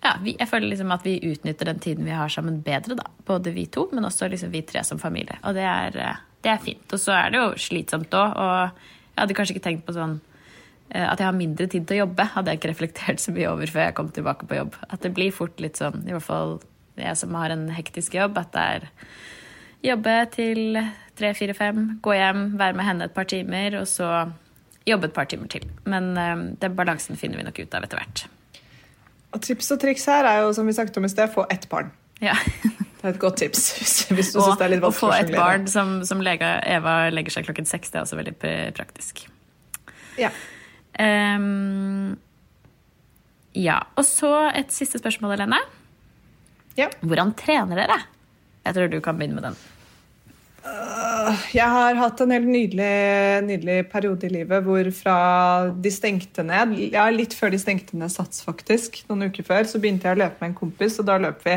Ja, 0.00 0.14
jeg 0.24 0.48
føler 0.48 0.72
liksom 0.72 0.94
at 0.96 1.06
vi 1.06 1.18
utnytter 1.28 1.70
den 1.70 1.82
tiden 1.84 2.08
vi 2.08 2.16
har 2.16 2.32
sammen 2.32 2.58
bedre, 2.66 2.96
da. 2.98 3.06
Både 3.28 3.52
vi 3.54 3.68
to, 3.70 3.86
men 3.92 4.08
også 4.08 4.30
liksom 4.32 4.50
vi 4.50 4.64
tre 4.66 4.82
som 4.86 4.98
familie. 4.98 5.38
Og 5.44 5.54
det 5.54 5.66
er, 5.68 6.00
eh, 6.00 6.24
det 6.42 6.54
er 6.54 6.64
fint. 6.64 6.88
Og 6.90 6.98
så 6.98 7.14
er 7.20 7.30
det 7.30 7.38
jo 7.38 7.52
slitsomt 7.68 8.18
òg, 8.18 8.34
og 8.34 8.82
jeg 9.12 9.22
hadde 9.22 9.36
kanskje 9.38 9.54
ikke 9.54 9.66
tenkt 9.68 9.86
på 9.86 9.94
sånn 9.94 10.18
eh, 10.90 11.06
at 11.06 11.20
jeg 11.20 11.28
har 11.28 11.38
mindre 11.38 11.68
tid 11.70 11.86
til 11.86 12.00
å 12.00 12.02
jobbe, 12.06 12.26
hadde 12.34 12.50
jeg 12.50 12.62
ikke 12.62 12.72
reflektert 12.72 13.22
så 13.22 13.36
mye 13.36 13.52
over 13.52 13.70
før 13.70 13.86
jeg 13.86 13.96
kom 14.00 14.10
tilbake 14.16 14.50
på 14.50 14.58
jobb. 14.58 14.80
At 14.88 15.06
det 15.06 15.14
blir 15.14 15.30
fort 15.36 15.62
litt 15.62 15.78
sånn, 15.78 16.02
i 16.08 16.16
hvert 16.16 16.26
fall 16.26 16.58
jeg 17.02 17.18
som 17.20 17.34
har 17.38 17.52
en 17.54 17.68
hektisk 17.74 18.16
jobb, 18.18 18.38
at 18.40 18.54
det 18.56 18.68
er 18.76 18.88
Jobbe 19.80 20.14
til 20.34 20.76
tre-fire-fem, 21.16 21.78
gå 22.04 22.12
hjem, 22.12 22.42
være 22.60 22.76
med 22.76 22.84
henne 22.84 23.06
et 23.08 23.14
par 23.16 23.24
timer, 23.28 23.78
og 23.80 23.86
så 23.88 24.26
jobbe 24.84 25.08
et 25.08 25.14
par 25.16 25.28
timer 25.30 25.48
til. 25.52 25.64
Men 25.88 26.10
eh, 26.20 26.42
den 26.60 26.76
balansen 26.76 27.16
finner 27.16 27.40
vi 27.40 27.46
nok 27.46 27.62
ut 27.62 27.76
av 27.78 27.86
etter 27.86 28.00
hvert. 28.00 28.26
Og 29.32 29.40
tips 29.46 29.72
og 29.72 29.80
triks 29.80 30.04
her 30.10 30.28
er 30.28 30.42
jo, 30.42 30.52
som 30.56 30.68
vi 30.68 30.76
snakket 30.76 31.00
om 31.00 31.08
i 31.08 31.12
sted, 31.12 31.32
få 31.32 31.46
ett 31.48 31.64
barn. 31.72 31.92
Ja. 32.20 32.36
Det 33.00 33.06
er 33.06 33.14
et 33.14 33.20
godt 33.22 33.40
tips. 33.40 33.70
hvis, 34.12 34.32
du 34.34 34.40
Og 34.40 34.44
synes 34.44 34.60
det 34.60 34.66
er 34.66 34.74
litt 34.74 34.84
å 34.84 34.92
få 34.92 35.08
vanskelig 35.08 35.08
å 35.08 35.16
et 35.16 35.30
sjonglere. 35.30 35.40
barn 35.40 35.68
som, 35.72 35.96
som 36.04 36.24
lega, 36.24 36.54
Eva 36.68 36.96
legger 37.08 37.38
seg 37.38 37.48
klokken 37.48 37.68
seks, 37.68 37.94
det 37.94 38.02
er 38.02 38.04
også 38.04 38.20
veldig 38.20 38.36
praktisk. 38.76 39.24
Ja. 40.20 40.28
Um, 41.00 42.18
ja. 43.56 43.80
Og 43.96 44.04
så 44.04 44.34
et 44.52 44.76
siste 44.76 45.00
spørsmål, 45.00 45.38
Helene. 45.38 45.62
Ja. 46.78 46.88
Hvordan 47.02 47.34
trener 47.38 47.82
dere? 47.82 47.98
Jeg 48.66 48.76
tror 48.76 48.90
du 48.92 49.00
kan 49.02 49.18
begynne 49.18 49.38
med 49.38 49.50
den. 49.50 49.60
Jeg 51.54 51.66
har 51.72 51.96
hatt 51.96 52.20
en 52.20 52.32
helt 52.34 52.48
nydelig, 52.50 52.94
nydelig 53.46 53.76
periode 53.92 54.26
i 54.28 54.32
livet 54.34 54.64
hvor 54.66 54.90
fra 54.92 55.16
de 55.72 55.92
stengte 55.92 56.44
ned 56.44 56.74
ja, 56.92 57.06
Litt 57.14 57.32
før 57.36 57.54
de 57.54 57.60
stengte 57.62 57.96
ned 57.96 58.12
Sats, 58.12 58.42
faktisk, 58.44 59.00
noen 59.08 59.30
uker 59.30 59.46
før, 59.46 59.64
så 59.64 59.80
begynte 59.80 60.08
jeg 60.08 60.18
å 60.18 60.20
løpe 60.20 60.42
med 60.42 60.52
en 60.52 60.58
kompis, 60.58 60.98
og 61.00 61.08
da 61.08 61.16
løp 61.22 61.40
vi 61.46 61.56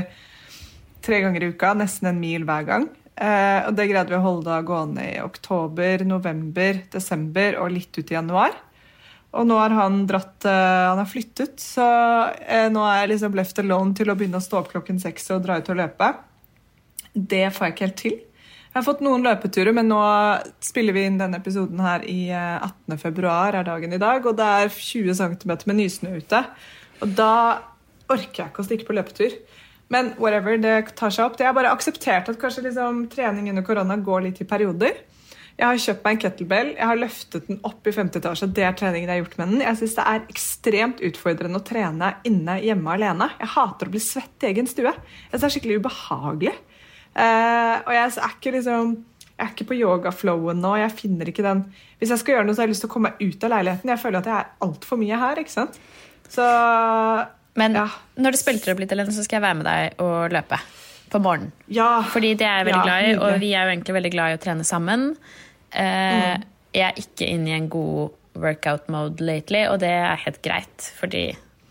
tre 1.04 1.19
ganger 1.19 1.43
i 1.43 1.52
uka, 1.52 1.73
nesten 1.76 2.13
en 2.13 2.21
mil 2.21 2.45
hver 2.47 2.67
gang. 2.69 2.88
Eh, 3.13 3.60
og 3.67 3.76
det 3.76 3.89
greide 3.91 4.10
vi 4.13 4.17
å 4.17 4.23
holde 4.23 4.47
da 4.47 4.62
gående 4.65 5.04
i 5.04 5.17
oktober, 5.21 6.06
november, 6.08 6.80
desember 6.93 7.60
og 7.60 7.73
litt 7.76 7.99
ut 7.99 8.08
i 8.08 8.15
januar. 8.15 8.56
Og 9.34 9.48
nå 9.50 9.56
har 9.58 9.74
han 9.74 10.04
dratt 10.10 10.46
eh, 10.46 10.84
Han 10.89 11.02
har 11.02 11.10
flyttet, 11.10 11.58
så 11.62 11.86
eh, 12.46 12.67
nå 12.74 12.84
er 12.86 13.02
jeg 13.02 13.13
liksom 13.15 13.39
left 13.39 13.62
alone 13.63 13.98
til 13.98 14.12
å 14.12 14.17
begynne 14.17 14.38
å 14.38 14.46
stå 14.46 14.60
opp 14.62 14.69
klokken 14.74 15.02
seks 15.02 15.32
og 15.34 15.41
dra 15.48 15.58
ut 15.58 15.72
og 15.74 15.80
løpe. 15.80 16.12
Det 17.13 17.48
får 17.54 17.67
jeg 17.67 17.76
ikke 17.76 17.88
helt 17.88 18.00
til. 18.02 18.19
Jeg 18.74 18.80
har 18.80 18.86
fått 18.88 19.04
noen 19.06 19.26
løpeturer, 19.26 19.74
men 19.78 19.89
nå 19.89 20.02
spiller 20.65 20.96
vi 20.96 21.04
inn 21.06 21.19
denne 21.19 21.38
episoden 21.41 21.82
her 21.82 22.06
i 22.10 22.28
eh, 22.34 22.56
18. 22.58 22.98
februar, 23.02 23.58
er 23.58 23.67
dagen 23.67 23.93
i 23.93 24.02
dag, 24.02 24.26
og 24.26 24.38
det 24.38 24.50
er 24.62 24.74
20 24.74 25.17
cm 25.19 25.52
med 25.69 25.78
nysnø 25.78 26.13
ute. 26.17 26.39
Og 27.06 27.13
da 27.17 27.34
orker 28.13 28.43
jeg 28.43 28.52
ikke 28.52 28.63
å 28.63 28.67
stikke 28.67 28.88
på 28.88 28.96
løpetur. 28.98 29.36
Men 29.93 30.13
whatever, 30.17 30.58
det 30.58 30.96
tar 30.98 31.13
seg 31.13 31.28
opp. 31.28 31.38
Det 31.38 31.46
er 31.46 31.54
bare 31.54 31.74
akseptert 31.74 32.30
at 32.32 32.39
kanskje 32.41 32.67
liksom, 32.67 33.06
trening 33.13 33.52
under 33.52 33.65
korona 33.65 33.98
går 34.02 34.26
litt 34.26 34.41
i 34.41 34.50
perioder. 34.50 35.04
Jeg 35.54 35.68
har 35.70 35.82
kjøpt 35.84 36.04
meg 36.06 36.16
en 36.16 36.22
kettlebell, 36.24 36.70
jeg 36.74 36.89
har 36.89 36.98
løftet 36.98 37.48
den 37.48 37.60
opp 37.68 37.86
i 37.86 37.94
50 37.94 38.20
etasje. 38.20 38.48
Det 38.58 38.63
er 38.66 38.74
treningen 38.78 39.10
jeg 39.12 39.20
har 39.20 39.22
gjort 39.22 39.38
med 39.38 39.52
den. 39.54 39.62
Jeg 39.62 39.80
synes 39.80 39.96
det 40.00 40.06
er 40.10 40.24
ekstremt 40.34 41.04
utfordrende 41.06 41.62
å 41.62 41.66
trene 41.68 42.10
inne 42.26 42.56
hjemme 42.63 42.96
alene. 42.96 43.30
Jeg 43.38 43.52
hater 43.54 43.89
å 43.89 43.94
bli 43.94 44.02
svett 44.02 44.46
i 44.46 44.50
egen 44.50 44.70
stue. 44.70 44.89
Jeg 44.89 45.30
synes 45.30 45.44
det 45.44 45.50
er 45.50 45.56
skikkelig 45.58 45.80
ubehagelig. 45.84 46.56
Uh, 47.13 47.76
og 47.86 47.92
jeg 47.94 48.06
er 48.10 48.34
ikke 48.34 48.56
liksom 48.56 48.96
jeg 49.34 49.46
er 49.46 49.52
ikke 49.54 49.68
på 49.70 49.78
yogaflowen 49.78 50.60
nå. 50.62 50.72
jeg 50.78 50.94
finner 50.94 51.30
ikke 51.30 51.44
den 51.46 51.63
Hvis 52.00 52.12
jeg 52.13 52.22
skal 52.22 52.36
gjøre 52.36 52.46
noe, 52.48 52.54
så 52.56 52.62
har 52.62 52.68
jeg 52.68 52.74
lyst 52.74 52.84
til 52.86 52.89
å 52.89 52.94
komme 52.94 53.10
meg 53.12 53.22
ut 53.34 53.46
av 53.46 53.54
leiligheten. 53.54 53.89
Jeg 53.94 54.02
føler 54.02 54.22
at 54.22 54.30
jeg 54.30 54.36
er 54.38 54.52
altfor 54.66 55.02
mye 55.02 55.20
her. 55.22 55.42
ikke 55.42 55.54
sant? 55.54 55.80
Så 56.30 56.46
Men 57.56 57.74
Ja. 57.78 57.88
når 58.18 58.32
det 58.32 58.39
spilter 58.39 58.74
opp 58.74 58.80
litt, 58.80 58.89
Helene, 58.89 59.13
så 59.13 59.24
skal 59.26 59.42
jeg 59.42 59.46
være 59.46 59.58
med 59.62 59.66
deg 59.66 60.02
og 60.02 60.32
løpe 60.34 60.58
på 61.13 61.21
morgenen. 61.21 61.52
ja. 61.71 62.02
Fordi 62.10 62.34
det 62.39 62.47
er 62.49 62.58
jeg 62.63 62.67
veldig 62.71 62.82
Ja, 62.82 62.89
glad 62.89 63.06
i, 63.08 63.13
og 63.21 63.39
vi 63.43 63.54
er 63.54 63.67
jo 63.67 63.73
egentlig 63.76 63.95
veldig 63.99 64.12
glad 64.15 64.34
i 64.34 64.38
å 64.39 64.41
trene 64.43 64.65
sammen. 64.67 65.06
Eh, 65.71 66.34
Jeg 66.73 66.88
er 66.89 66.97
ikke 66.97 67.28
inne 67.30 67.52
i 67.52 67.58
en 67.60 67.69
god 67.69 68.12
workout 68.36 68.88
mode 68.89 69.21
lately, 69.21 69.63
og 69.69 69.80
det 69.84 69.91
er 69.93 70.15
helt 70.26 70.39
greit, 70.41 70.88
fordi 70.97 71.28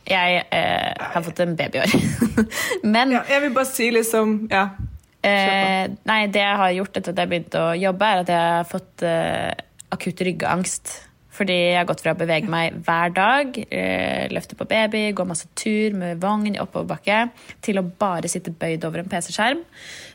jeg 0.06 0.44
eh, 0.54 0.92
har 1.14 1.22
fått 1.26 1.40
en 1.42 1.56
baby 1.58 1.78
i 1.78 1.82
år. 1.82 2.44
Men 2.94 3.10
ja. 3.16 3.22
Jeg 3.30 3.42
vil 3.44 3.54
bare 3.54 3.70
si 3.70 3.90
liksom 3.94 4.36
Ja. 4.50 4.68
Eh, 5.22 5.86
nei, 6.06 6.20
det 6.34 6.40
jeg 6.42 6.56
har 6.58 6.70
gjort 6.74 6.96
etter 6.98 7.12
at 7.14 7.18
jeg 7.22 7.30
begynte 7.30 7.60
å 7.62 7.74
jobbe, 7.78 8.06
er 8.10 8.22
at 8.24 8.30
jeg 8.32 8.46
har 8.56 8.64
fått 8.66 9.04
eh, 9.06 9.52
akutt 9.94 10.22
ryggangst. 10.26 10.94
Fordi 11.32 11.56
jeg 11.56 11.78
har 11.78 11.88
gått 11.88 12.02
fra 12.04 12.12
å 12.12 12.18
bevege 12.18 12.50
meg 12.52 12.76
hver 12.84 13.12
dag, 13.16 13.56
eh, 13.72 14.28
løfte 14.32 14.56
på 14.58 14.66
baby, 14.68 15.04
gå 15.16 15.24
masse 15.24 15.48
tur 15.56 15.96
med 15.96 16.20
vogn 16.20 16.52
i 16.52 16.60
oppoverbakke, 16.60 17.30
til 17.64 17.80
å 17.80 17.86
bare 17.86 18.28
sitte 18.28 18.52
bøyd 18.52 18.84
over 18.84 19.00
en 19.00 19.08
PC-skjerm. 19.08 19.64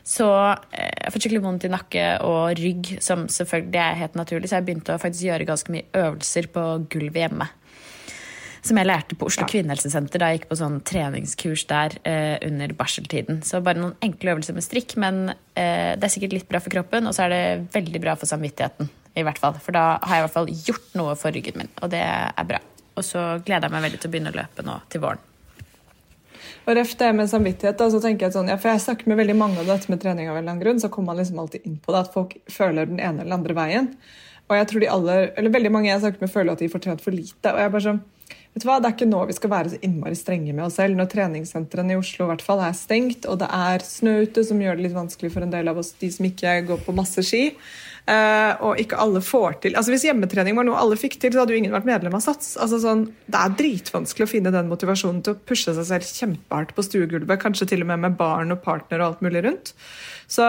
Så 0.06 0.28
eh, 0.70 0.86
jeg 0.86 1.04
har 1.08 1.14
fått 1.14 1.26
skikkelig 1.26 1.44
vondt 1.44 1.66
i 1.66 1.74
nakke 1.74 2.08
og 2.26 2.54
rygg, 2.60 2.96
som 3.02 3.26
selvfølgelig 3.26 3.82
er 3.82 4.02
helt 4.04 4.18
naturlig. 4.20 4.50
Så 4.50 4.60
jeg 4.60 4.68
begynte 4.68 4.94
å 4.94 5.02
faktisk 5.02 5.26
gjøre 5.26 5.48
ganske 5.48 5.74
mye 5.74 5.88
øvelser 6.06 6.52
på 6.54 6.68
gulvet 6.92 7.26
hjemme 7.26 7.50
som 8.68 8.78
jeg 8.78 8.88
lærte 8.88 9.16
på 9.18 9.28
Oslo 9.28 9.46
kvinnehelsesenter 9.48 10.20
da 10.20 10.30
jeg 10.30 10.40
gikk 10.40 10.48
på 10.50 10.58
sånn 10.60 10.80
treningskurs 10.86 11.64
der 11.70 11.94
eh, 12.08 12.36
under 12.46 12.72
barseltiden. 12.76 13.42
Så 13.46 13.62
bare 13.64 13.80
noen 13.80 13.96
enkle 14.04 14.34
øvelser 14.34 14.56
med 14.56 14.66
strikk, 14.66 14.96
men 15.00 15.28
eh, 15.30 15.94
det 15.96 16.08
er 16.08 16.12
sikkert 16.12 16.36
litt 16.36 16.48
bra 16.50 16.60
for 16.62 16.74
kroppen, 16.74 17.08
og 17.08 17.16
så 17.16 17.26
er 17.26 17.34
det 17.34 17.42
veldig 17.76 18.02
bra 18.04 18.16
for 18.18 18.30
samvittigheten. 18.30 18.90
I 19.18 19.24
hvert 19.26 19.40
fall. 19.42 19.56
For 19.62 19.74
da 19.76 19.86
har 20.02 20.18
jeg 20.18 20.24
i 20.24 20.26
hvert 20.26 20.36
fall 20.36 20.52
gjort 20.68 20.92
noe 20.98 21.16
for 21.18 21.34
ryggen 21.34 21.58
min, 21.60 21.72
og 21.82 21.90
det 21.94 22.04
er 22.04 22.48
bra. 22.48 22.60
Og 22.98 23.06
så 23.06 23.24
gleder 23.46 23.68
jeg 23.68 23.74
meg 23.74 23.88
veldig 23.88 24.02
til 24.02 24.10
å 24.10 24.14
begynne 24.14 24.34
å 24.34 24.38
løpe 24.38 24.66
nå 24.66 24.78
til 24.92 25.04
våren. 25.04 25.24
Og 26.68 26.74
ref 26.76 26.90
det 27.00 27.08
med 27.16 27.30
samvittighet, 27.30 27.78
da, 27.80 27.86
så 27.88 28.00
tenker 28.02 28.26
jeg 28.26 28.34
sånn, 28.34 28.50
ja, 28.52 28.58
for 28.60 28.68
jeg 28.68 28.84
snakker 28.84 29.08
med 29.08 29.16
veldig 29.22 29.36
mange 29.40 29.62
om 29.62 29.68
dette 29.68 29.88
med 29.88 30.02
trening 30.02 30.28
av 30.28 30.36
en 30.36 30.42
eller 30.42 30.52
annen 30.52 30.64
grunn, 30.64 30.80
så 30.82 30.90
kommer 30.92 31.14
man 31.14 31.22
liksom 31.22 31.38
alltid 31.40 31.64
inn 31.64 31.78
på 31.80 31.94
det, 31.94 32.02
at 32.02 32.12
folk 32.12 32.34
føler 32.52 32.90
den 32.90 33.00
ene 33.00 33.24
eller 33.24 33.38
andre 33.38 33.56
veien. 33.56 33.88
Og 34.48 34.56
jeg 34.56 34.68
tror 34.68 34.84
de 34.84 34.90
aller, 34.92 35.30
eller 35.36 35.54
veldig 35.54 35.72
mange 35.72 35.90
jeg 35.90 36.02
snakker 36.04 36.24
med 36.24 36.32
føler 36.32 36.52
at 36.54 36.62
de 36.62 36.70
får 36.72 36.84
trent 36.84 37.04
for 37.04 37.16
lite. 37.16 37.52
Og 37.52 37.60
jeg 37.62 37.72
bare 37.72 37.84
sånn, 37.86 38.02
vet 38.28 38.64
du 38.64 38.68
hva, 38.68 38.78
Det 38.80 38.88
er 38.88 38.94
ikke 38.96 39.08
nå 39.08 39.24
vi 39.28 39.36
skal 39.36 39.52
være 39.52 39.72
så 39.72 39.80
innmari 39.88 40.16
strenge 40.16 40.54
med 40.54 40.64
oss 40.66 40.78
selv. 40.80 40.96
Når 40.96 41.10
treningssentrene 41.12 41.96
i 41.96 42.00
Oslo 42.00 42.26
i 42.26 42.30
hvert 42.32 42.44
fall 42.44 42.62
er 42.64 42.76
stengt, 42.76 43.28
og 43.28 43.40
det 43.42 43.48
er 43.48 43.84
snø 43.84 44.14
ute, 44.24 44.44
som 44.44 44.60
gjør 44.60 44.76
det 44.76 44.88
litt 44.88 44.96
vanskelig 44.96 45.32
for 45.34 45.44
en 45.44 45.52
del 45.52 45.68
av 45.72 45.80
oss, 45.80 45.92
de 46.00 46.12
som 46.12 46.28
ikke 46.28 46.56
går 46.68 46.84
på 46.86 46.96
masse 46.96 47.24
ski. 47.28 47.42
Eh, 48.08 48.52
og 48.64 48.80
ikke 48.80 48.98
alle 49.00 49.20
får 49.24 49.58
til 49.62 49.76
altså 49.78 49.92
Hvis 49.92 50.06
hjemmetrening 50.08 50.56
var 50.58 50.66
noe 50.66 50.80
alle 50.80 50.98
fikk 50.98 51.18
til, 51.20 51.34
så 51.34 51.42
hadde 51.42 51.54
jo 51.54 51.60
ingen 51.60 51.74
vært 51.74 51.88
medlem 51.88 52.16
av 52.16 52.24
SATS. 52.24 52.56
altså 52.56 52.80
sånn, 52.82 53.06
Det 53.28 53.38
er 53.38 53.56
dritvanskelig 53.60 54.26
å 54.26 54.32
finne 54.32 54.52
den 54.54 54.70
motivasjonen 54.72 55.22
til 55.24 55.36
å 55.36 55.40
pushe 55.48 55.74
seg 55.76 55.88
selv 55.88 56.10
kjempehardt 56.20 56.74
på 56.76 56.84
stuegulvet, 56.86 57.40
kanskje 57.42 57.70
til 57.72 57.84
og 57.84 57.90
med 57.92 58.04
med 58.06 58.18
barn 58.20 58.54
og 58.54 58.62
partner 58.64 59.02
og 59.02 59.06
alt 59.08 59.24
mulig 59.26 59.44
rundt. 59.46 59.74
Så 60.30 60.46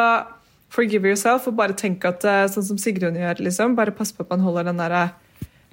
forgive 0.74 1.10
yourself 1.10 1.48
og 1.50 1.58
bare 1.60 1.78
tenk 1.78 2.06
at 2.08 2.26
eh, 2.28 2.46
sånn 2.52 2.68
som 2.72 2.80
Sigrun 2.82 3.18
gjør, 3.20 3.44
liksom, 3.46 3.76
bare 3.78 3.96
pass 3.96 4.14
på 4.16 4.26
at 4.26 4.34
man 4.34 4.46
holder 4.46 4.70
den 4.70 4.82
derre 4.82 5.10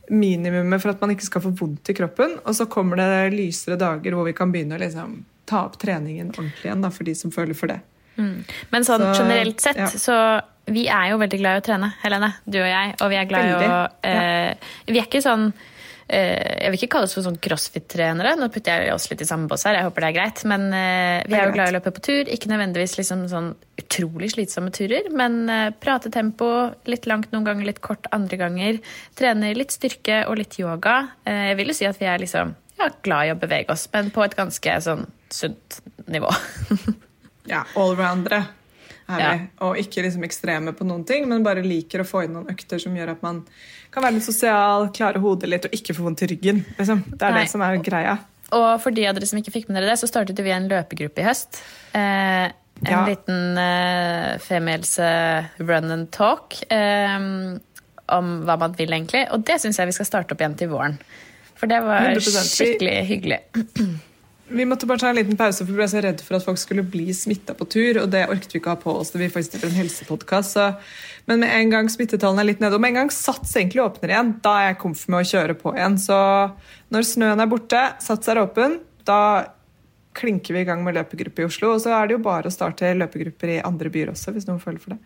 minimumet 0.07 0.83
for 0.83 0.93
at 0.93 1.01
man 1.03 1.13
ikke 1.15 1.27
skal 1.27 1.43
få 1.43 1.53
vondt 1.59 1.91
i 1.91 1.97
kroppen. 1.99 2.39
Og 2.45 2.55
så 2.57 2.69
kommer 2.71 3.01
det 3.01 3.35
lysere 3.35 3.79
dager 3.81 4.15
hvor 4.15 4.29
vi 4.29 4.37
kan 4.37 4.53
begynne 4.55 4.79
å 4.79 4.83
liksom, 4.83 5.21
ta 5.47 5.67
opp 5.67 5.79
treningen 5.83 6.33
ordentlig 6.35 6.69
igjen 6.69 6.85
da, 6.85 6.91
for 6.95 7.09
de 7.09 7.15
som 7.19 7.35
føler 7.35 7.59
for 7.59 7.71
det. 7.73 7.81
Men 8.17 8.87
sånn 8.87 9.03
Så, 9.03 9.15
generelt 9.21 9.61
sett, 9.61 9.77
ja. 9.77 9.89
så 9.93 10.17
vi 10.67 10.89
er 10.91 11.13
jo 11.13 11.21
veldig 11.23 11.39
glad 11.39 11.57
i 11.57 11.63
å 11.63 11.65
trene, 11.65 11.93
Helene. 12.03 12.33
Du 12.45 12.59
og 12.59 12.69
jeg. 12.69 12.93
Og 12.99 13.11
vi 13.13 13.19
er 13.21 13.31
glad 13.31 13.49
i 13.49 13.55
å 13.71 13.81
eh, 14.03 14.71
Vi 14.89 14.99
er 14.99 15.07
ikke 15.07 15.23
sånn 15.23 15.45
eh, 15.53 16.65
Jeg 16.65 16.73
vil 16.73 16.79
ikke 16.81 16.91
kalle 16.97 17.07
oss 17.07 17.15
for 17.15 17.27
sånn 17.27 17.39
crossfit-trenere. 17.43 18.33
Nå 18.41 18.49
putter 18.55 18.83
jeg 18.83 18.95
oss 18.95 19.07
litt 19.11 19.23
i 19.23 19.29
samme 19.29 19.47
bås 19.51 19.67
her, 19.69 19.79
jeg 19.79 19.87
håper 19.87 20.05
det 20.05 20.11
er 20.11 20.17
greit. 20.19 20.43
Men 20.51 20.67
eh, 20.75 21.23
vi 21.29 21.39
er 21.39 21.47
jo 21.47 21.55
glad 21.55 21.71
i 21.71 21.75
å 21.75 21.77
løpe 21.79 21.95
på 21.95 22.03
tur. 22.09 22.33
Ikke 22.35 22.51
nødvendigvis 22.51 22.97
liksom 22.99 23.25
sånn 23.31 23.53
utrolig 23.79 24.33
slitsomme 24.35 24.75
turer, 24.75 25.07
men 25.15 25.39
eh, 25.53 25.71
prate 25.87 26.11
tempo. 26.15 26.51
Litt 26.91 27.07
langt 27.07 27.31
noen 27.35 27.47
ganger, 27.47 27.71
litt 27.71 27.83
kort 27.85 28.11
andre 28.17 28.43
ganger. 28.43 28.83
Trener 29.19 29.55
litt 29.59 29.77
styrke 29.77 30.25
og 30.27 30.41
litt 30.43 30.59
yoga. 30.59 30.99
Jeg 31.31 31.59
vil 31.61 31.71
jo 31.71 31.79
si 31.79 31.87
at 31.87 32.03
vi 32.03 32.11
er 32.11 32.27
liksom 32.27 32.57
ja, 32.77 32.91
glad 33.07 33.31
i 33.31 33.35
å 33.37 33.41
bevege 33.41 33.73
oss, 33.73 33.87
men 33.95 34.11
på 34.13 34.27
et 34.27 34.35
ganske 34.37 34.79
sånn 34.91 35.07
sunt 35.33 35.83
nivå. 36.11 36.35
Ja, 37.47 37.61
allroundere 37.79 38.41
er 39.09 39.21
Ja. 39.21 39.33
vi. 39.37 39.49
Og 39.61 39.77
ikke 39.77 40.03
liksom 40.03 40.25
ekstreme 40.25 40.73
på 40.77 40.85
noen 40.87 41.05
ting, 41.07 41.29
men 41.29 41.43
bare 41.45 41.63
liker 41.63 42.01
å 42.01 42.07
få 42.07 42.25
inn 42.25 42.33
noen 42.35 42.47
økter 42.51 42.81
som 42.83 42.95
gjør 42.95 43.11
at 43.17 43.23
man 43.23 43.45
kan 43.93 44.03
være 44.03 44.15
litt 44.19 44.25
sosial, 44.27 44.89
klare 44.93 45.21
hodet 45.23 45.49
litt 45.49 45.65
og 45.65 45.71
ikke 45.73 45.95
få 45.95 46.03
vondt 46.05 46.23
i 46.23 46.27
ryggen. 46.35 46.65
Liksom. 46.79 47.05
Det 47.17 47.23
er 47.23 47.33
Nei. 47.33 47.43
det 47.45 47.51
som 47.51 47.63
er 47.63 47.77
greia. 47.79 48.19
Og 48.53 48.81
for 48.81 48.91
de 48.95 49.07
av 49.07 49.15
dere 49.17 49.27
som 49.27 49.39
ikke 49.41 49.53
fikk 49.53 49.69
med 49.69 49.81
dere 49.81 49.91
det, 49.91 49.99
så 49.99 50.07
startet 50.11 50.39
vi 50.39 50.51
en 50.55 50.69
løpegruppe 50.69 51.19
i 51.19 51.25
høst. 51.27 51.63
Eh, 51.95 52.51
en 52.85 52.93
Ja. 52.93 53.05
liten 53.07 53.57
eh, 53.59 54.39
femihelse 54.39 55.49
run 55.61 55.91
and 55.91 56.11
talk 56.13 56.55
eh, 56.71 57.17
om 58.09 58.45
hva 58.47 58.59
man 58.59 58.73
vil, 58.77 58.89
egentlig. 58.93 59.27
Og 59.33 59.45
det 59.45 59.61
syns 59.61 59.79
jeg 59.79 59.87
vi 59.87 59.93
skal 59.93 60.07
starte 60.07 60.33
opp 60.33 60.39
igjen 60.41 60.57
til 60.57 60.69
våren. 60.69 60.99
For 61.57 61.67
det 61.67 61.83
var 61.83 62.01
100%. 62.11 62.53
Skikkelig 62.53 63.07
hyggelig. 63.09 63.41
Vi 64.49 64.65
måtte 64.69 64.87
bare 64.87 65.03
ta 65.03 65.09
en 65.11 65.17
liten 65.19 65.37
pause, 65.37 65.65
for 65.65 65.73
vi 65.73 65.81
ble 65.81 65.89
så 65.91 66.01
redd 66.05 66.21
for 66.23 66.37
at 66.39 66.45
folk 66.47 66.59
skulle 66.61 66.85
bli 66.87 67.09
smitta 67.17 67.55
på 67.59 67.67
tur. 67.73 67.99
Og 68.05 68.11
det 68.13 68.27
orket 68.31 68.53
vi 68.55 68.61
ikke 68.61 68.77
ha 68.77 68.79
på 68.79 68.93
oss. 69.01 69.11
Det 69.11 69.19
vi 69.25 69.31
faktisk 69.33 69.57
driver 69.57 69.73
en 69.73 69.81
helsepodkast. 69.81 70.61
Men 71.27 71.43
med 71.43 71.51
en 71.51 71.73
gang 71.73 71.91
smittetallene 71.91 72.45
er 72.45 72.51
litt 72.53 72.63
nede, 72.63 72.79
og 72.79 72.85
med 72.85 72.95
en 72.95 73.01
gang 73.03 73.11
Sats 73.15 73.57
egentlig 73.59 73.83
åpner 73.83 74.13
igjen, 74.15 74.31
da 74.45 74.53
er 74.61 74.69
jeg 74.71 74.79
komf 74.85 75.03
med 75.11 75.25
å 75.25 75.27
kjøre 75.33 75.59
på 75.59 75.75
igjen. 75.75 75.99
Så 75.99 76.19
når 76.95 77.09
snøen 77.11 77.43
er 77.43 77.51
borte, 77.51 77.83
Sats 78.07 78.31
er 78.31 78.43
åpen, 78.45 78.79
da 79.09 79.21
klinker 80.17 80.55
vi 80.57 80.63
i 80.63 80.69
gang 80.69 80.87
med 80.87 80.95
løpegruppe 80.97 81.43
i 81.43 81.49
Oslo. 81.51 81.75
Og 81.75 81.83
så 81.83 81.93
er 81.99 82.07
det 82.07 82.17
jo 82.17 82.23
bare 82.25 82.47
å 82.49 82.55
starte 82.55 82.95
løpegrupper 82.97 83.57
i 83.59 83.63
andre 83.67 83.91
byer 83.93 84.15
også, 84.15 84.33
hvis 84.37 84.47
noen 84.49 84.63
føler 84.63 84.79
for 84.81 84.95
det. 84.95 85.03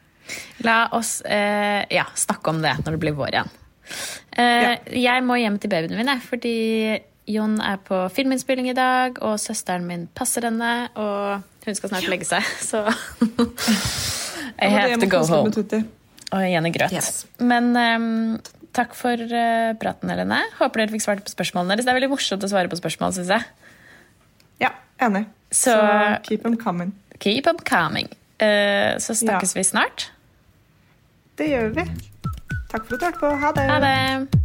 La 0.69 0.83
oss 0.95 1.23
eh, 1.25 1.81
ja, 1.91 2.05
snakke 2.15 2.53
om 2.53 2.61
det 2.63 2.77
når 2.85 2.93
det 2.95 3.01
blir 3.03 3.17
vår 3.17 3.33
igjen. 3.39 3.55
Eh, 4.39 4.75
Jeg 5.01 5.25
må 5.27 5.41
hjem 5.41 5.57
til 5.59 5.73
babyen 5.73 5.97
min, 5.99 6.13
jeg, 6.13 6.23
fordi 6.29 6.55
Jon 7.31 7.59
er 7.63 7.79
på 7.87 8.03
filminnspilling 8.15 8.69
i 8.73 8.77
dag, 8.77 9.19
og 9.23 9.39
søsteren 9.41 9.87
min 9.89 10.07
passer 10.19 10.47
henne, 10.49 10.71
og 10.99 11.43
hun 11.67 11.77
skal 11.79 11.93
snart 11.93 12.09
legge 12.11 12.27
seg, 12.29 12.47
så 12.65 12.85
I 14.63 14.69
have 14.73 14.97
to 15.01 15.07
go 15.11 15.23
home. 15.27 15.53
Og 16.31 16.45
i 16.47 16.73
grøt. 16.75 16.93
Yes. 16.95 17.25
Men 17.43 17.73
um, 17.75 18.39
takk 18.77 18.93
for 18.99 19.19
uh, 19.19 19.73
praten, 19.81 20.11
Helene. 20.13 20.43
Håper 20.61 20.85
dere 20.85 20.95
fikk 20.95 21.03
svart 21.07 21.25
på 21.27 21.33
spørsmålene 21.33 21.75
deres. 21.75 21.87
Det 21.89 21.93
er 21.95 21.99
veldig 21.99 22.11
morsomt 22.13 22.47
å 22.47 22.51
svare 22.53 22.71
på 22.71 22.79
spørsmål, 22.79 23.17
syns 23.17 23.33
jeg. 23.35 23.49
Ja, 24.63 24.71
enig. 25.03 25.25
Så- 25.51 25.75
Så 25.75 26.23
keep 26.29 26.43
them 26.47 26.57
coming. 26.57 26.93
Keep 27.19 27.45
them 27.49 27.59
coming. 27.67 28.09
Uh, 28.41 28.95
så 29.03 29.17
snakkes 29.19 29.57
vi 29.59 29.65
snart. 29.67 30.11
Det 31.37 31.51
gjør 31.51 31.75
vi. 31.75 31.85
Takk 32.71 32.85
for 32.87 32.95
at 32.95 33.01
du 33.01 33.07
hørte 33.09 33.19
på. 33.21 33.33
Ha 33.43 33.51
det. 33.57 33.67
Ha 33.71 33.79
det. 33.83 34.45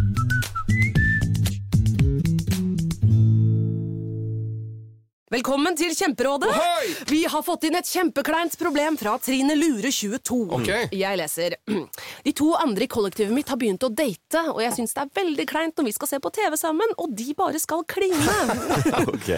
Velkommen 5.31 5.77
til 5.79 5.93
Kjemperådet! 5.95 6.49
Ohoi! 6.51 6.87
Vi 7.07 7.21
har 7.31 7.43
fått 7.47 7.63
inn 7.63 7.77
et 7.79 7.87
kjempekleint 7.87 8.57
problem 8.59 8.97
fra 8.99 9.13
Trine 9.23 9.55
Lure 9.55 9.87
22. 9.87 10.39
Ok. 10.57 10.67
Jeg 10.91 11.19
leser. 11.21 11.53
De 12.25 12.33
to 12.35 12.49
andre 12.59 12.83
i 12.83 12.89
kollektivet 12.91 13.31
mitt 13.31 13.47
har 13.47 13.55
begynt 13.61 13.85
å 13.87 13.89
date, 13.95 14.41
og 14.51 14.59
jeg 14.59 14.75
syns 14.75 14.91
det 14.97 15.05
er 15.05 15.13
veldig 15.21 15.45
kleint 15.47 15.79
når 15.79 15.87
vi 15.87 15.93
skal 15.95 16.11
se 16.11 16.19
på 16.19 16.33
TV 16.35 16.57
sammen, 16.59 16.91
og 16.99 17.15
de 17.15 17.29
bare 17.39 17.63
skal 17.63 17.85
kline. 17.87 18.19
Ok, 19.11 19.29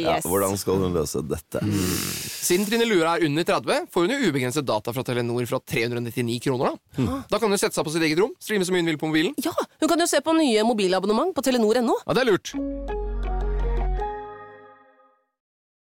ja, 0.00 0.16
Hvordan 0.24 0.56
skal 0.56 0.80
hun 0.80 0.96
løse 0.96 1.20
dette? 1.28 1.60
Siden 1.60 2.64
Trine 2.64 2.88
Lure 2.88 3.12
er 3.18 3.28
under 3.28 3.44
30, 3.52 3.92
får 3.92 4.08
hun 4.08 4.16
jo 4.16 4.32
ubegrenset 4.32 4.64
data 4.64 4.96
fra 4.96 5.04
Telenor 5.04 5.44
fra 5.52 5.60
399 5.60 6.40
kroner. 6.48 6.80
Da 6.96 7.20
Da 7.28 7.42
kan 7.44 7.52
hun 7.52 7.60
sette 7.60 7.76
seg 7.76 7.84
på 7.84 7.92
sitt 7.92 8.08
eget 8.08 8.24
rom, 8.24 8.32
streame 8.40 8.64
så 8.64 8.72
mye 8.72 8.86
hun 8.86 8.94
vil 8.94 9.00
på 9.04 9.12
mobilen. 9.12 9.36
Ja, 9.44 9.52
hun 9.52 9.92
kan 9.92 10.00
jo 10.00 10.08
se 10.08 10.24
på 10.24 10.38
nye 10.40 10.64
mobilabonnement 10.64 11.36
på 11.36 11.44
telenor.no. 11.44 12.00
Ja, 12.00 12.16
det 12.16 12.24
er 12.24 12.32
lurt. 12.32 12.56